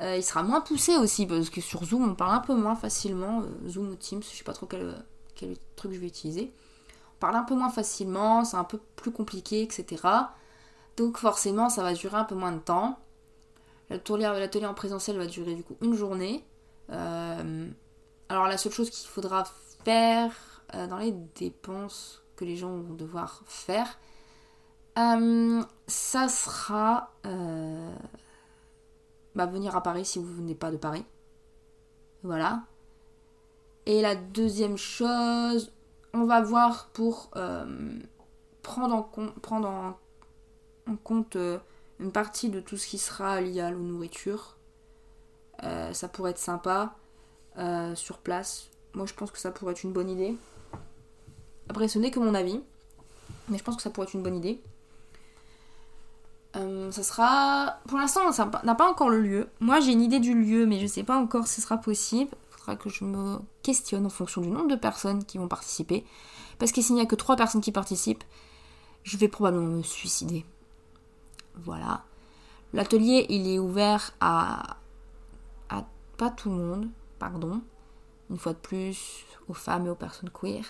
Euh, 0.00 0.16
il 0.16 0.22
sera 0.22 0.42
moins 0.42 0.60
poussé 0.60 0.96
aussi, 0.96 1.26
parce 1.26 1.48
que 1.48 1.60
sur 1.60 1.84
Zoom, 1.84 2.10
on 2.10 2.14
parle 2.14 2.34
un 2.34 2.40
peu 2.40 2.54
moins 2.54 2.74
facilement. 2.74 3.42
Euh, 3.42 3.68
Zoom 3.68 3.90
ou 3.90 3.94
Teams, 3.94 4.22
je 4.22 4.36
sais 4.36 4.44
pas 4.44 4.52
trop 4.52 4.66
quel 4.66 5.56
truc 5.76 5.92
je 5.92 5.98
vais 5.98 6.08
utiliser. 6.08 6.52
Parle 7.20 7.36
un 7.36 7.42
peu 7.42 7.54
moins 7.54 7.70
facilement, 7.70 8.44
c'est 8.44 8.56
un 8.56 8.64
peu 8.64 8.78
plus 8.96 9.10
compliqué, 9.10 9.62
etc. 9.62 10.02
Donc 10.96 11.18
forcément, 11.18 11.68
ça 11.68 11.82
va 11.82 11.94
durer 11.94 12.16
un 12.16 12.24
peu 12.24 12.34
moins 12.34 12.52
de 12.52 12.60
temps. 12.60 12.98
L'atelier 13.90 14.66
en 14.66 14.74
présentiel 14.74 15.16
va 15.16 15.26
durer 15.26 15.54
du 15.54 15.64
coup 15.64 15.76
une 15.80 15.94
journée. 15.94 16.44
alors 16.88 18.46
la 18.46 18.58
seule 18.58 18.72
chose 18.72 18.90
qu'il 18.90 19.08
faudra 19.08 19.44
faire 19.84 20.32
dans 20.72 20.98
les 20.98 21.12
dépenses 21.12 22.22
que 22.36 22.44
les 22.44 22.56
gens 22.56 22.76
vont 22.76 22.94
devoir 22.94 23.42
faire, 23.46 23.98
euh, 24.98 25.62
ça 25.86 26.28
sera 26.28 27.12
euh, 27.24 27.94
bah, 29.36 29.46
venir 29.46 29.76
à 29.76 29.82
Paris 29.82 30.04
si 30.04 30.18
vous 30.18 30.34
venez 30.34 30.56
pas 30.56 30.72
de 30.72 30.76
Paris. 30.76 31.04
Voilà. 32.24 32.64
Et 33.86 34.02
la 34.02 34.16
deuxième 34.16 34.76
chose, 34.76 35.72
on 36.14 36.24
va 36.24 36.40
voir 36.40 36.88
pour 36.92 37.30
euh, 37.36 37.98
prendre, 38.62 38.94
en, 38.94 39.98
compte 41.04 41.36
une 42.00 42.12
partie 42.12 42.48
de 42.48 42.60
tout 42.60 42.76
ce 42.76 42.86
qui 42.86 42.98
sera 42.98 43.40
lié 43.40 43.60
à 43.60 43.70
la 43.70 43.76
nourriture. 43.76 44.56
ça 45.60 46.08
pourrait 46.08 46.30
être 46.32 46.38
sympa 46.38 46.94
sur 47.94 48.18
place. 48.18 48.70
Moi 48.94 49.06
je 49.06 49.14
pense 49.14 49.30
que 49.30 49.38
ça 49.38 49.50
pourrait 49.50 49.72
être 49.72 49.84
une 49.84 49.92
bonne 49.92 50.08
idée. 50.08 50.36
Après 51.68 51.88
ce 51.88 51.98
n'est 51.98 52.10
que 52.10 52.20
mon 52.20 52.34
avis. 52.34 52.62
Mais 53.48 53.58
je 53.58 53.64
pense 53.64 53.76
que 53.76 53.82
ça 53.82 53.90
pourrait 53.90 54.06
être 54.06 54.14
une 54.14 54.22
bonne 54.22 54.36
idée. 54.36 54.60
Euh, 56.56 56.90
ça 56.90 57.02
sera. 57.02 57.78
Pour 57.86 57.98
l'instant, 57.98 58.32
ça 58.32 58.50
n'a 58.64 58.74
pas 58.74 58.88
encore 58.88 59.10
le 59.10 59.20
lieu. 59.20 59.48
Moi, 59.60 59.80
j'ai 59.80 59.92
une 59.92 60.02
idée 60.02 60.20
du 60.20 60.34
lieu, 60.34 60.66
mais 60.66 60.80
je 60.80 60.86
sais 60.86 61.02
pas 61.02 61.16
encore 61.16 61.46
si 61.46 61.56
ce 61.56 61.62
sera 61.62 61.78
possible. 61.78 62.30
Que 62.76 62.90
je 62.90 63.04
me 63.04 63.38
questionne 63.62 64.06
en 64.06 64.10
fonction 64.10 64.40
du 64.40 64.48
nombre 64.48 64.68
de 64.68 64.76
personnes 64.76 65.24
qui 65.24 65.38
vont 65.38 65.48
participer. 65.48 66.04
Parce 66.58 66.72
que 66.72 66.82
s'il 66.82 66.96
n'y 66.96 67.00
a 67.00 67.06
que 67.06 67.14
3 67.14 67.36
personnes 67.36 67.60
qui 67.60 67.72
participent, 67.72 68.24
je 69.04 69.16
vais 69.16 69.28
probablement 69.28 69.76
me 69.76 69.82
suicider. 69.82 70.44
Voilà. 71.54 72.04
L'atelier, 72.72 73.26
il 73.28 73.48
est 73.48 73.58
ouvert 73.58 74.12
à. 74.20 74.78
à 75.68 75.86
pas 76.16 76.30
tout 76.30 76.50
le 76.50 76.56
monde, 76.56 76.90
pardon. 77.18 77.62
Une 78.30 78.38
fois 78.38 78.52
de 78.52 78.58
plus, 78.58 79.24
aux 79.48 79.54
femmes 79.54 79.86
et 79.86 79.90
aux 79.90 79.94
personnes 79.94 80.30
queer. 80.30 80.64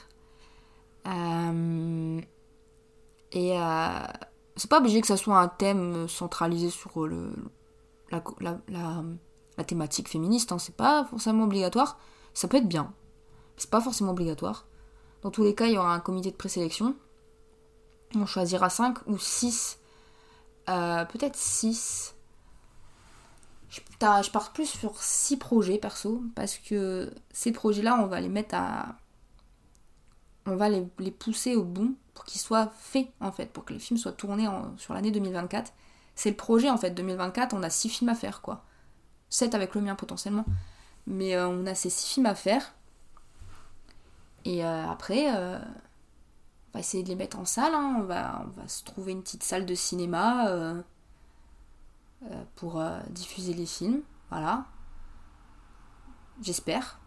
Euh, 1.06 2.20
et. 3.32 3.58
Euh, 3.58 4.06
c'est 4.58 4.68
pas 4.68 4.78
obligé 4.78 5.00
que 5.00 5.06
ça 5.06 5.16
soit 5.16 5.38
un 5.38 5.48
thème 5.48 6.08
centralisé 6.08 6.70
sur 6.70 7.06
le, 7.06 7.32
la, 8.10 8.22
la, 8.40 9.04
thématique 9.64 10.08
féministe, 10.08 10.52
hein. 10.52 10.58
c'est 10.58 10.76
pas 10.76 11.04
forcément 11.04 11.44
obligatoire. 11.44 11.98
Ça 12.34 12.48
peut 12.48 12.58
être 12.58 12.68
bien, 12.68 12.92
c'est 13.56 13.70
pas 13.70 13.80
forcément 13.80 14.12
obligatoire. 14.12 14.66
Dans 15.22 15.30
tous 15.30 15.42
les 15.42 15.54
cas, 15.54 15.66
il 15.66 15.72
y 15.72 15.78
aura 15.78 15.92
un 15.92 16.00
comité 16.00 16.30
de 16.30 16.36
présélection. 16.36 16.94
On 18.14 18.26
choisira 18.26 18.70
5 18.70 19.06
ou 19.06 19.18
6. 19.18 19.78
Euh, 20.68 21.04
peut-être 21.04 21.36
6. 21.36 22.14
Je, 23.70 24.30
pars 24.30 24.52
plus 24.52 24.66
sur 24.66 25.02
6 25.02 25.36
projets 25.36 25.78
perso, 25.78 26.22
parce 26.34 26.56
que 26.56 27.12
ces 27.32 27.52
projets-là, 27.52 27.98
on 28.00 28.06
va 28.06 28.20
les 28.20 28.28
mettre 28.28 28.54
à. 28.54 28.96
On 30.46 30.56
va 30.56 30.70
les, 30.70 31.10
pousser 31.10 31.56
au 31.56 31.64
bout 31.64 31.98
pour 32.14 32.24
qu'il 32.24 32.40
soit 32.40 32.72
fait 32.78 33.12
en 33.20 33.30
fait, 33.32 33.52
pour 33.52 33.66
que 33.66 33.74
les 33.74 33.78
films 33.78 33.98
soient 33.98 34.12
tournés 34.12 34.48
sur 34.78 34.94
l'année 34.94 35.10
2024. 35.10 35.72
C'est 36.14 36.30
le 36.30 36.36
projet 36.36 36.70
en 36.70 36.78
fait, 36.78 36.90
2024, 36.92 37.52
on 37.52 37.62
a 37.62 37.68
six 37.68 37.90
films 37.90 38.08
à 38.08 38.14
faire 38.14 38.40
quoi. 38.40 38.64
7 39.30 39.54
avec 39.54 39.74
le 39.74 39.80
mien 39.80 39.94
potentiellement. 39.94 40.44
Mais 41.06 41.34
euh, 41.34 41.48
on 41.48 41.66
a 41.66 41.74
ces 41.74 41.90
six 41.90 42.14
films 42.14 42.26
à 42.26 42.34
faire. 42.34 42.74
Et 44.44 44.64
euh, 44.64 44.88
après, 44.88 45.34
euh, 45.34 45.58
on 45.58 46.72
va 46.74 46.80
essayer 46.80 47.02
de 47.02 47.08
les 47.08 47.16
mettre 47.16 47.38
en 47.38 47.44
salle. 47.44 47.74
Hein. 47.74 47.96
On, 47.98 48.02
va, 48.02 48.44
on 48.46 48.60
va 48.60 48.68
se 48.68 48.84
trouver 48.84 49.12
une 49.12 49.22
petite 49.22 49.42
salle 49.42 49.66
de 49.66 49.74
cinéma 49.74 50.74
pour 52.56 52.82
diffuser 53.10 53.54
les 53.54 53.66
films. 53.66 54.02
Voilà. 54.30 54.66
J'espère 56.40 56.98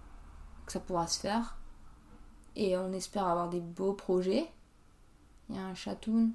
que 0.66 0.72
ça 0.72 0.80
pourra 0.80 1.08
se 1.08 1.20
faire. 1.20 1.58
Et 2.56 2.76
on 2.78 2.92
espère 2.92 3.28
avoir 3.28 3.50
des 3.50 3.62
beaux 3.62 3.94
projets. 3.94 4.52
Il 5.50 5.56
y 5.56 5.60
a 5.60 5.64
un 5.64 5.76
chatoun 5.76 6.32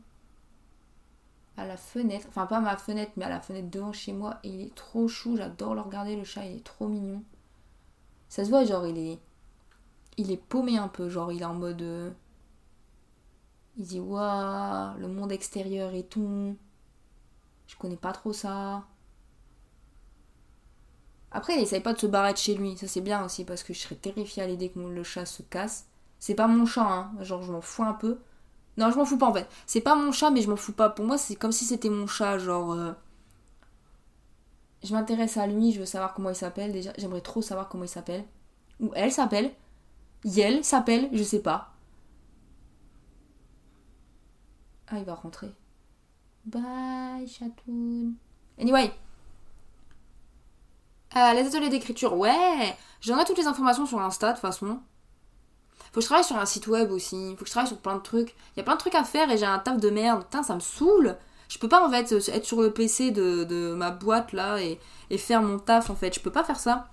à 1.57 1.67
la 1.67 1.77
fenêtre, 1.77 2.27
enfin 2.29 2.47
pas 2.47 2.59
à 2.59 2.61
ma 2.61 2.77
fenêtre, 2.77 3.13
mais 3.17 3.25
à 3.25 3.29
la 3.29 3.41
fenêtre 3.41 3.71
devant 3.71 3.93
chez 3.93 4.13
moi. 4.13 4.39
Et 4.45 4.49
il 4.51 4.61
est 4.67 4.75
trop 4.75 5.09
chou, 5.09 5.37
j'adore 5.37 5.75
le 5.75 5.81
regarder, 5.81 6.17
le 6.17 6.25
chat, 6.25 6.45
il 6.45 6.57
est 6.59 6.65
trop 6.65 6.89
mignon. 6.89 7.23
Ça 8.29 8.45
se 8.45 8.51
voit, 8.51 8.65
genre, 8.65 8.87
il 8.87 8.99
est. 8.99 9.19
Il 10.19 10.31
est 10.31 10.37
paumé 10.37 10.79
un 10.79 10.89
peu, 10.89 11.09
genre, 11.09 11.33
il 11.33 11.43
est 11.43 11.45
en 11.47 11.55
mode. 11.55 11.83
Euh, 11.83 12.11
il 13.77 13.87
dit, 13.87 14.01
waouh, 14.01 14.97
le 14.99 15.09
monde 15.09 15.33
extérieur 15.33 15.95
et 15.95 16.05
tout. 16.05 16.57
Je 17.67 17.77
connais 17.77 17.97
pas 17.97 18.13
trop 18.13 18.33
ça. 18.33 18.85
Après, 21.31 21.55
il 21.57 21.63
essaye 21.63 21.81
pas 21.81 21.93
de 21.93 21.99
se 21.99 22.07
barrer 22.07 22.33
de 22.33 22.39
chez 22.39 22.55
lui, 22.55 22.77
ça 22.77 22.87
c'est 22.89 23.01
bien 23.01 23.25
aussi, 23.25 23.45
parce 23.45 23.63
que 23.63 23.75
je 23.75 23.81
serais 23.81 23.97
terrifiée 23.97 24.43
à 24.43 24.47
l'idée 24.47 24.71
que 24.71 24.79
le 24.79 25.03
chat 25.05 25.27
se 25.27 25.43
casse. 25.43 25.87
C'est 26.19 26.35
pas 26.35 26.47
mon 26.47 26.65
chat, 26.67 26.83
hein, 26.89 27.13
genre, 27.21 27.43
je 27.43 27.53
m'en 27.53 27.61
fous 27.61 27.83
un 27.85 27.93
peu. 27.93 28.19
Non, 28.77 28.91
je 28.91 28.97
m'en 28.97 29.05
fous 29.05 29.19
pas 29.19 29.27
en 29.27 29.33
fait. 29.33 29.49
C'est 29.67 29.81
pas 29.81 29.95
mon 29.95 30.13
chat, 30.13 30.31
mais 30.31 30.43
je 30.43 30.51
m'en 30.51 30.57
fous 30.57 30.73
pas. 30.73 30.91
Pour 30.91 31.05
moi, 31.07 31.19
c'est 31.19 31.37
comme 31.37 31.53
si 31.53 31.65
c'était 31.65 31.89
mon 31.91 32.07
chat, 32.07 32.39
genre. 32.39 32.73
Euh, 32.73 32.93
je 34.83 34.95
m'intéresse 34.95 35.37
à 35.37 35.47
lui, 35.47 35.73
je 35.73 35.81
veux 35.81 35.87
savoir 35.87 36.15
comment 36.15 36.31
il 36.31 36.37
s'appelle 36.37 36.73
déjà. 36.73 36.93
J'aimerais 36.99 37.21
trop 37.23 37.43
savoir 37.43 37.69
comment 37.69 37.85
il 37.85 37.89
s'appelle. 37.89 38.25
Ou 38.81 38.91
elle 38.95 39.13
s'appelle. 39.13 39.53
Yel 40.25 40.65
s'appelle, 40.65 41.09
je 41.13 41.23
sais 41.23 41.41
pas. 41.41 41.73
Ah, 44.89 44.99
il 44.99 45.05
va 45.05 45.15
rentrer. 45.15 45.49
Bye, 46.45 47.27
chatoun. 47.27 48.15
Anyway. 48.61 48.93
Euh, 51.17 51.33
les 51.33 51.47
ateliers 51.47 51.71
d'écriture, 51.71 52.17
ouais. 52.17 52.77
J'en 53.01 53.19
ai 53.19 53.25
toutes 53.25 53.39
les 53.39 53.47
informations 53.47 53.87
sur 53.87 54.01
Insta 54.01 54.29
de 54.29 54.33
toute 54.35 54.43
façon. 54.43 54.81
Faut 55.97 56.01
que 56.01 56.03
je 56.03 56.09
travaille 56.09 56.25
sur 56.25 56.37
un 56.37 56.45
site 56.45 56.67
web 56.67 56.93
aussi. 56.93 57.31
Faut 57.39 57.45
que 57.45 57.47
je 57.47 57.51
travaille 57.53 57.69
sur 57.69 57.79
plein 57.79 57.97
de 57.97 58.03
trucs. 58.03 58.35
Il 58.55 58.59
y 58.59 58.61
a 58.61 58.65
plein 58.65 58.75
de 58.75 58.79
trucs 58.79 58.95
à 58.95 59.03
faire 59.03 59.31
et 59.31 59.39
j'ai 59.39 59.47
un 59.47 59.59
taf 59.59 59.79
de 59.79 59.89
merde. 59.89 60.25
Putain, 60.25 60.43
ça 60.43 60.55
me 60.55 60.61
saoule. 60.61 61.17
Je 61.49 61.57
peux 61.57 61.71
pas 61.71 61.83
en 61.83 61.91
fait 61.91 62.13
être 62.13 62.45
sur 62.45 62.61
le 62.61 62.71
PC 62.71 63.13
de, 63.13 63.73
ma 63.73 63.93
boîte 63.93 64.35
là 64.35 64.59
et, 64.61 64.79
faire 65.17 65.41
mon 65.41 65.59
taf 65.59 65.89
en 65.89 65.95
fait. 65.95 66.15
Je 66.15 66.21
peux 66.21 66.31
pas 66.31 66.45
faire 66.45 66.61
ça. 66.61 66.89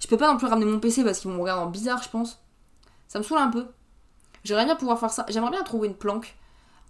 Je 0.00 0.08
peux 0.08 0.16
pas 0.16 0.26
non 0.26 0.38
plus 0.38 0.48
ramener 0.48 0.64
mon 0.64 0.80
PC 0.80 1.04
parce 1.04 1.20
qu'ils 1.20 1.30
vont 1.30 1.36
me 1.36 1.40
regarder 1.40 1.62
en 1.62 1.70
bizarre, 1.70 2.02
je 2.02 2.08
pense. 2.08 2.42
Ça 3.06 3.20
me 3.20 3.22
saoule 3.22 3.38
un 3.38 3.46
peu. 3.46 3.64
J'aimerais 4.42 4.64
bien 4.64 4.74
pouvoir 4.74 4.98
faire 4.98 5.12
ça. 5.12 5.24
J'aimerais 5.28 5.52
bien 5.52 5.62
trouver 5.62 5.86
une 5.86 5.94
planque 5.94 6.34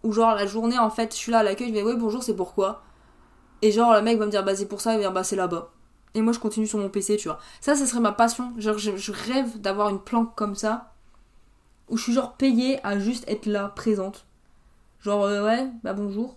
où, 0.05 0.13
genre, 0.15 0.35
la 0.35 0.47
journée, 0.47 0.79
en 0.79 0.89
fait, 0.89 1.13
je 1.13 1.19
suis 1.19 1.33
là 1.33 1.41
à 1.41 1.43
l'accueil, 1.43 1.69
je 1.69 1.75
vais, 1.75 1.83
ouais, 1.83 1.97
bonjour, 1.97 2.23
c'est 2.23 2.35
pourquoi? 2.35 2.83
Et 3.61 3.73
genre, 3.73 3.93
le 3.93 4.01
mec 4.01 4.17
va 4.17 4.25
me 4.25 4.31
dire, 4.31 4.43
bah, 4.43 4.57
c'est 4.57 4.69
pour 4.69 4.81
ça, 4.81 4.95
va 4.95 4.99
dire, 5.01 5.13
bah, 5.13 5.23
c'est 5.23 5.37
là-bas. 5.37 5.71
Et 6.15 6.23
moi, 6.23 6.33
je 6.33 6.39
continue 6.39 6.67
sur 6.67 6.79
mon 6.79 6.89
PC, 6.89 7.19
tu 7.19 7.29
vois. 7.29 7.39
Ça, 7.61 7.75
ça 7.75 7.85
serait 7.85 8.01
ma 8.01 8.13
passion. 8.13 8.55
Genre, 8.57 8.79
je 8.79 9.13
rêve 9.13 9.61
d'avoir 9.61 9.91
une 9.91 10.01
planque 10.01 10.35
comme 10.35 10.55
ça 10.55 10.92
où 11.93 11.99
je 11.99 12.05
suis, 12.05 12.13
genre, 12.15 12.33
payée 12.33 12.81
à 12.87 12.99
juste 12.99 13.29
être 13.29 13.45
là, 13.45 13.69
présente. 13.69 14.25
Genre, 15.03 15.25
euh, 15.25 15.45
ouais, 15.45 15.69
bah, 15.85 15.93
bonjour. 15.93 16.37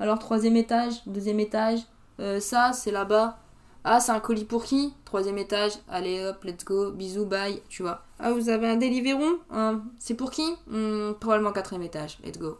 Alors, 0.00 0.18
troisième 0.18 0.56
étage, 0.56 1.02
deuxième 1.06 1.38
étage, 1.38 1.80
euh, 2.18 2.40
ça, 2.40 2.72
c'est 2.72 2.90
là-bas. 2.90 3.38
Ah, 3.84 4.00
c'est 4.00 4.12
un 4.12 4.20
colis 4.20 4.46
pour 4.46 4.64
qui? 4.64 4.94
Troisième 5.04 5.36
étage. 5.36 5.72
Allez 5.86 6.24
hop, 6.24 6.42
let's 6.44 6.64
go. 6.64 6.92
Bisous, 6.92 7.26
bye. 7.26 7.60
Tu 7.68 7.82
vois. 7.82 8.04
Ah, 8.18 8.32
vous 8.32 8.48
avez 8.48 8.68
un 8.68 8.76
Deliveroo? 8.76 9.38
C'est 9.98 10.14
pour 10.14 10.30
qui? 10.30 10.50
Hmm, 10.66 11.12
Probablement 11.20 11.52
quatrième 11.52 11.82
étage. 11.82 12.18
Let's 12.24 12.38
go. 12.38 12.58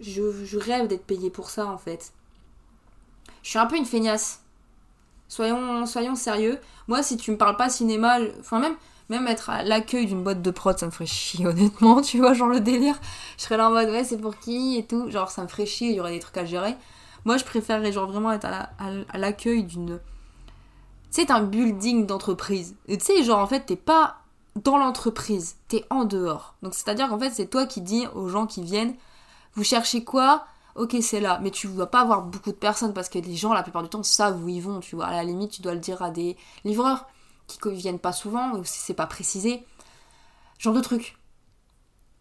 Je, 0.00 0.58
rêve 0.58 0.86
d'être 0.86 1.06
payé 1.06 1.30
pour 1.30 1.48
ça, 1.48 1.66
en 1.66 1.78
fait. 1.78 2.12
Je 3.42 3.48
suis 3.48 3.58
un 3.58 3.66
peu 3.66 3.76
une 3.76 3.86
feignasse. 3.86 4.42
Soyons, 5.28 5.86
soyons 5.86 6.14
sérieux. 6.14 6.60
Moi, 6.88 7.02
si 7.02 7.16
tu 7.16 7.30
me 7.30 7.38
parles 7.38 7.56
pas 7.56 7.70
cinéma, 7.70 8.18
enfin 8.38 8.60
même, 8.60 8.76
même 9.08 9.26
être 9.26 9.50
à 9.50 9.62
l'accueil 9.62 10.06
d'une 10.06 10.22
boîte 10.22 10.42
de 10.42 10.50
prod, 10.50 10.78
ça 10.78 10.86
me 10.86 10.90
ferait 10.90 11.06
chier, 11.06 11.46
honnêtement, 11.46 12.00
tu 12.00 12.18
vois, 12.18 12.32
genre 12.32 12.48
le 12.48 12.60
délire. 12.60 12.98
Je 13.36 13.42
serais 13.42 13.56
là 13.56 13.68
en 13.68 13.72
mode, 13.72 13.88
ouais, 13.88 14.04
c'est 14.04 14.18
pour 14.18 14.38
qui 14.38 14.76
et 14.78 14.86
tout. 14.86 15.10
Genre, 15.10 15.30
ça 15.30 15.42
me 15.42 15.48
ferait 15.48 15.66
chier, 15.66 15.88
il 15.90 15.96
y 15.96 16.00
aurait 16.00 16.12
des 16.12 16.20
trucs 16.20 16.36
à 16.36 16.44
gérer. 16.44 16.76
Moi, 17.24 17.36
je 17.36 17.44
préférerais 17.44 17.92
genre 17.92 18.10
vraiment 18.10 18.32
être 18.32 18.46
à 18.46 19.18
l'accueil 19.18 19.64
d'une. 19.64 20.00
Sais, 21.10 21.30
un 21.30 21.42
building 21.42 22.06
d'entreprise. 22.06 22.76
Tu 22.88 22.98
sais, 23.00 23.22
genre 23.22 23.38
en 23.38 23.46
fait, 23.46 23.66
t'es 23.66 23.76
pas 23.76 24.16
dans 24.56 24.78
l'entreprise, 24.78 25.56
t'es 25.68 25.84
en 25.90 26.04
dehors. 26.04 26.54
Donc 26.62 26.74
c'est-à-dire 26.74 27.08
qu'en 27.08 27.18
fait, 27.18 27.30
c'est 27.30 27.46
toi 27.46 27.66
qui 27.66 27.80
dis 27.80 28.06
aux 28.14 28.28
gens 28.28 28.46
qui 28.46 28.62
viennent, 28.62 28.94
vous 29.54 29.64
cherchez 29.64 30.04
quoi? 30.04 30.46
Ok, 30.74 30.96
c'est 31.02 31.20
là. 31.20 31.38
Mais 31.42 31.50
tu 31.50 31.68
vas 31.68 31.86
pas 31.86 32.00
avoir 32.00 32.22
beaucoup 32.22 32.50
de 32.50 32.56
personnes 32.56 32.92
parce 32.92 33.08
que 33.08 33.18
les 33.18 33.36
gens, 33.36 33.52
la 33.52 33.62
plupart 33.62 33.82
du 33.82 33.88
temps, 33.88 34.02
savent 34.02 34.42
où 34.42 34.48
ils 34.48 34.60
vont, 34.60 34.80
tu 34.80 34.96
vois. 34.96 35.06
À 35.06 35.12
la 35.12 35.24
limite, 35.24 35.52
tu 35.52 35.62
dois 35.62 35.74
le 35.74 35.80
dire 35.80 36.02
à 36.02 36.10
des 36.10 36.36
livreurs 36.64 37.06
qui 37.46 37.58
viennent 37.72 37.98
pas 37.98 38.12
souvent, 38.12 38.52
ou 38.52 38.64
si 38.64 38.78
c'est 38.78 38.94
pas 38.94 39.06
précisé. 39.06 39.64
Genre 40.58 40.74
de 40.74 40.80
trucs. 40.80 41.18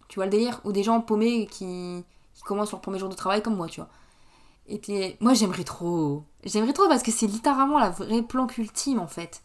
Tu 0.08 0.16
vois 0.16 0.26
le 0.26 0.32
délire 0.32 0.62
Ou 0.64 0.72
des 0.72 0.84
gens 0.84 1.02
paumés 1.02 1.48
qui, 1.48 2.04
qui 2.34 2.44
commencent 2.44 2.72
leur 2.72 2.82
premier 2.82 3.00
jour 3.00 3.10
de 3.10 3.16
travail 3.16 3.42
comme 3.42 3.56
moi, 3.56 3.68
tu 3.68 3.80
vois. 3.80 3.90
Et 4.68 5.18
moi 5.20 5.34
j'aimerais 5.34 5.64
trop. 5.64 6.24
J'aimerais 6.44 6.74
trop 6.74 6.88
parce 6.88 7.04
que 7.04 7.12
c'est 7.12 7.28
littéralement 7.28 7.80
la 7.80 7.90
vraie 7.90 8.22
planque 8.22 8.58
ultime 8.58 9.00
en 9.00 9.08
fait. 9.08 9.44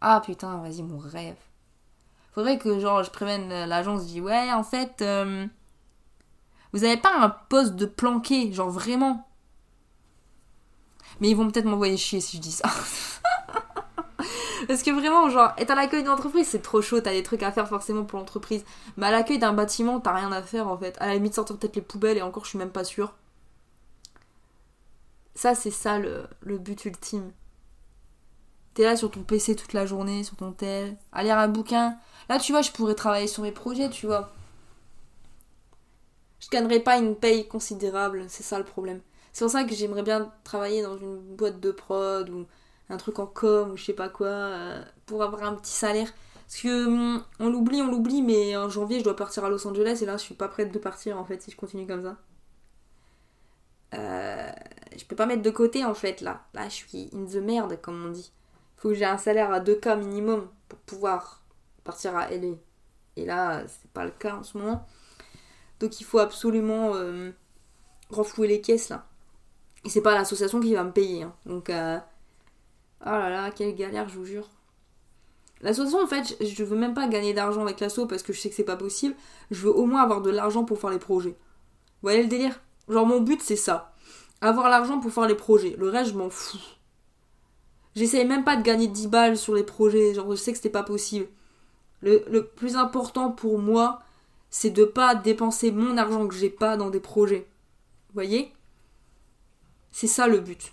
Ah 0.00 0.20
putain, 0.24 0.58
vas-y, 0.58 0.82
mon 0.82 0.98
rêve. 0.98 1.36
Faudrait 2.32 2.58
que 2.58 2.78
genre 2.78 3.02
je 3.02 3.10
prévienne 3.10 3.48
l'agence, 3.66 4.02
je 4.02 4.06
dis 4.06 4.20
ouais, 4.20 4.52
en 4.52 4.62
fait, 4.62 5.02
euh, 5.02 5.46
vous 6.72 6.84
avez 6.84 6.96
pas 6.96 7.16
un 7.18 7.30
poste 7.30 7.74
de 7.74 7.86
planqué, 7.86 8.52
genre 8.52 8.70
vraiment? 8.70 9.26
Mais 11.20 11.30
ils 11.30 11.36
vont 11.36 11.50
peut-être 11.50 11.64
m'envoyer 11.64 11.96
chier 11.96 12.20
si 12.20 12.36
je 12.36 12.42
dis 12.42 12.52
ça. 12.52 12.68
Parce 14.68 14.82
que 14.82 14.90
vraiment, 14.90 15.30
genre, 15.30 15.54
être 15.56 15.70
à 15.70 15.74
l'accueil 15.74 16.02
d'une 16.02 16.12
entreprise, 16.12 16.46
c'est 16.46 16.60
trop 16.60 16.82
chaud, 16.82 17.00
t'as 17.00 17.12
des 17.12 17.22
trucs 17.22 17.42
à 17.42 17.50
faire 17.50 17.66
forcément 17.66 18.04
pour 18.04 18.18
l'entreprise. 18.18 18.64
Mais 18.98 19.06
à 19.06 19.10
l'accueil 19.10 19.38
d'un 19.38 19.54
bâtiment, 19.54 19.98
t'as 19.98 20.12
rien 20.12 20.30
à 20.30 20.42
faire 20.42 20.68
en 20.68 20.76
fait. 20.76 20.94
À 21.00 21.06
la 21.06 21.14
limite, 21.14 21.34
sortir 21.34 21.56
peut-être 21.56 21.74
les 21.76 21.82
poubelles 21.82 22.18
et 22.18 22.22
encore, 22.22 22.44
je 22.44 22.50
suis 22.50 22.58
même 22.58 22.70
pas 22.70 22.84
sûre. 22.84 23.14
Ça, 25.34 25.54
c'est 25.54 25.70
ça 25.70 25.98
le, 25.98 26.28
but 26.58 26.84
ultime. 26.84 27.32
T'es 28.74 28.84
là 28.84 28.94
sur 28.94 29.10
ton 29.10 29.22
PC 29.22 29.56
toute 29.56 29.72
la 29.72 29.86
journée, 29.86 30.22
sur 30.22 30.36
ton 30.36 30.52
tel, 30.52 30.98
à 31.12 31.22
lire 31.22 31.38
un 31.38 31.48
bouquin. 31.48 31.96
Là, 32.28 32.38
tu 32.38 32.52
vois, 32.52 32.60
je 32.60 32.70
pourrais 32.70 32.94
travailler 32.94 33.26
sur 33.26 33.42
mes 33.42 33.52
projets, 33.52 33.88
tu 33.88 34.06
vois. 34.06 34.32
Je 36.40 36.48
gagnerais 36.50 36.80
pas 36.80 36.98
une 36.98 37.16
paye 37.16 37.48
considérable, 37.48 38.26
c'est 38.28 38.42
ça 38.42 38.58
le 38.58 38.64
problème. 38.64 39.00
C'est 39.32 39.46
pour 39.46 39.52
ça 39.52 39.64
que 39.64 39.74
j'aimerais 39.74 40.02
bien 40.02 40.30
travailler 40.44 40.82
dans 40.82 40.98
une 40.98 41.16
boîte 41.36 41.58
de 41.58 41.70
prod 41.70 42.28
ou 42.28 42.46
un 42.90 42.96
truc 42.96 43.18
en 43.18 43.26
com 43.26 43.72
ou 43.72 43.76
je 43.76 43.84
sais 43.84 43.92
pas 43.92 44.08
quoi, 44.08 44.28
euh, 44.28 44.82
pour 45.06 45.22
avoir 45.22 45.42
un 45.44 45.54
petit 45.54 45.72
salaire. 45.72 46.12
Parce 46.46 46.62
que 46.62 46.86
hum, 46.86 47.22
on 47.40 47.50
l'oublie, 47.50 47.82
on 47.82 47.88
l'oublie, 47.88 48.22
mais 48.22 48.56
en 48.56 48.68
janvier 48.70 48.98
je 49.00 49.04
dois 49.04 49.16
partir 49.16 49.44
à 49.44 49.50
Los 49.50 49.66
Angeles 49.66 49.98
et 50.02 50.06
là 50.06 50.16
je 50.16 50.22
suis 50.22 50.34
pas 50.34 50.48
prête 50.48 50.72
de 50.72 50.78
partir 50.78 51.18
en 51.18 51.24
fait 51.24 51.42
si 51.42 51.50
je 51.50 51.56
continue 51.56 51.86
comme 51.86 52.02
ça. 52.04 52.16
Euh, 53.94 54.50
je 54.96 55.04
peux 55.04 55.16
pas 55.16 55.26
mettre 55.26 55.42
de 55.42 55.50
côté 55.50 55.84
en 55.84 55.94
fait 55.94 56.20
là. 56.20 56.46
Là 56.54 56.68
je 56.68 56.74
suis 56.74 57.10
in 57.14 57.26
the 57.26 57.36
merde 57.36 57.78
comme 57.80 58.04
on 58.06 58.10
dit. 58.10 58.32
Faut 58.76 58.88
que 58.90 58.94
j'ai 58.94 59.04
un 59.04 59.18
salaire 59.18 59.50
à 59.52 59.60
2K 59.60 59.98
minimum 59.98 60.48
pour 60.68 60.78
pouvoir 60.80 61.42
partir 61.84 62.16
à 62.16 62.30
LA. 62.30 62.56
Et 63.16 63.26
là 63.26 63.64
c'est 63.66 63.90
pas 63.90 64.04
le 64.04 64.10
cas 64.12 64.36
en 64.36 64.42
ce 64.42 64.56
moment. 64.56 64.86
Donc 65.80 66.00
il 66.00 66.04
faut 66.04 66.18
absolument 66.18 66.94
euh, 66.94 67.30
renflouer 68.10 68.48
les 68.48 68.60
caisses 68.60 68.88
là. 68.88 69.06
Et 69.84 69.90
c'est 69.90 70.02
pas 70.02 70.14
l'association 70.14 70.60
qui 70.60 70.74
va 70.74 70.84
me 70.84 70.92
payer. 70.92 71.24
Hein. 71.24 71.34
Donc 71.46 71.70
euh, 71.70 71.98
Oh 73.02 73.10
là 73.10 73.30
là, 73.30 73.50
quelle 73.50 73.74
galère, 73.74 74.08
je 74.08 74.18
vous 74.18 74.24
jure. 74.24 74.48
L'association, 75.60 76.02
en 76.02 76.06
fait, 76.06 76.36
je 76.44 76.64
veux 76.64 76.76
même 76.76 76.94
pas 76.94 77.08
gagner 77.08 77.34
d'argent 77.34 77.62
avec 77.62 77.80
l'asso 77.80 78.06
parce 78.08 78.22
que 78.22 78.32
je 78.32 78.40
sais 78.40 78.48
que 78.48 78.54
c'est 78.54 78.64
pas 78.64 78.76
possible. 78.76 79.14
Je 79.50 79.62
veux 79.62 79.74
au 79.74 79.86
moins 79.86 80.02
avoir 80.02 80.22
de 80.22 80.30
l'argent 80.30 80.64
pour 80.64 80.78
faire 80.78 80.90
les 80.90 80.98
projets. 80.98 81.30
Vous 81.30 82.02
voyez 82.02 82.22
le 82.22 82.28
délire? 82.28 82.60
Genre, 82.88 83.06
mon 83.06 83.20
but, 83.20 83.40
c'est 83.42 83.56
ça. 83.56 83.94
Avoir 84.40 84.68
l'argent 84.68 85.00
pour 85.00 85.12
faire 85.12 85.26
les 85.26 85.34
projets. 85.34 85.74
Le 85.78 85.88
reste, 85.88 86.12
je 86.12 86.16
m'en 86.16 86.30
fous. 86.30 86.58
J'essaye 87.96 88.24
même 88.24 88.44
pas 88.44 88.56
de 88.56 88.62
gagner 88.62 88.86
10 88.86 89.08
balles 89.08 89.36
sur 89.36 89.54
les 89.54 89.64
projets. 89.64 90.14
Genre, 90.14 90.30
je 90.30 90.36
sais 90.36 90.52
que 90.52 90.56
c'était 90.56 90.68
pas 90.68 90.84
possible. 90.84 91.26
Le, 92.00 92.42
plus 92.42 92.76
important 92.76 93.32
pour 93.32 93.58
moi, 93.58 94.00
c'est 94.50 94.70
de 94.70 94.84
pas 94.84 95.16
dépenser 95.16 95.72
mon 95.72 95.96
argent 95.96 96.28
que 96.28 96.34
j'ai 96.34 96.50
pas 96.50 96.76
dans 96.76 96.90
des 96.90 97.00
projets. 97.00 97.48
Vous 98.08 98.14
voyez? 98.14 98.52
C'est 99.90 100.06
ça 100.06 100.28
le 100.28 100.38
but. 100.38 100.72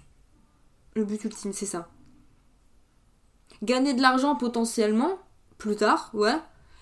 Le 0.94 1.04
but 1.04 1.24
ultime, 1.24 1.54
c'est 1.54 1.66
ça. 1.66 1.90
Gagner 3.64 3.94
de 3.94 4.02
l'argent 4.02 4.36
potentiellement, 4.36 5.20
plus 5.58 5.76
tard, 5.76 6.10
ouais. 6.14 6.38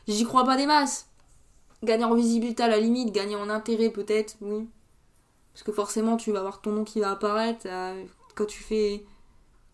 J'y 0.07 0.25
crois 0.25 0.45
pas 0.45 0.57
des 0.57 0.65
masses. 0.65 1.07
Gagner 1.83 2.05
en 2.05 2.15
visibilité 2.15 2.63
à 2.63 2.67
la 2.67 2.79
limite, 2.79 3.11
gagner 3.13 3.35
en 3.35 3.49
intérêt 3.49 3.89
peut-être, 3.89 4.35
oui. 4.41 4.67
Parce 5.53 5.63
que 5.63 5.71
forcément, 5.71 6.17
tu 6.17 6.31
vas 6.31 6.39
avoir 6.39 6.61
ton 6.61 6.71
nom 6.71 6.83
qui 6.83 6.99
va 6.99 7.11
apparaître 7.11 7.67
euh, 7.67 8.03
quand 8.35 8.45
tu 8.45 8.63
fais. 8.63 9.05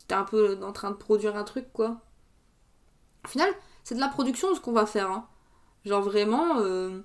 T'es 0.07 0.15
un 0.15 0.23
peu 0.23 0.57
en 0.63 0.71
train 0.73 0.91
de 0.91 0.95
produire 0.95 1.35
un 1.35 1.43
truc, 1.43 1.71
quoi. 1.71 1.97
Au 3.25 3.27
final, 3.27 3.49
c'est 3.83 3.95
de 3.95 3.99
la 3.99 4.07
production 4.07 4.53
ce 4.55 4.59
qu'on 4.59 4.71
va 4.71 4.85
faire. 4.85 5.09
Hein. 5.09 5.27
Genre 5.85 6.01
vraiment. 6.01 6.59
Euh, 6.59 6.99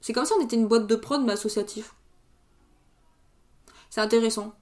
c'est 0.00 0.12
comme 0.12 0.24
si 0.24 0.32
on 0.32 0.42
était 0.42 0.56
une 0.56 0.66
boîte 0.66 0.86
de 0.86 0.96
prod 0.96 1.22
mais 1.24 1.32
associatif. 1.32 1.94
C'est 3.90 4.00
intéressant. 4.00 4.54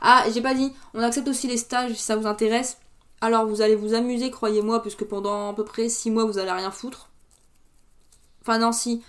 Ah, 0.00 0.24
j'ai 0.32 0.42
pas 0.42 0.54
dit, 0.54 0.72
on 0.94 1.02
accepte 1.02 1.28
aussi 1.28 1.48
les 1.48 1.56
stages 1.56 1.94
si 1.94 2.02
ça 2.02 2.16
vous 2.16 2.26
intéresse. 2.26 2.78
Alors 3.20 3.46
vous 3.46 3.62
allez 3.62 3.74
vous 3.74 3.94
amuser, 3.94 4.30
croyez-moi, 4.30 4.80
puisque 4.82 5.04
pendant 5.04 5.50
à 5.50 5.54
peu 5.54 5.64
près 5.64 5.88
6 5.88 6.10
mois 6.10 6.24
vous 6.24 6.38
allez 6.38 6.50
rien 6.50 6.70
foutre. 6.70 7.10
Enfin 8.42 8.58
non, 8.58 8.72
si. 8.72 9.02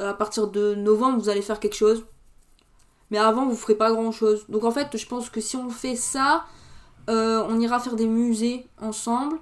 Euh, 0.00 0.10
à 0.10 0.14
partir 0.14 0.48
de 0.48 0.74
novembre 0.74 1.20
vous 1.20 1.28
allez 1.28 1.42
faire 1.42 1.60
quelque 1.60 1.76
chose. 1.76 2.04
Mais 3.10 3.18
avant 3.18 3.46
vous 3.46 3.56
ferez 3.56 3.76
pas 3.76 3.92
grand 3.92 4.10
chose. 4.10 4.44
Donc 4.48 4.64
en 4.64 4.70
fait 4.70 4.96
je 4.96 5.06
pense 5.06 5.30
que 5.30 5.40
si 5.40 5.56
on 5.56 5.70
fait 5.70 5.96
ça, 5.96 6.46
euh, 7.08 7.44
on 7.48 7.60
ira 7.60 7.78
faire 7.80 7.96
des 7.96 8.06
musées 8.06 8.66
ensemble. 8.80 9.38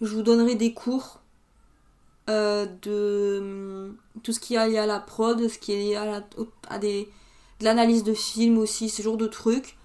Je 0.00 0.14
vous 0.14 0.22
donnerai 0.22 0.56
des 0.56 0.74
cours 0.74 1.20
euh, 2.30 2.66
de 2.82 3.38
hum, 3.40 3.96
tout 4.22 4.32
ce 4.32 4.40
qui 4.40 4.54
est 4.54 4.68
lié 4.68 4.78
à 4.78 4.86
la 4.86 5.00
prod, 5.00 5.48
ce 5.48 5.58
qui 5.58 5.72
est 5.72 5.76
lié 5.76 5.96
à, 5.96 6.22
l'analyse 7.60 8.02
de 8.02 8.14
films 8.14 8.58
aussi, 8.58 8.88
ce 8.88 9.02
genre 9.02 9.16
de 9.16 9.26
trucs. 9.26 9.76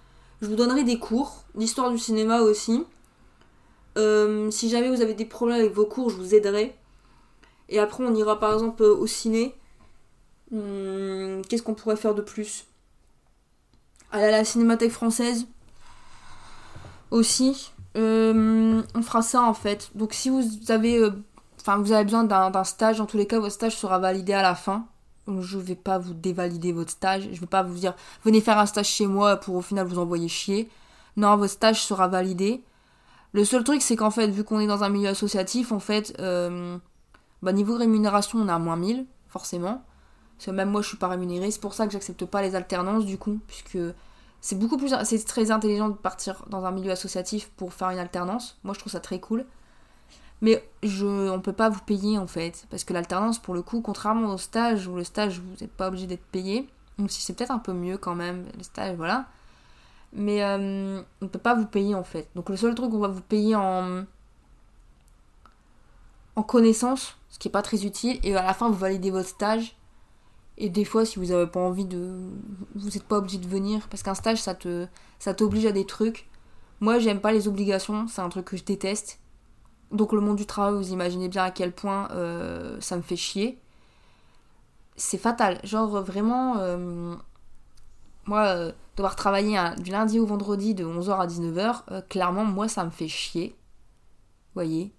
Je 0.42 0.48
vous 0.48 0.56
donnerai 0.56 0.84
des 0.84 1.00
cours, 1.00 1.44
d'histoire 1.56 1.92
du 1.92 1.98
cinéma 1.98 2.42
aussi. 2.42 2.84
Euh, 3.98 4.52
si 4.52 4.70
jamais 4.70 4.89
vous 4.89 5.02
avez 5.02 5.14
des 5.14 5.26
problèmes 5.26 5.60
avec 5.60 5.74
vos 5.74 5.86
cours, 5.86 6.10
je 6.10 6.16
vous 6.16 6.36
aiderai. 6.36 6.76
Et 7.70 7.80
après, 7.80 8.04
on 8.04 8.14
ira 8.16 8.39
par 8.39 8.54
exemple 8.54 8.84
au 8.84 9.08
ciné. 9.08 9.56
Hmm, 10.52 11.41
qu'est-ce 11.50 11.64
qu'on 11.64 11.74
pourrait 11.74 11.98
faire 11.98 12.16
de 12.16 12.22
plus? 12.22 12.66
Aller 14.12 14.26
à 14.26 14.32
la 14.32 14.45
Cinémathèque 14.45 14.91
française 14.91 15.48
aussi. 17.12 17.72
Euh, 17.98 18.82
on 18.95 19.02
fera 19.02 19.22
ça 19.22 19.41
en 19.41 19.54
fait. 19.54 19.89
Donc 19.95 20.14
si 20.14 20.30
vous 20.30 20.43
avez, 20.70 20.98
euh, 20.98 21.12
enfin 21.60 21.78
vous 21.78 21.91
avez 21.91 22.04
besoin 22.04 22.24
d'un 22.24 22.64
stage, 22.64 23.02
en 23.02 23.06
tous 23.06 23.18
les 23.18 23.28
cas, 23.28 23.39
votre 23.39 23.54
stage 23.54 23.76
sera 23.76 24.00
validé 24.00 24.34
à 24.34 24.41
la 24.41 24.56
fin. 24.56 24.86
Je 25.28 25.58
vais 25.58 25.76
pas 25.76 25.98
vous 25.98 26.14
dévalider 26.14 26.72
votre 26.72 26.91
stage. 26.91 27.28
Je 27.34 27.39
vais 27.41 27.48
pas 27.48 27.64
vous 27.64 27.76
dire 27.76 27.95
venez 28.24 28.39
faire 28.39 28.60
un 28.60 28.66
stage 28.66 28.88
chez 28.88 29.08
moi 29.08 29.36
pour 29.36 29.56
au 29.56 29.62
final 29.62 29.86
vous 29.88 30.00
envoyer 30.00 30.30
chier. 30.30 30.70
Non, 31.18 31.36
votre 31.36 31.52
stage 31.54 31.82
sera 31.84 32.08
validé. 32.08 32.64
Le 33.34 33.46
seul 33.46 33.64
truc, 33.64 33.82
c'est 33.82 33.96
qu'en 33.96 34.12
fait, 34.12 34.28
vu 34.28 34.44
qu'on 34.44 34.60
est 34.60 34.68
dans 34.68 34.84
un 34.84 34.90
milieu 34.90 35.10
associatif, 35.10 35.72
en 35.72 35.80
fait, 35.80 36.16
euh, 36.20 36.78
bah, 37.42 37.52
niveau 37.52 37.76
rémunération, 37.76 38.40
on 38.40 38.48
a 38.48 38.58
moins 38.58 38.78
1000, 38.78 39.06
forcément. 39.28 39.84
Parce 40.38 40.48
que 40.48 40.52
même 40.52 40.70
moi, 40.70 40.82
je 40.82 40.88
suis 40.88 40.98
pas 40.98 41.08
rémunérée. 41.08 41.52
C'est 41.52 41.62
pour 41.62 41.74
ça 41.74 41.88
que 41.88 41.94
j'accepte 41.94 42.26
pas 42.26 42.42
les 42.42 42.56
alternances, 42.56 43.06
du 43.06 43.18
coup, 43.18 43.40
puisque 43.48 43.80
c'est 44.42 44.58
beaucoup 44.58 44.78
plus. 44.78 44.94
C'est 45.04 45.26
très 45.26 45.52
intelligent 45.52 45.90
de 45.90 45.96
partir 45.96 46.46
dans 46.48 46.66
un 46.66 46.72
milieu 46.72 46.92
associatif 46.92 47.50
pour 47.58 47.74
faire 47.74 47.90
une 47.90 48.00
alternance. 48.00 48.58
Moi, 48.64 48.74
je 48.74 48.80
trouve 48.80 48.92
ça 48.92 49.00
très 49.00 49.20
cool. 49.20 49.46
Mais 50.42 50.64
je, 50.84 51.06
on 51.06 51.42
peut 51.42 51.54
pas 51.54 51.70
vous 51.70 51.82
payer 51.82 52.18
en 52.20 52.28
fait. 52.28 52.68
Parce 52.70 52.84
que 52.84 52.94
l'alternance, 52.94 53.40
pour 53.40 53.56
le 53.56 53.64
coup, 53.64 53.82
contrairement 53.82 54.34
au 54.34 54.38
stage 54.38 54.88
où 54.88 54.96
le 54.96 55.04
stage, 55.04 55.40
vous 55.40 55.56
n'êtes 55.62 55.72
pas 55.72 55.88
obligé 55.88 56.06
d'être 56.06 56.26
payé. 56.26 56.70
Même 57.00 57.10
si 57.10 57.22
c'est 57.22 57.34
peut-être 57.34 57.52
un 57.52 57.60
peu 57.60 57.74
mieux 57.74 57.98
quand 57.98 58.16
même, 58.16 58.46
le 58.56 58.64
stage, 58.64 58.96
voilà. 58.96 59.26
Mais 60.18 60.43
euh, 60.43 60.99
on 61.22 61.28
peut 61.28 61.39
pas 61.39 61.53
vous 61.53 61.68
payer 61.68 61.93
en 61.93 62.03
fait. 62.03 62.28
Donc 62.36 62.49
le 62.49 62.57
seul 62.57 62.74
truc 62.74 62.89
qu'on 62.89 62.97
va 62.97 63.07
vous 63.07 63.22
payer 63.22 63.55
en, 63.55 64.03
en 66.36 66.43
connaissance, 66.43 67.18
ce 67.30 67.38
qui 67.38 67.47
n'est 67.47 67.51
pas 67.51 67.61
très 67.61 67.86
utile. 67.86 68.20
Et 68.24 68.36
à 68.36 68.43
la 68.43 68.55
fin, 68.55 68.68
vous 68.68 68.78
validez 68.78 69.11
votre 69.11 69.30
stage. 69.30 69.78
Et 70.57 70.70
des 70.70 70.86
fois, 70.86 71.05
si 71.05 71.20
vous 71.20 71.26
n'avez 71.28 71.45
pas 71.45 71.59
envie 71.59 71.86
de. 71.86 72.32
Vous 72.76 72.89
n'êtes 72.89 73.03
pas 73.03 73.18
obligé 73.18 73.38
de 73.38 73.47
venir. 73.47 73.88
Parce 73.89 74.01
qu'un 74.01 74.15
stage, 74.15 74.41
ça 74.41 74.55
te 74.55 74.88
ça 75.20 75.36
t'oblige 75.36 75.68
à 75.68 75.72
des 75.72 75.86
trucs. 75.86 76.28
Moi, 76.80 76.97
j'aime 76.97 77.22
pas 77.22 77.32
les 77.32 77.47
obligations. 77.47 78.07
C'est 78.07 78.22
un 78.22 78.30
truc 78.30 78.45
que 78.45 78.57
je 78.57 78.63
déteste. 78.63 79.20
Donc, 79.91 80.13
le 80.13 80.20
monde 80.20 80.38
du 80.38 80.47
travail, 80.47 80.74
vous 80.74 80.91
imaginez 80.91 81.30
bien 81.30 81.43
à 81.43 81.51
quel 81.51 81.72
point 81.74 82.09
euh, 82.11 82.82
ça 82.82 82.97
me 82.97 83.03
fait 83.03 83.15
chier. 83.15 83.59
C'est 84.95 85.20
fatal. 85.20 85.59
Genre, 85.63 86.01
vraiment. 86.01 86.57
Euh, 86.57 87.15
moi, 88.28 88.46
euh, 88.48 88.72
devoir 88.96 89.16
travailler 89.16 89.58
du 89.78 89.92
lundi 89.92 90.20
au 90.20 90.26
vendredi 90.26 90.74
de 90.76 90.86
11h 90.86 91.20
à 91.20 91.28
19h, 91.28 92.08
clairement, 92.08 92.46
moi, 92.46 92.68
ça 92.68 92.84
me 92.84 92.90
fait 92.90 93.08
chier. 93.08 93.56
Voyez 94.54 94.94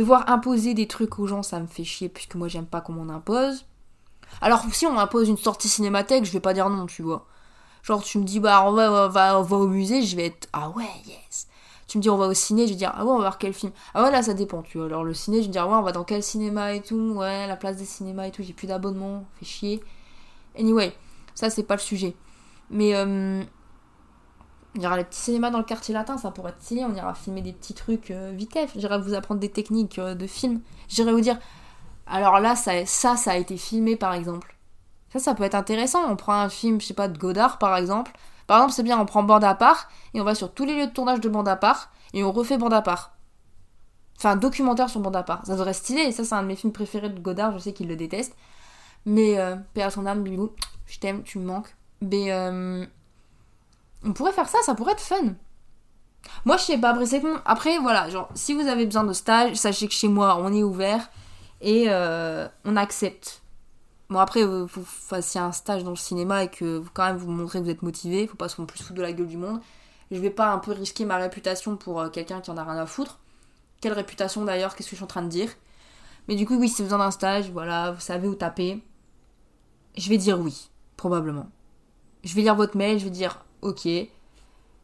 Devoir 0.00 0.30
imposer 0.30 0.72
des 0.72 0.88
trucs 0.88 1.18
aux 1.18 1.26
gens, 1.26 1.42
ça 1.42 1.60
me 1.60 1.66
fait 1.66 1.84
chier 1.84 2.08
puisque 2.08 2.34
moi 2.34 2.48
j'aime 2.48 2.64
pas 2.64 2.80
qu'on 2.80 2.94
m'en 2.94 3.12
impose. 3.12 3.66
Alors 4.40 4.64
si 4.72 4.86
on 4.86 4.92
m'impose 4.92 5.28
une 5.28 5.36
sortie 5.36 5.68
cinémathèque, 5.68 6.24
je 6.24 6.32
vais 6.32 6.40
pas 6.40 6.54
dire 6.54 6.70
non, 6.70 6.86
tu 6.86 7.02
vois. 7.02 7.26
Genre 7.82 8.02
tu 8.02 8.18
me 8.18 8.24
dis 8.24 8.40
bah 8.40 8.64
on 8.66 8.72
va, 8.72 8.90
on 8.90 9.08
va, 9.10 9.38
on 9.38 9.42
va 9.42 9.56
au 9.58 9.66
musée, 9.66 10.02
je 10.02 10.16
vais 10.16 10.24
être 10.26 10.48
ah 10.54 10.70
ouais 10.70 10.88
yes. 11.06 11.48
Tu 11.86 11.98
me 11.98 12.02
dis 12.02 12.08
on 12.08 12.16
va 12.16 12.28
au 12.28 12.32
ciné, 12.32 12.66
je 12.66 12.72
vais 12.72 12.78
dire 12.78 12.92
ah 12.94 13.04
ouais 13.04 13.10
on 13.10 13.16
va 13.16 13.24
voir 13.24 13.36
quel 13.36 13.52
film. 13.52 13.72
Ah 13.92 14.04
ouais 14.04 14.10
là 14.10 14.22
ça 14.22 14.32
dépend, 14.32 14.62
tu 14.62 14.78
vois. 14.78 14.86
Alors 14.86 15.04
le 15.04 15.12
ciné, 15.12 15.42
je 15.42 15.48
vais 15.48 15.52
dire 15.52 15.68
ouais 15.68 15.74
on 15.74 15.82
va 15.82 15.92
dans 15.92 16.04
quel 16.04 16.22
cinéma 16.22 16.72
et 16.72 16.80
tout, 16.80 17.12
ouais 17.16 17.46
la 17.46 17.56
place 17.56 17.76
des 17.76 17.84
cinémas 17.84 18.26
et 18.26 18.30
tout, 18.30 18.42
j'ai 18.42 18.54
plus 18.54 18.68
d'abonnement, 18.68 19.26
fait 19.38 19.44
chier. 19.44 19.82
Anyway, 20.60 20.92
ça 21.34 21.50
c'est 21.50 21.62
pas 21.62 21.74
le 21.74 21.80
sujet. 21.80 22.14
Mais 22.70 22.94
euh, 22.94 23.42
il 24.74 24.82
y 24.82 24.86
aura 24.86 24.96
les 24.96 25.04
petits 25.04 25.20
cinémas 25.20 25.50
dans 25.50 25.58
le 25.58 25.64
quartier 25.64 25.92
latin, 25.92 26.16
ça 26.18 26.30
pourrait 26.30 26.50
être 26.50 26.62
stylé. 26.62 26.84
On 26.84 26.94
ira 26.94 27.14
filmer 27.14 27.42
des 27.42 27.52
petits 27.52 27.74
trucs 27.74 28.10
euh, 28.10 28.32
vite 28.34 28.56
J'irai 28.76 29.00
vous 29.00 29.14
apprendre 29.14 29.40
des 29.40 29.50
techniques 29.50 29.98
euh, 29.98 30.14
de 30.14 30.26
film. 30.26 30.60
J'irai 30.88 31.12
vous 31.12 31.20
dire, 31.20 31.38
alors 32.06 32.38
là, 32.38 32.54
ça, 32.54 32.86
ça, 32.86 33.16
ça 33.16 33.32
a 33.32 33.36
été 33.36 33.56
filmé 33.56 33.96
par 33.96 34.12
exemple. 34.12 34.56
Ça, 35.12 35.18
ça 35.18 35.34
peut 35.34 35.42
être 35.42 35.56
intéressant. 35.56 36.08
On 36.08 36.14
prend 36.14 36.34
un 36.34 36.48
film, 36.48 36.80
je 36.80 36.86
sais 36.86 36.94
pas, 36.94 37.08
de 37.08 37.18
Godard 37.18 37.58
par 37.58 37.76
exemple. 37.76 38.12
Par 38.46 38.58
exemple, 38.58 38.74
c'est 38.74 38.82
bien, 38.82 39.00
on 39.00 39.06
prend 39.06 39.22
bande 39.22 39.44
à 39.44 39.54
part 39.54 39.88
et 40.14 40.20
on 40.20 40.24
va 40.24 40.34
sur 40.34 40.52
tous 40.52 40.64
les 40.64 40.76
lieux 40.76 40.86
de 40.86 40.92
tournage 40.92 41.20
de 41.20 41.28
bande 41.28 41.48
à 41.48 41.56
part 41.56 41.90
et 42.12 42.22
on 42.22 42.30
refait 42.30 42.58
bande 42.58 42.74
à 42.74 42.82
part. 42.82 43.16
Enfin, 44.16 44.32
un 44.32 44.36
documentaire 44.36 44.90
sur 44.90 45.00
bande 45.00 45.16
à 45.16 45.22
part. 45.22 45.44
Ça 45.46 45.56
serait 45.56 45.72
stylé. 45.72 46.02
Et 46.02 46.12
ça, 46.12 46.24
c'est 46.24 46.34
un 46.34 46.42
de 46.42 46.48
mes 46.48 46.56
films 46.56 46.72
préférés 46.72 47.08
de 47.08 47.18
Godard. 47.18 47.52
Je 47.54 47.58
sais 47.58 47.72
qu'il 47.72 47.88
le 47.88 47.96
déteste. 47.96 48.36
Mais, 49.06 49.38
euh, 49.38 49.56
à 49.76 49.90
son 49.90 50.06
âme, 50.06 50.22
Bibou, 50.22 50.50
je 50.86 50.98
t'aime, 50.98 51.22
tu 51.22 51.38
me 51.38 51.46
manques. 51.46 51.74
Mais, 52.02 52.32
euh, 52.32 52.84
on 54.04 54.12
pourrait 54.12 54.32
faire 54.32 54.48
ça, 54.48 54.58
ça 54.62 54.74
pourrait 54.74 54.92
être 54.92 55.00
fun. 55.00 55.34
Moi, 56.44 56.56
je 56.56 56.64
sais 56.64 56.78
pas, 56.78 56.90
après, 56.90 57.06
c'est 57.06 57.20
bon. 57.20 57.34
Après, 57.44 57.78
voilà, 57.78 58.08
genre, 58.08 58.28
si 58.34 58.54
vous 58.54 58.66
avez 58.66 58.86
besoin 58.86 59.04
de 59.04 59.12
stage, 59.12 59.56
sachez 59.56 59.88
que 59.88 59.94
chez 59.94 60.08
moi, 60.08 60.38
on 60.40 60.52
est 60.52 60.62
ouvert 60.62 61.10
et 61.60 61.86
euh, 61.88 62.48
on 62.64 62.76
accepte. 62.76 63.42
Bon, 64.08 64.18
après, 64.18 64.44
vous, 64.44 64.66
vous, 64.66 64.84
fassiez 64.84 65.40
un 65.40 65.52
stage 65.52 65.84
dans 65.84 65.90
le 65.90 65.96
cinéma 65.96 66.44
et 66.44 66.48
que 66.48 66.78
vous, 66.78 66.90
quand 66.92 67.06
même 67.06 67.16
vous 67.16 67.30
montrez 67.30 67.60
que 67.60 67.64
vous 67.64 67.70
êtes 67.70 67.82
motivé, 67.82 68.26
faut 68.26 68.36
pas 68.36 68.48
se 68.48 68.60
plus 68.60 68.82
foutre 68.82 68.94
de 68.94 69.02
la 69.02 69.12
gueule 69.12 69.28
du 69.28 69.36
monde. 69.36 69.60
Je 70.10 70.18
vais 70.18 70.30
pas 70.30 70.52
un 70.52 70.58
peu 70.58 70.72
risquer 70.72 71.04
ma 71.04 71.16
réputation 71.16 71.76
pour 71.76 72.00
euh, 72.00 72.08
quelqu'un 72.08 72.40
qui 72.40 72.50
en 72.50 72.56
a 72.56 72.64
rien 72.64 72.76
à 72.76 72.86
foutre. 72.86 73.20
Quelle 73.80 73.92
réputation 73.92 74.44
d'ailleurs, 74.44 74.74
qu'est-ce 74.74 74.88
que 74.88 74.92
je 74.92 74.96
suis 74.96 75.04
en 75.04 75.08
train 75.08 75.22
de 75.22 75.28
dire? 75.28 75.50
Mais 76.28 76.34
du 76.34 76.46
coup, 76.46 76.56
oui, 76.56 76.68
si 76.68 76.76
vous 76.76 76.80
avez 76.80 76.86
besoin 76.86 76.98
d'un 76.98 77.10
stage, 77.10 77.50
voilà, 77.50 77.92
vous 77.92 78.00
savez 78.00 78.26
où 78.28 78.34
taper. 78.34 78.82
Je 79.96 80.08
vais 80.08 80.18
dire 80.18 80.38
oui, 80.38 80.70
probablement. 80.96 81.48
Je 82.24 82.34
vais 82.34 82.42
lire 82.42 82.54
votre 82.54 82.76
mail, 82.76 82.98
je 82.98 83.04
vais 83.04 83.10
dire 83.10 83.44
ok, 83.62 83.86
et 83.86 84.10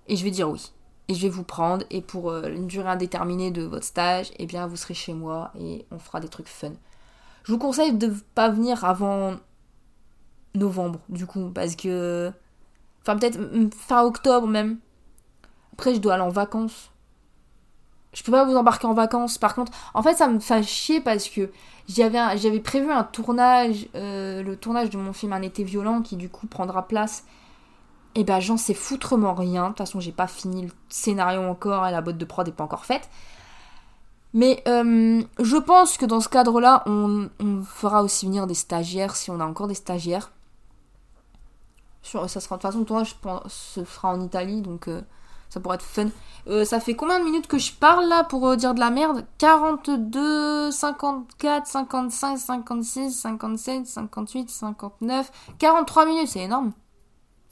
je 0.09 0.24
vais 0.24 0.30
dire 0.30 0.50
oui. 0.50 0.72
Et 1.09 1.14
je 1.14 1.22
vais 1.22 1.28
vous 1.28 1.44
prendre, 1.44 1.84
et 1.90 2.00
pour 2.00 2.30
euh, 2.30 2.48
une 2.48 2.66
durée 2.66 2.88
indéterminée 2.88 3.52
de 3.52 3.62
votre 3.62 3.84
stage, 3.84 4.32
eh 4.38 4.46
bien 4.46 4.66
vous 4.66 4.76
serez 4.76 4.94
chez 4.94 5.14
moi 5.14 5.52
et 5.59 5.86
on 5.92 5.98
fera 5.98 6.18
des 6.18 6.28
trucs 6.28 6.48
fun. 6.48 6.72
Je 7.44 7.52
vous 7.52 7.59
conseille 7.59 7.92
de 7.92 8.12
pas 8.34 8.48
venir 8.48 8.84
avant 8.84 9.36
novembre, 10.57 11.00
du 11.09 11.26
coup, 11.26 11.50
parce 11.54 11.76
que. 11.76 12.32
Enfin, 13.02 13.16
peut-être 13.16 13.38
fin 13.76 14.02
octobre 14.02 14.48
même. 14.48 14.78
Après, 15.74 15.94
je 15.94 16.00
dois 16.00 16.14
aller 16.14 16.24
en 16.24 16.30
vacances. 16.30 16.90
Je 18.16 18.22
peux 18.22 18.32
pas 18.32 18.46
vous 18.46 18.56
embarquer 18.56 18.86
en 18.86 18.94
vacances. 18.94 19.36
Par 19.36 19.54
contre, 19.54 19.72
en 19.92 20.02
fait, 20.02 20.14
ça 20.14 20.26
me 20.26 20.40
fait 20.40 20.62
chier 20.62 21.02
parce 21.02 21.28
que 21.28 21.50
j'avais, 21.86 22.60
prévu 22.60 22.90
un 22.90 23.04
tournage, 23.04 23.88
euh, 23.94 24.42
le 24.42 24.56
tournage 24.56 24.88
de 24.88 24.96
mon 24.96 25.12
film 25.12 25.34
Un 25.34 25.42
été 25.42 25.64
violent, 25.64 26.00
qui 26.00 26.16
du 26.16 26.30
coup 26.30 26.46
prendra 26.46 26.88
place 26.88 27.24
et 28.14 28.20
eh 28.20 28.24
ben 28.24 28.40
j'en 28.40 28.56
sais 28.56 28.72
foutrement 28.72 29.34
rien. 29.34 29.64
De 29.64 29.68
toute 29.68 29.78
façon, 29.78 30.00
j'ai 30.00 30.12
pas 30.12 30.26
fini 30.26 30.62
le 30.62 30.72
scénario 30.88 31.42
encore 31.42 31.86
et 31.86 31.90
la 31.90 32.00
boîte 32.00 32.16
de 32.16 32.24
prod 32.24 32.46
n'est 32.46 32.52
pas 32.54 32.64
encore 32.64 32.86
faite. 32.86 33.10
Mais 34.32 34.62
euh, 34.66 35.22
je 35.38 35.56
pense 35.58 35.98
que 35.98 36.06
dans 36.06 36.20
ce 36.20 36.30
cadre-là, 36.30 36.84
on, 36.86 37.28
fera 37.66 38.02
aussi 38.02 38.24
venir 38.24 38.46
des 38.46 38.54
stagiaires 38.54 39.14
si 39.14 39.30
on 39.30 39.40
a 39.40 39.44
encore 39.44 39.68
des 39.68 39.74
stagiaires. 39.74 40.32
ça 42.02 42.26
sera 42.28 42.56
de 42.56 42.60
toute 42.60 42.62
façon 42.62 42.78
le 42.78 42.84
tournage 42.86 43.14
ce 43.48 43.84
sera 43.84 44.14
en 44.14 44.22
Italie 44.22 44.62
donc 44.62 44.88
euh, 44.88 45.02
ça 45.49 45.61
pourrait 45.61 45.76
être 45.76 45.82
fun. 45.82 46.09
Euh, 46.49 46.64
ça 46.64 46.78
fait 46.78 46.94
combien 46.94 47.18
de 47.18 47.24
minutes 47.24 47.49
que 47.49 47.59
je 47.59 47.72
parle 47.72 48.07
là 48.09 48.22
pour 48.22 48.57
dire 48.57 48.74
de 48.74 48.80
la 48.80 48.90
merde? 48.90 49.26
42, 49.38 50.70
54, 50.70 51.66
55, 51.66 52.38
56, 52.38 53.11
57, 53.11 53.86
58, 53.86 54.51
59, 54.51 55.32
43 55.59 56.07
minutes, 56.07 56.28
c'est 56.28 56.40
énorme. 56.40 56.72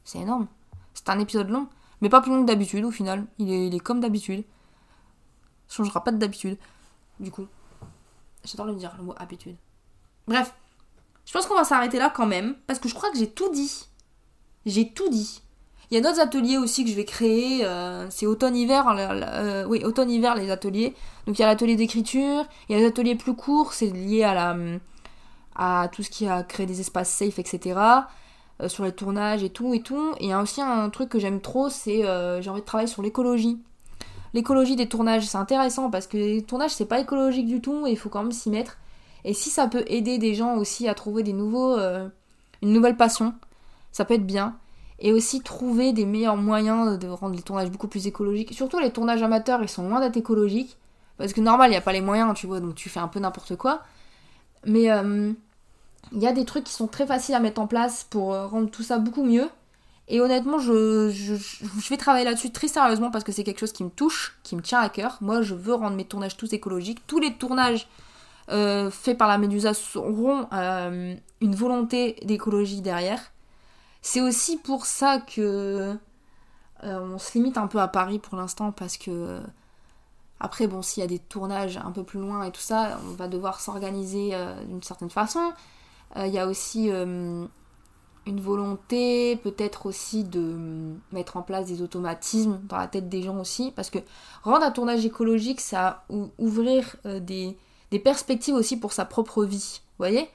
C'est 0.05 0.18
énorme. 0.18 0.47
C'est 0.92 1.09
un 1.09 1.18
épisode 1.18 1.49
long, 1.49 1.66
mais 2.01 2.09
pas 2.09 2.20
plus 2.20 2.30
long 2.30 2.42
que 2.42 2.47
d'habitude 2.47 2.84
au 2.84 2.90
final. 2.90 3.26
Il 3.38 3.74
est, 3.74 3.80
comme 3.80 4.01
d'habitude. 4.01 4.45
Changera 5.68 6.05
pas 6.05 6.12
d'habitude. 6.12 6.59
Du 7.18 7.30
coup, 7.30 7.47
j'adore 8.45 8.66
le 8.66 8.74
dire, 8.74 8.95
le 8.99 9.05
mot 9.05 9.14
habitude. 9.16 9.57
Bref, 10.28 10.55
je 11.24 11.32
pense 11.32 11.47
qu'on 11.47 11.55
va 11.55 11.64
s'arrêter 11.64 11.99
là 11.99 12.11
quand 12.11 12.26
même, 12.26 12.55
parce 12.66 12.78
que 12.78 12.88
je 12.88 12.95
crois 12.95 13.11
que 13.11 13.18
j'ai 13.18 13.30
tout 13.30 13.51
dit. 13.51 13.88
J'ai 14.66 14.92
tout 14.92 15.09
dit. 15.09 15.42
Il 15.91 15.95
y 15.95 15.99
a 15.99 16.01
d'autres 16.01 16.20
ateliers 16.20 16.59
aussi 16.59 16.85
que 16.85 16.91
je 16.91 16.97
vais 16.97 17.05
créer. 17.05 17.64
Euh, 17.64 18.07
c'est 18.11 18.26
automne-hiver. 18.26 18.87
Euh, 18.89 19.64
oui, 19.66 19.85
automne-hiver, 19.85 20.35
les 20.35 20.51
ateliers. 20.51 20.95
Donc 21.26 21.39
il 21.39 21.43
y 21.43 21.45
a 21.45 21.47
l'atelier 21.47 21.76
d'écriture. 21.76 22.45
Il 22.68 22.72
y 22.72 22.78
a 22.78 22.80
les 22.80 22.87
ateliers 22.87 23.14
plus 23.14 23.35
courts. 23.35 23.72
C'est 23.72 23.91
lié 23.91 24.24
à 24.24 24.35
la 24.35 24.57
à 25.57 25.89
tout 25.93 26.03
ce 26.03 26.11
qui 26.11 26.26
a 26.26 26.43
créé 26.43 26.66
des 26.66 26.80
espaces 26.80 27.11
safe, 27.11 27.39
etc. 27.39 27.78
Euh, 28.61 28.68
sur 28.68 28.85
les 28.85 28.93
tournages 28.93 29.45
et 29.45 29.51
tout 29.51 29.72
et 29.74 29.80
tout. 29.80 30.14
Et 30.18 30.24
il 30.24 30.28
y 30.30 30.32
a 30.32 30.43
aussi 30.43 30.61
un 30.61 30.89
truc 30.91 31.09
que 31.09 31.18
j'aime 31.18 31.41
trop, 31.41 31.68
c'est 31.68 32.03
j'ai 32.41 32.51
envie 32.51 32.61
de 32.61 32.66
travailler 32.66 32.89
sur 32.89 33.03
l'écologie. 33.03 33.61
L'écologie 34.32 34.74
des 34.74 34.89
tournages, 34.89 35.26
c'est 35.26 35.39
intéressant 35.39 35.91
parce 35.91 36.09
que 36.09 36.16
les 36.16 36.43
tournages, 36.43 36.72
c'est 36.72 36.87
pas 36.87 36.99
écologique 36.99 37.47
du 37.47 37.61
tout 37.61 37.87
et 37.87 37.93
il 37.93 37.97
faut 37.97 38.09
quand 38.09 38.22
même 38.22 38.32
s'y 38.32 38.51
mettre. 38.51 38.78
Et 39.24 39.32
si 39.32 39.49
ça 39.49 39.68
peut 39.68 39.85
aider 39.87 40.18
des 40.18 40.35
gens 40.35 40.57
aussi 40.57 40.89
à 40.89 40.95
trouver 40.95 41.22
des 41.22 41.32
nouveaux, 41.32 41.78
une 41.78 42.72
nouvelle 42.72 42.97
passion, 42.97 43.32
ça 43.93 44.05
peut 44.05 44.14
être 44.14 44.26
bien. 44.26 44.57
Et 45.01 45.12
aussi 45.12 45.40
trouver 45.40 45.92
des 45.92 46.07
meilleurs 46.07 46.36
moyens 46.36 46.99
de 46.99 47.09
rendre 47.09 47.34
les 47.34 47.42
tournages 47.42 47.70
beaucoup 47.70 47.88
plus 47.88 48.07
écologiques. 48.07 48.55
Surtout 48.55 48.78
les 48.78 48.90
tournages 48.90 49.22
amateurs, 49.22 49.61
ils 49.62 49.68
sont 49.68 49.88
loin 49.88 50.01
d'être 50.01 50.16
écologiques. 50.16 50.76
Parce 51.18 51.32
que 51.32 51.40
normal, 51.40 51.68
il 51.68 51.72
n'y 51.72 51.76
a 51.76 51.80
pas 51.80 51.92
les 51.92 52.01
moyens, 52.01 52.34
tu 52.34 52.47
vois, 52.47 52.61
donc 52.61 52.74
tu 52.74 52.88
fais 52.88 53.01
un 53.01 53.09
peu 53.09 53.20
n'importe 53.20 53.57
quoi. 53.57 53.82
Mais 54.66 54.88
il 56.12 56.22
y 56.22 56.26
a 56.26 56.32
des 56.32 56.45
trucs 56.45 56.64
qui 56.64 56.72
sont 56.72 56.86
très 56.86 57.07
faciles 57.07 57.34
à 57.34 57.40
mettre 57.40 57.61
en 57.61 57.66
place 57.66 58.07
pour 58.09 58.34
euh, 58.34 58.47
rendre 58.47 58.70
tout 58.70 58.82
ça 58.82 58.99
beaucoup 58.99 59.24
mieux. 59.24 59.49
Et 60.07 60.20
honnêtement, 60.20 60.59
je, 60.59 61.09
vais 61.88 61.97
travailler 61.97 62.26
là-dessus 62.26 62.51
très 62.51 62.68
sérieusement 62.68 63.11
parce 63.11 63.24
que 63.24 63.32
c'est 63.32 63.42
quelque 63.42 63.61
chose 63.61 63.72
qui 63.72 63.84
me 63.84 63.90
touche, 63.90 64.38
qui 64.42 64.55
me 64.55 64.61
tient 64.61 64.80
à 64.80 64.90
cœur. 64.90 65.16
Moi, 65.22 65.40
je 65.40 65.55
veux 65.55 65.74
rendre 65.74 65.97
mes 65.97 66.05
tournages 66.05 66.36
tous 66.36 66.53
écologiques. 66.53 67.07
Tous 67.07 67.18
les 67.18 67.32
tournages 67.32 67.88
euh, 68.51 68.90
faits 68.90 69.16
par 69.16 69.28
la 69.28 69.38
Médusa 69.38 69.72
auront 69.95 70.47
euh, 70.53 71.14
une 71.40 71.55
volonté 71.55 72.16
d'écologie 72.22 72.82
derrière. 72.82 73.32
C'est 74.07 74.20
aussi 74.20 74.59
pour 74.59 74.84
ça 74.86 75.18
que 75.18 75.96
on 76.82 77.18
se 77.18 77.32
limite 77.38 77.57
un 77.57 77.66
peu 77.66 77.80
à 77.80 77.88
Paris 77.88 78.18
pour 78.18 78.36
l'instant 78.36 78.70
parce 78.70 78.98
que 78.98 79.40
après, 80.40 80.66
bon, 80.66 80.82
s'il 80.82 81.00
y 81.00 81.05
a 81.05 81.07
des 81.07 81.18
tournages 81.18 81.78
un 81.78 81.90
peu 81.90 82.05
plus 82.05 82.20
loin 82.20 82.44
et 82.44 82.52
tout 82.52 82.61
ça, 82.61 83.00
on 83.09 83.14
va 83.14 83.28
devoir 83.28 83.61
s'organiser 83.61 84.32
d'une 84.66 84.82
certaine 84.82 85.09
façon. 85.09 85.55
Euh, 86.16 86.26
il 86.26 86.32
y 86.32 86.38
a 86.38 86.46
aussi 86.46 86.90
euh, 86.90 87.46
une 88.26 88.40
volonté 88.40 89.36
peut-être 89.36 89.86
aussi 89.86 90.24
de 90.24 90.94
mettre 91.12 91.36
en 91.36 91.42
place 91.42 91.66
des 91.66 91.82
automatismes 91.82 92.61
dans 92.64 92.76
la 92.76 92.86
tête 92.86 93.09
des 93.09 93.22
gens 93.22 93.38
aussi, 93.38 93.72
parce 93.72 93.90
que 93.90 93.98
rendre 94.42 94.64
un 94.64 94.70
tournage 94.70 95.05
écologique, 95.05 95.61
ça 95.61 96.05
ouvrir 96.38 96.96
euh, 97.07 97.20
des, 97.20 97.57
perspectives 98.02 98.55
aussi 98.55 98.76
pour 98.76 98.92
sa 98.92 99.05
propre 99.05 99.44
vie. 99.44 99.80
Vous 99.80 100.05
voyez? 100.05 100.28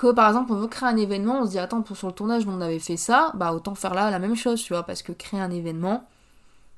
Que 0.00 0.12
par 0.12 0.28
exemple 0.28 0.50
on 0.52 0.56
veut 0.56 0.66
créer 0.66 0.88
un 0.88 0.96
événement, 0.96 1.40
on 1.40 1.44
se 1.44 1.50
dit 1.50 1.58
attends 1.58 1.82
pour 1.82 1.94
sur 1.94 2.06
le 2.08 2.14
tournage 2.14 2.46
on 2.46 2.62
avait 2.62 2.78
fait 2.78 2.96
ça, 2.96 3.32
bah 3.34 3.52
autant 3.52 3.74
faire 3.74 3.92
là 3.92 4.10
la 4.10 4.18
même 4.18 4.34
chose, 4.34 4.62
tu 4.62 4.72
vois, 4.72 4.82
parce 4.82 5.02
que 5.02 5.12
créer 5.12 5.38
un 5.38 5.50
événement, 5.50 6.08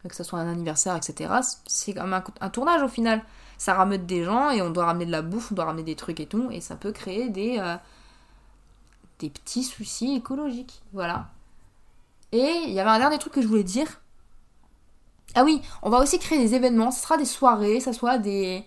que 0.09 0.17
ce 0.17 0.25
soit 0.25 0.41
un 0.41 0.51
anniversaire, 0.51 0.97
etc., 0.97 1.33
c'est 1.69 1.95
même 1.95 2.21
un, 2.41 2.51
tournage 2.51 2.83
au 2.83 2.89
final. 2.89 3.23
Ça 3.59 3.75
ramène 3.75 4.07
des 4.07 4.25
gens 4.25 4.51
et 4.51 4.61
on 4.61 4.71
doit 4.71 4.87
ramener 4.87 5.07
de 5.07 5.13
la 5.13 5.23
bouffe, 5.23 5.53
on 5.53 5.55
doit 5.55 5.67
ramener 5.67 5.85
des 5.85 5.95
trucs 5.95 6.19
et 6.19 6.27
tout, 6.27 6.49
et 6.51 6.61
ça 6.61 6.75
peut 6.75 6.91
créer 6.91 7.29
des, 7.29 7.61
euh, 7.61 7.77
des 9.21 9.31
petits 9.31 9.63
soucis 9.63 10.17
écologiques. 10.17 10.83
Voilà. 10.93 11.29
Et 12.33 12.63
il 12.67 12.73
y 12.73 12.81
avait 12.81 12.91
un 12.91 12.99
dernier 12.99 13.19
truc 13.19 13.35
que 13.35 13.41
je 13.41 13.47
voulais 13.47 13.63
dire. 13.63 14.01
Ah 15.37 15.45
oui, 15.45 15.63
on 15.83 15.91
va 15.91 16.01
aussi 16.01 16.19
créer 16.19 16.39
des 16.41 16.57
événements, 16.57 16.91
ce 16.91 17.03
sera 17.03 17.17
des 17.17 17.25
soirées, 17.25 17.79
ça 17.79 17.93
soit 17.93 18.19
des, 18.19 18.65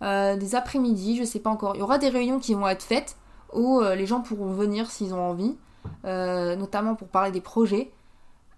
euh, 0.00 0.38
des 0.38 0.54
après-midi, 0.54 1.18
je 1.18 1.24
sais 1.24 1.40
pas 1.40 1.50
encore. 1.50 1.76
Il 1.76 1.80
y 1.80 1.82
aura 1.82 1.98
des 1.98 2.08
réunions 2.08 2.38
qui 2.38 2.54
vont 2.54 2.68
être 2.68 2.82
faites 2.82 3.17
où 3.52 3.80
euh, 3.80 3.94
les 3.94 4.06
gens 4.06 4.20
pourront 4.20 4.52
venir 4.52 4.90
s'ils 4.90 5.14
ont 5.14 5.30
envie, 5.30 5.56
euh, 6.04 6.56
notamment 6.56 6.94
pour 6.94 7.08
parler 7.08 7.30
des 7.30 7.40
projets 7.40 7.90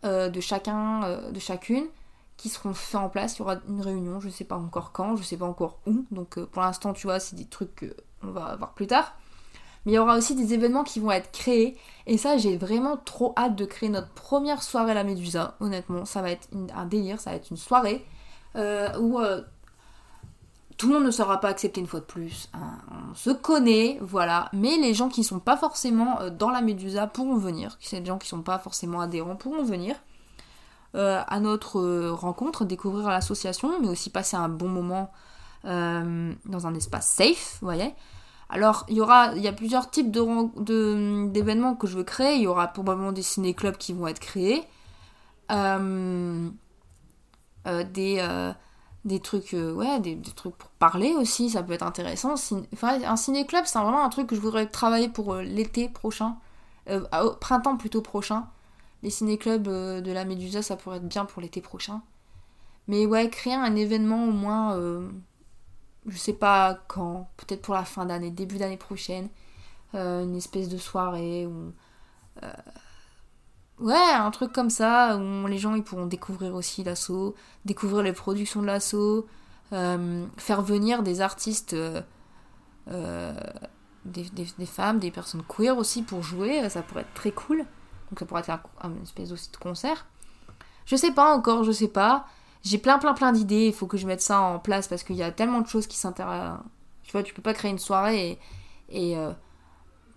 euh, 0.04 0.28
de 0.28 0.40
chacun, 0.40 1.20
de 1.30 1.38
chacune, 1.40 1.86
qui 2.36 2.48
seront 2.48 2.74
faits 2.74 3.00
en 3.00 3.08
place. 3.08 3.36
Il 3.36 3.40
y 3.40 3.42
aura 3.42 3.56
une 3.68 3.80
réunion, 3.80 4.20
je 4.20 4.28
sais 4.28 4.44
pas 4.44 4.56
encore 4.56 4.92
quand, 4.92 5.16
je 5.16 5.22
sais 5.22 5.36
pas 5.36 5.46
encore 5.46 5.78
où. 5.86 6.04
Donc 6.10 6.38
pour 6.38 6.62
l'instant, 6.62 6.92
tu 6.92 7.06
vois, 7.06 7.20
c'est 7.20 7.36
des 7.36 7.46
trucs 7.46 7.94
qu'on 8.20 8.30
va 8.30 8.56
voir 8.56 8.72
plus 8.72 8.86
tard. 8.86 9.14
Mais 9.86 9.92
il 9.92 9.94
y 9.94 9.98
aura 9.98 10.16
aussi 10.16 10.34
des 10.34 10.52
événements 10.52 10.84
qui 10.84 11.00
vont 11.00 11.10
être 11.10 11.30
créés. 11.32 11.76
Et 12.06 12.18
ça, 12.18 12.36
j'ai 12.36 12.56
vraiment 12.56 12.98
trop 12.98 13.32
hâte 13.36 13.56
de 13.56 13.64
créer 13.64 13.88
notre 13.88 14.10
première 14.10 14.62
soirée 14.62 14.90
à 14.90 14.94
la 14.94 15.04
Médusa. 15.04 15.56
Honnêtement, 15.60 16.04
ça 16.04 16.20
va 16.20 16.30
être 16.30 16.48
un 16.74 16.84
délire, 16.84 17.18
ça 17.18 17.30
va 17.30 17.36
être 17.36 17.50
une 17.50 17.56
soirée 17.56 18.04
où 18.56 19.18
tout 20.80 20.88
le 20.88 20.94
monde 20.94 21.04
ne 21.04 21.10
sera 21.10 21.38
pas 21.40 21.48
accepté 21.48 21.78
une 21.78 21.86
fois 21.86 22.00
de 22.00 22.06
plus. 22.06 22.48
Hein. 22.54 22.78
On 22.90 23.14
se 23.14 23.28
connaît, 23.28 23.98
voilà. 24.00 24.48
Mais 24.54 24.78
les 24.78 24.94
gens 24.94 25.10
qui 25.10 25.20
ne 25.20 25.26
sont 25.26 25.38
pas 25.38 25.58
forcément 25.58 26.18
euh, 26.22 26.30
dans 26.30 26.48
la 26.48 26.62
Médusa 26.62 27.06
pourront 27.06 27.36
venir. 27.36 27.76
C'est 27.80 28.00
des 28.00 28.06
gens 28.06 28.16
qui 28.16 28.24
ne 28.24 28.38
sont 28.38 28.42
pas 28.42 28.58
forcément 28.58 29.02
adhérents 29.02 29.36
pourront 29.36 29.62
venir 29.62 29.94
euh, 30.94 31.20
à 31.26 31.38
notre 31.38 31.80
euh, 31.80 32.12
rencontre, 32.14 32.64
découvrir 32.64 33.10
l'association, 33.10 33.78
mais 33.82 33.88
aussi 33.88 34.08
passer 34.08 34.38
un 34.38 34.48
bon 34.48 34.68
moment 34.68 35.10
dans 35.62 36.66
un 36.66 36.74
espace 36.74 37.06
safe, 37.06 37.58
vous 37.60 37.66
voyez. 37.66 37.92
Alors, 38.48 38.86
il 38.88 38.96
y 38.96 39.02
aura, 39.02 39.24
a 39.24 39.52
plusieurs 39.52 39.90
types 39.90 40.10
d'événements 40.10 41.74
que 41.74 41.86
je 41.86 41.98
veux 41.98 42.04
créer. 42.04 42.36
Il 42.36 42.40
y 42.40 42.46
aura 42.46 42.68
probablement 42.68 43.12
des 43.12 43.20
ciné-clubs 43.20 43.76
qui 43.76 43.92
vont 43.92 44.06
être 44.06 44.20
créés. 44.20 44.62
des 47.66 48.54
des 49.04 49.20
trucs 49.20 49.54
euh, 49.54 49.72
ouais 49.72 49.98
des, 50.00 50.20
trucs 50.36 50.56
pour 50.56 50.70
parler 50.72 51.14
aussi 51.14 51.50
ça 51.50 51.62
peut 51.62 51.72
être 51.72 51.82
intéressant. 51.82 52.34
Enfin, 52.72 53.02
un 53.02 53.16
ciné-club 53.16 53.64
c'est 53.66 53.78
vraiment 53.78 54.04
un 54.04 54.08
truc 54.08 54.28
que 54.28 54.36
je 54.36 54.40
voudrais 54.40 54.66
travailler 54.66 55.08
pour 55.08 55.34
euh, 55.34 55.42
l'été 55.42 55.88
prochain. 55.88 56.36
Euh, 56.88 57.04
au 57.22 57.32
printemps 57.34 57.76
plutôt 57.76 58.02
prochain. 58.02 58.46
Les 59.02 59.10
ciné-clubs 59.10 59.62
de 59.62 60.12
la 60.12 60.24
Médusa 60.24 60.62
ça 60.62 60.76
pourrait 60.76 60.98
être 60.98 61.08
bien 61.08 61.24
pour 61.24 61.40
l'été 61.40 61.60
prochain. 61.60 62.02
Mais 62.88 63.06
ouais 63.06 63.30
créer 63.30 63.54
un 63.54 63.76
événement 63.76 64.24
au 64.26 64.32
moins 64.32 64.76
je 66.06 66.16
sais 66.16 66.32
pas 66.32 66.78
quand 66.88 67.28
peut-être 67.36 67.62
pour 67.62 67.74
la 67.74 67.84
fin 67.84 68.06
d'année 68.06 68.30
début 68.30 68.58
d'année 68.58 68.76
prochaine 68.76 69.28
une 69.94 70.36
espèce 70.36 70.68
de 70.68 70.78
soirée 70.78 71.46
ou 71.46 71.72
Ouais, 73.80 73.94
un 73.94 74.30
truc 74.30 74.52
comme 74.52 74.68
ça, 74.68 75.16
où 75.16 75.46
les 75.46 75.56
gens 75.56 75.74
ils 75.74 75.82
pourront 75.82 76.04
découvrir 76.04 76.54
aussi 76.54 76.84
l'assaut, 76.84 77.34
découvrir 77.64 78.02
les 78.02 78.12
productions 78.12 78.60
de 78.60 78.66
l'assaut, 78.66 79.26
euh, 79.72 80.26
faire 80.36 80.60
venir 80.60 81.02
des 81.02 81.22
artistes, 81.22 81.72
euh, 81.72 82.02
euh, 82.88 83.32
des, 84.04 84.66
femmes, 84.66 84.98
des 84.98 85.10
personnes 85.10 85.42
queer 85.48 85.78
aussi 85.78 86.02
pour 86.02 86.22
jouer, 86.22 86.68
ça 86.68 86.82
pourrait 86.82 87.02
être 87.02 87.14
très 87.14 87.32
cool. 87.32 87.58
Donc 88.10 88.18
ça 88.18 88.26
pourrait 88.26 88.40
être 88.40 88.50
un, 88.50 88.90
une 88.90 89.02
espèce 89.02 89.32
aussi 89.32 89.50
de 89.50 89.56
concert. 89.56 90.06
Je 90.84 90.96
sais 90.96 91.12
pas 91.12 91.34
encore, 91.34 91.64
je 91.64 91.72
sais 91.72 91.88
pas. 91.88 92.26
J'ai 92.62 92.76
plein 92.76 92.98
plein 92.98 93.14
plein 93.14 93.32
d'idées, 93.32 93.68
il 93.68 93.72
faut 93.72 93.86
que 93.86 93.96
je 93.96 94.06
mette 94.06 94.20
ça 94.20 94.40
en 94.40 94.58
place 94.58 94.88
parce 94.88 95.04
qu'il 95.04 95.16
y 95.16 95.22
a 95.22 95.32
tellement 95.32 95.62
de 95.62 95.68
choses 95.68 95.86
qui 95.86 95.96
s'intéressent. 95.96 96.58
Tu 97.02 97.12
vois, 97.12 97.22
tu 97.22 97.32
peux 97.32 97.42
pas 97.42 97.54
créer 97.54 97.70
une 97.70 97.78
soirée 97.78 98.38
et, 98.90 99.12
et 99.12 99.16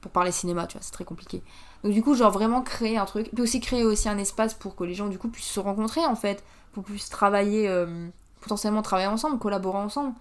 pour 0.04 0.12
parler 0.12 0.32
cinéma, 0.32 0.68
tu 0.68 0.78
vois, 0.78 0.82
c'est 0.84 0.92
très 0.92 1.06
compliqué. 1.06 1.42
Donc 1.84 1.94
du 1.94 2.04
coup, 2.04 2.14
genre 2.14 2.30
vraiment 2.30 2.62
créer 2.62 2.98
un 2.98 3.06
truc, 3.06 3.30
puis 3.34 3.42
aussi 3.42 3.62
créer 3.62 3.86
aussi 3.86 4.10
un 4.10 4.18
espace 4.18 4.54
pour 4.54 4.76
que 4.76 4.84
les 4.84 4.94
gens 4.94 5.08
du 5.08 5.18
coup 5.18 5.30
puissent 5.30 5.46
se 5.46 5.60
rencontrer 5.60 6.06
en 6.06 6.16
fait, 6.16 6.44
pour 6.74 6.84
puissent 6.84 7.10
travailler, 7.10 7.70
euh, 7.70 8.08
potentiellement 8.42 8.82
travailler 8.82 9.08
ensemble, 9.08 9.40
collaborer 9.40 9.78
ensemble. 9.78 10.14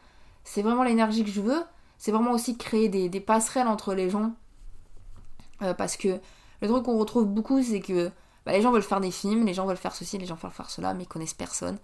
C'est 0.44 0.62
vraiment 0.62 0.84
l'énergie 0.84 1.24
que 1.24 1.30
je 1.30 1.40
veux. 1.40 1.62
C'est 1.98 2.12
vraiment 2.12 2.32
aussi 2.32 2.56
créer 2.56 2.88
des, 2.88 3.20
passerelles 3.20 3.66
entre 3.66 3.94
les 3.94 4.08
gens. 4.08 4.32
Euh, 5.62 5.74
parce 5.74 5.96
que 5.96 6.20
le 6.60 6.68
truc 6.68 6.84
qu'on 6.84 6.98
retrouve 6.98 7.26
beaucoup, 7.26 7.62
c'est 7.62 7.80
que 7.80 8.10
bah, 8.46 8.52
les 8.52 8.62
gens 8.62 8.70
veulent 8.70 8.82
faire 8.82 9.00
des 9.00 9.10
films, 9.10 9.46
les 9.46 9.54
gens 9.54 9.66
veulent 9.66 9.76
faire 9.76 9.94
ceci, 9.94 10.18
les 10.18 10.26
gens 10.26 10.36
veulent 10.36 10.50
faire 10.50 10.70
cela, 10.70 10.94
mais 10.94 11.04
ils 11.04 11.08
connaissent 11.08 11.34
personne. 11.34 11.78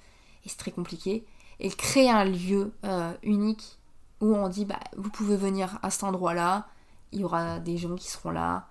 Et 0.44 0.48
c'est 0.48 0.56
très 0.56 0.70
compliqué. 0.70 1.24
Et 1.60 1.68
créer 1.70 2.10
un 2.10 2.24
lieu 2.24 2.72
euh, 2.84 3.12
unique 3.24 3.78
où 4.20 4.34
on 4.34 4.48
dit, 4.48 4.64
bah, 4.64 4.80
vous 4.96 5.10
pouvez 5.10 5.36
venir 5.36 5.78
à 5.82 5.90
cet 5.90 6.04
endroit-là, 6.04 6.66
il 7.12 7.20
y 7.20 7.24
aura 7.24 7.58
des 7.60 7.76
gens 7.76 7.94
qui 7.94 8.08
seront 8.08 8.30
là, 8.30 8.66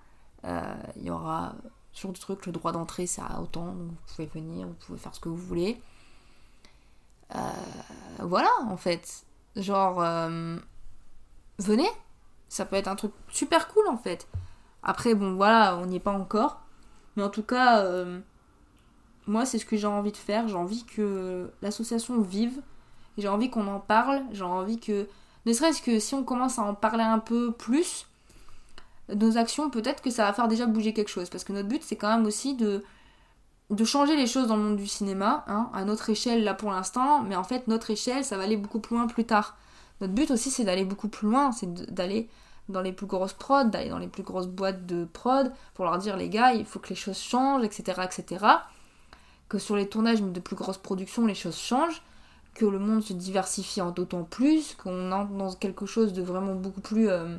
euh, 0.45 0.75
il 0.95 1.03
y 1.03 1.11
aura 1.11 1.55
sur 1.91 2.11
du 2.11 2.19
truc, 2.19 2.45
le 2.45 2.51
droit 2.51 2.71
d'entrée 2.71 3.07
c'est 3.07 3.21
à 3.21 3.41
autant, 3.41 3.73
vous 3.73 3.95
pouvez 4.07 4.27
venir, 4.27 4.67
vous 4.67 4.73
pouvez 4.73 4.99
faire 4.99 5.13
ce 5.15 5.19
que 5.19 5.29
vous 5.29 5.37
voulez. 5.37 5.81
Euh, 7.35 7.39
voilà 8.19 8.49
en 8.67 8.77
fait, 8.77 9.25
genre 9.55 10.01
euh, 10.01 10.57
venez, 11.59 11.89
ça 12.49 12.65
peut 12.65 12.75
être 12.75 12.87
un 12.87 12.95
truc 12.95 13.11
super 13.29 13.67
cool 13.69 13.87
en 13.87 13.97
fait. 13.97 14.27
Après 14.83 15.15
bon 15.15 15.35
voilà, 15.35 15.77
on 15.77 15.87
n'y 15.87 15.97
est 15.97 15.99
pas 15.99 16.13
encore, 16.13 16.61
mais 17.15 17.23
en 17.23 17.29
tout 17.29 17.43
cas 17.43 17.83
moi 19.25 19.45
c'est 19.45 19.59
ce 19.59 19.65
que 19.65 19.75
j'ai 19.75 19.87
envie 19.87 20.11
de 20.11 20.17
faire, 20.17 20.47
j'ai 20.47 20.55
envie 20.55 20.85
que 20.85 21.51
l'association 21.61 22.21
vive, 22.21 22.61
j'ai 23.17 23.27
envie 23.27 23.49
qu'on 23.49 23.67
en 23.67 23.79
parle, 23.79 24.21
j'ai 24.31 24.43
envie 24.43 24.79
que 24.79 25.07
ne 25.45 25.53
serait-ce 25.53 25.81
que 25.81 25.99
si 25.99 26.13
on 26.13 26.23
commence 26.23 26.59
à 26.59 26.63
en 26.63 26.73
parler 26.75 27.03
un 27.03 27.19
peu 27.19 27.51
plus, 27.51 28.05
nos 29.13 29.37
actions, 29.37 29.69
peut-être 29.69 30.01
que 30.01 30.09
ça 30.09 30.25
va 30.25 30.33
faire 30.33 30.47
déjà 30.47 30.65
bouger 30.65 30.93
quelque 30.93 31.09
chose. 31.09 31.29
Parce 31.29 31.43
que 31.43 31.53
notre 31.53 31.67
but, 31.67 31.83
c'est 31.83 31.95
quand 31.95 32.09
même 32.09 32.25
aussi 32.25 32.55
de, 32.55 32.83
changer 33.85 34.15
les 34.15 34.27
choses 34.27 34.47
dans 34.47 34.57
le 34.57 34.63
monde 34.63 34.77
du 34.77 34.87
cinéma, 34.87 35.43
hein, 35.47 35.69
à 35.73 35.85
notre 35.85 36.09
échelle 36.09 36.43
là 36.43 36.53
pour 36.53 36.71
l'instant, 36.71 37.21
mais 37.21 37.35
en 37.35 37.43
fait, 37.43 37.67
notre 37.67 37.91
échelle, 37.91 38.23
ça 38.25 38.37
va 38.37 38.43
aller 38.43 38.57
beaucoup 38.57 38.79
plus 38.79 38.95
loin 38.95 39.07
plus 39.07 39.25
tard. 39.25 39.57
Notre 40.01 40.13
but 40.13 40.31
aussi, 40.31 40.51
c'est 40.51 40.63
d'aller 40.63 40.85
beaucoup 40.85 41.07
plus 41.07 41.27
loin, 41.27 41.51
c'est 41.51 41.73
d'aller 41.93 42.29
dans 42.69 42.81
les 42.81 42.91
plus 42.91 43.07
grosses 43.07 43.33
prods, 43.33 43.65
d'aller 43.65 43.89
dans 43.89 43.97
les 43.97 44.07
plus 44.07 44.23
grosses 44.23 44.47
boîtes 44.47 44.85
de 44.85 45.05
prod, 45.05 45.51
pour 45.73 45.85
leur 45.85 45.97
dire, 45.97 46.17
les 46.17 46.29
gars, 46.29 46.53
il 46.53 46.65
faut 46.65 46.79
que 46.79 46.89
les 46.89 46.95
choses 46.95 47.17
changent, 47.17 47.63
etc., 47.63 48.01
etc. 48.03 48.45
Que 49.47 49.57
sur 49.57 49.75
les 49.77 49.87
tournages 49.87 50.21
de 50.21 50.39
plus 50.41 50.55
grosses 50.57 50.77
productions, 50.77 51.25
les 51.25 51.35
choses 51.35 51.57
changent, 51.57 52.01
que 52.53 52.65
le 52.65 52.79
monde 52.79 53.03
se 53.03 53.13
diversifie 53.13 53.81
en 53.81 53.91
d'autant 53.91 54.23
plus, 54.23 54.75
qu'on 54.75 55.11
entre 55.11 55.31
dans 55.31 55.53
quelque 55.53 55.85
chose 55.85 56.11
de 56.11 56.21
vraiment 56.21 56.55
beaucoup 56.55 56.81
plus... 56.81 57.09
Euh, 57.09 57.37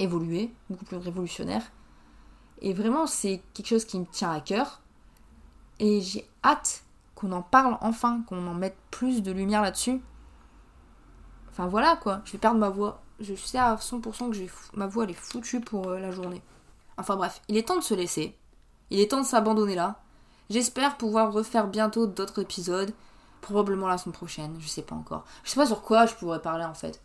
évoluer, 0.00 0.52
beaucoup 0.68 0.84
plus 0.84 0.96
révolutionnaire. 0.96 1.62
Et 2.62 2.72
vraiment, 2.72 3.06
c'est 3.06 3.42
quelque 3.54 3.68
chose 3.68 3.84
qui 3.84 3.98
me 3.98 4.06
tient 4.06 4.30
à 4.32 4.40
cœur. 4.40 4.80
Et 5.78 6.00
j'ai 6.00 6.28
hâte 6.44 6.82
qu'on 7.14 7.32
en 7.32 7.42
parle 7.42 7.78
enfin, 7.80 8.22
qu'on 8.26 8.46
en 8.46 8.54
mette 8.54 8.76
plus 8.90 9.22
de 9.22 9.32
lumière 9.32 9.62
là-dessus. 9.62 10.00
Enfin 11.50 11.66
voilà 11.66 11.96
quoi, 11.96 12.22
je 12.24 12.32
vais 12.32 12.38
perdre 12.38 12.58
ma 12.58 12.68
voix. 12.68 13.02
Je 13.18 13.34
sais 13.34 13.58
à 13.58 13.74
100% 13.76 14.30
que 14.30 14.78
ma 14.78 14.86
voix 14.86 15.04
elle 15.04 15.10
est 15.10 15.14
foutue 15.14 15.60
pour 15.60 15.88
euh, 15.88 15.98
la 15.98 16.10
journée. 16.10 16.42
Enfin 16.96 17.16
bref, 17.16 17.42
il 17.48 17.56
est 17.56 17.68
temps 17.68 17.76
de 17.76 17.82
se 17.82 17.94
laisser. 17.94 18.36
Il 18.90 19.00
est 19.00 19.10
temps 19.10 19.20
de 19.20 19.26
s'abandonner 19.26 19.74
là. 19.74 20.00
J'espère 20.48 20.96
pouvoir 20.96 21.32
refaire 21.32 21.66
bientôt 21.68 22.06
d'autres 22.06 22.40
épisodes. 22.40 22.92
Probablement 23.40 23.88
la 23.88 23.98
semaine 23.98 24.14
prochaine, 24.14 24.56
je 24.58 24.68
sais 24.68 24.82
pas 24.82 24.94
encore. 24.94 25.24
Je 25.44 25.50
sais 25.50 25.56
pas 25.56 25.66
sur 25.66 25.82
quoi 25.82 26.06
je 26.06 26.14
pourrais 26.14 26.40
parler 26.40 26.64
en 26.64 26.74
fait. 26.74 27.00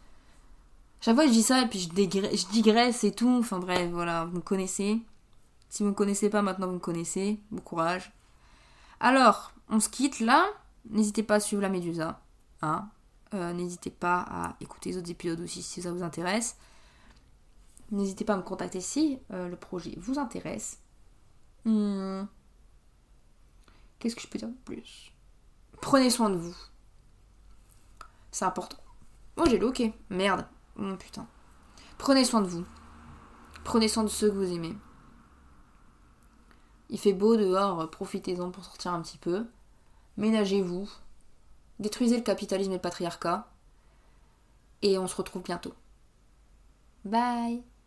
Chaque 1.06 1.14
fois, 1.14 1.28
je 1.28 1.32
dis 1.34 1.44
ça 1.44 1.62
et 1.62 1.68
puis 1.68 1.82
je, 1.82 2.48
digresse 2.52 3.04
et 3.04 3.12
tout. 3.12 3.30
Enfin 3.30 3.60
bref, 3.60 3.92
voilà, 3.92 4.26
vous 4.26 4.38
me 4.38 4.42
connaissez. 4.42 5.04
Si 5.70 5.84
vous 5.84 5.90
me 5.90 5.94
connaissez 5.94 6.32
pas, 6.32 6.42
maintenant 6.42 6.66
vous 6.66 6.74
me 6.74 6.80
connaissez. 6.80 7.40
Bon 7.52 7.62
courage. 7.62 8.12
Alors, 9.00 9.52
on 9.70 9.80
se 9.80 9.88
quitte 9.88 10.20
là. 10.20 10.48
N'hésitez 10.90 11.22
pas 11.22 11.36
à 11.36 11.40
suivre 11.40 11.62
la 11.62 11.70
Médusa. 11.70 12.20
Hein. 12.64 12.90
Euh, 13.36 13.54
N'hésitez 13.54 13.92
pas 13.92 14.26
à 14.28 14.56
écouter 14.62 14.90
les 14.90 14.98
autres 14.98 15.12
épisodes 15.12 15.40
aussi 15.42 15.62
si 15.62 15.80
ça 15.80 15.92
vous 15.92 16.02
intéresse. 16.02 16.58
N'hésitez 17.92 18.26
pas 18.26 18.34
à 18.34 18.38
me 18.38 18.42
contacter 18.42 18.82
si 18.82 19.20
euh, 19.32 19.48
le 19.48 19.58
projet 19.58 19.94
vous 19.98 20.18
intéresse. 20.18 20.80
Hmm. 21.66 22.24
Qu'est-ce 24.00 24.16
que 24.16 24.24
je 24.24 24.28
peux 24.28 24.40
dire 24.40 24.50
de 24.50 24.58
plus? 24.66 25.14
Prenez 25.82 26.10
soin 26.10 26.32
de 26.32 26.38
vous. 26.38 26.56
C'est 28.32 28.46
important. 28.46 28.78
Oh, 29.38 29.44
j'ai 29.48 29.62
ok. 29.62 29.84
Merde. 30.10 30.48
Oh 30.78 30.96
putain. 30.98 31.28
Prenez 31.98 32.26
soin 32.26 32.42
de 32.42 32.48
vous. 32.48 32.66
Prenez 33.64 33.88
soin 33.88 34.04
de 34.04 34.10
ceux 34.10 34.30
que 34.30 34.36
vous 34.36 34.54
aimez. 34.54 34.76
Il 36.90 37.00
fait 37.00 37.14
beau 37.14 37.36
dehors, 37.36 37.90
profitez-en 37.90 38.52
pour 38.52 38.64
sortir 38.64 38.94
un 38.94 39.02
petit 39.02 39.18
peu. 39.18 39.48
Ménagez-vous. 40.18 40.90
Détruisez 41.80 42.18
le 42.18 42.24
capitalisme 42.24 42.72
et 42.72 42.76
le 42.76 42.82
patriarcat. 42.82 43.48
Et 44.82 44.98
on 44.98 45.08
se 45.08 45.16
retrouve 45.16 45.44
bientôt. 45.44 45.74
Bye 47.04 47.64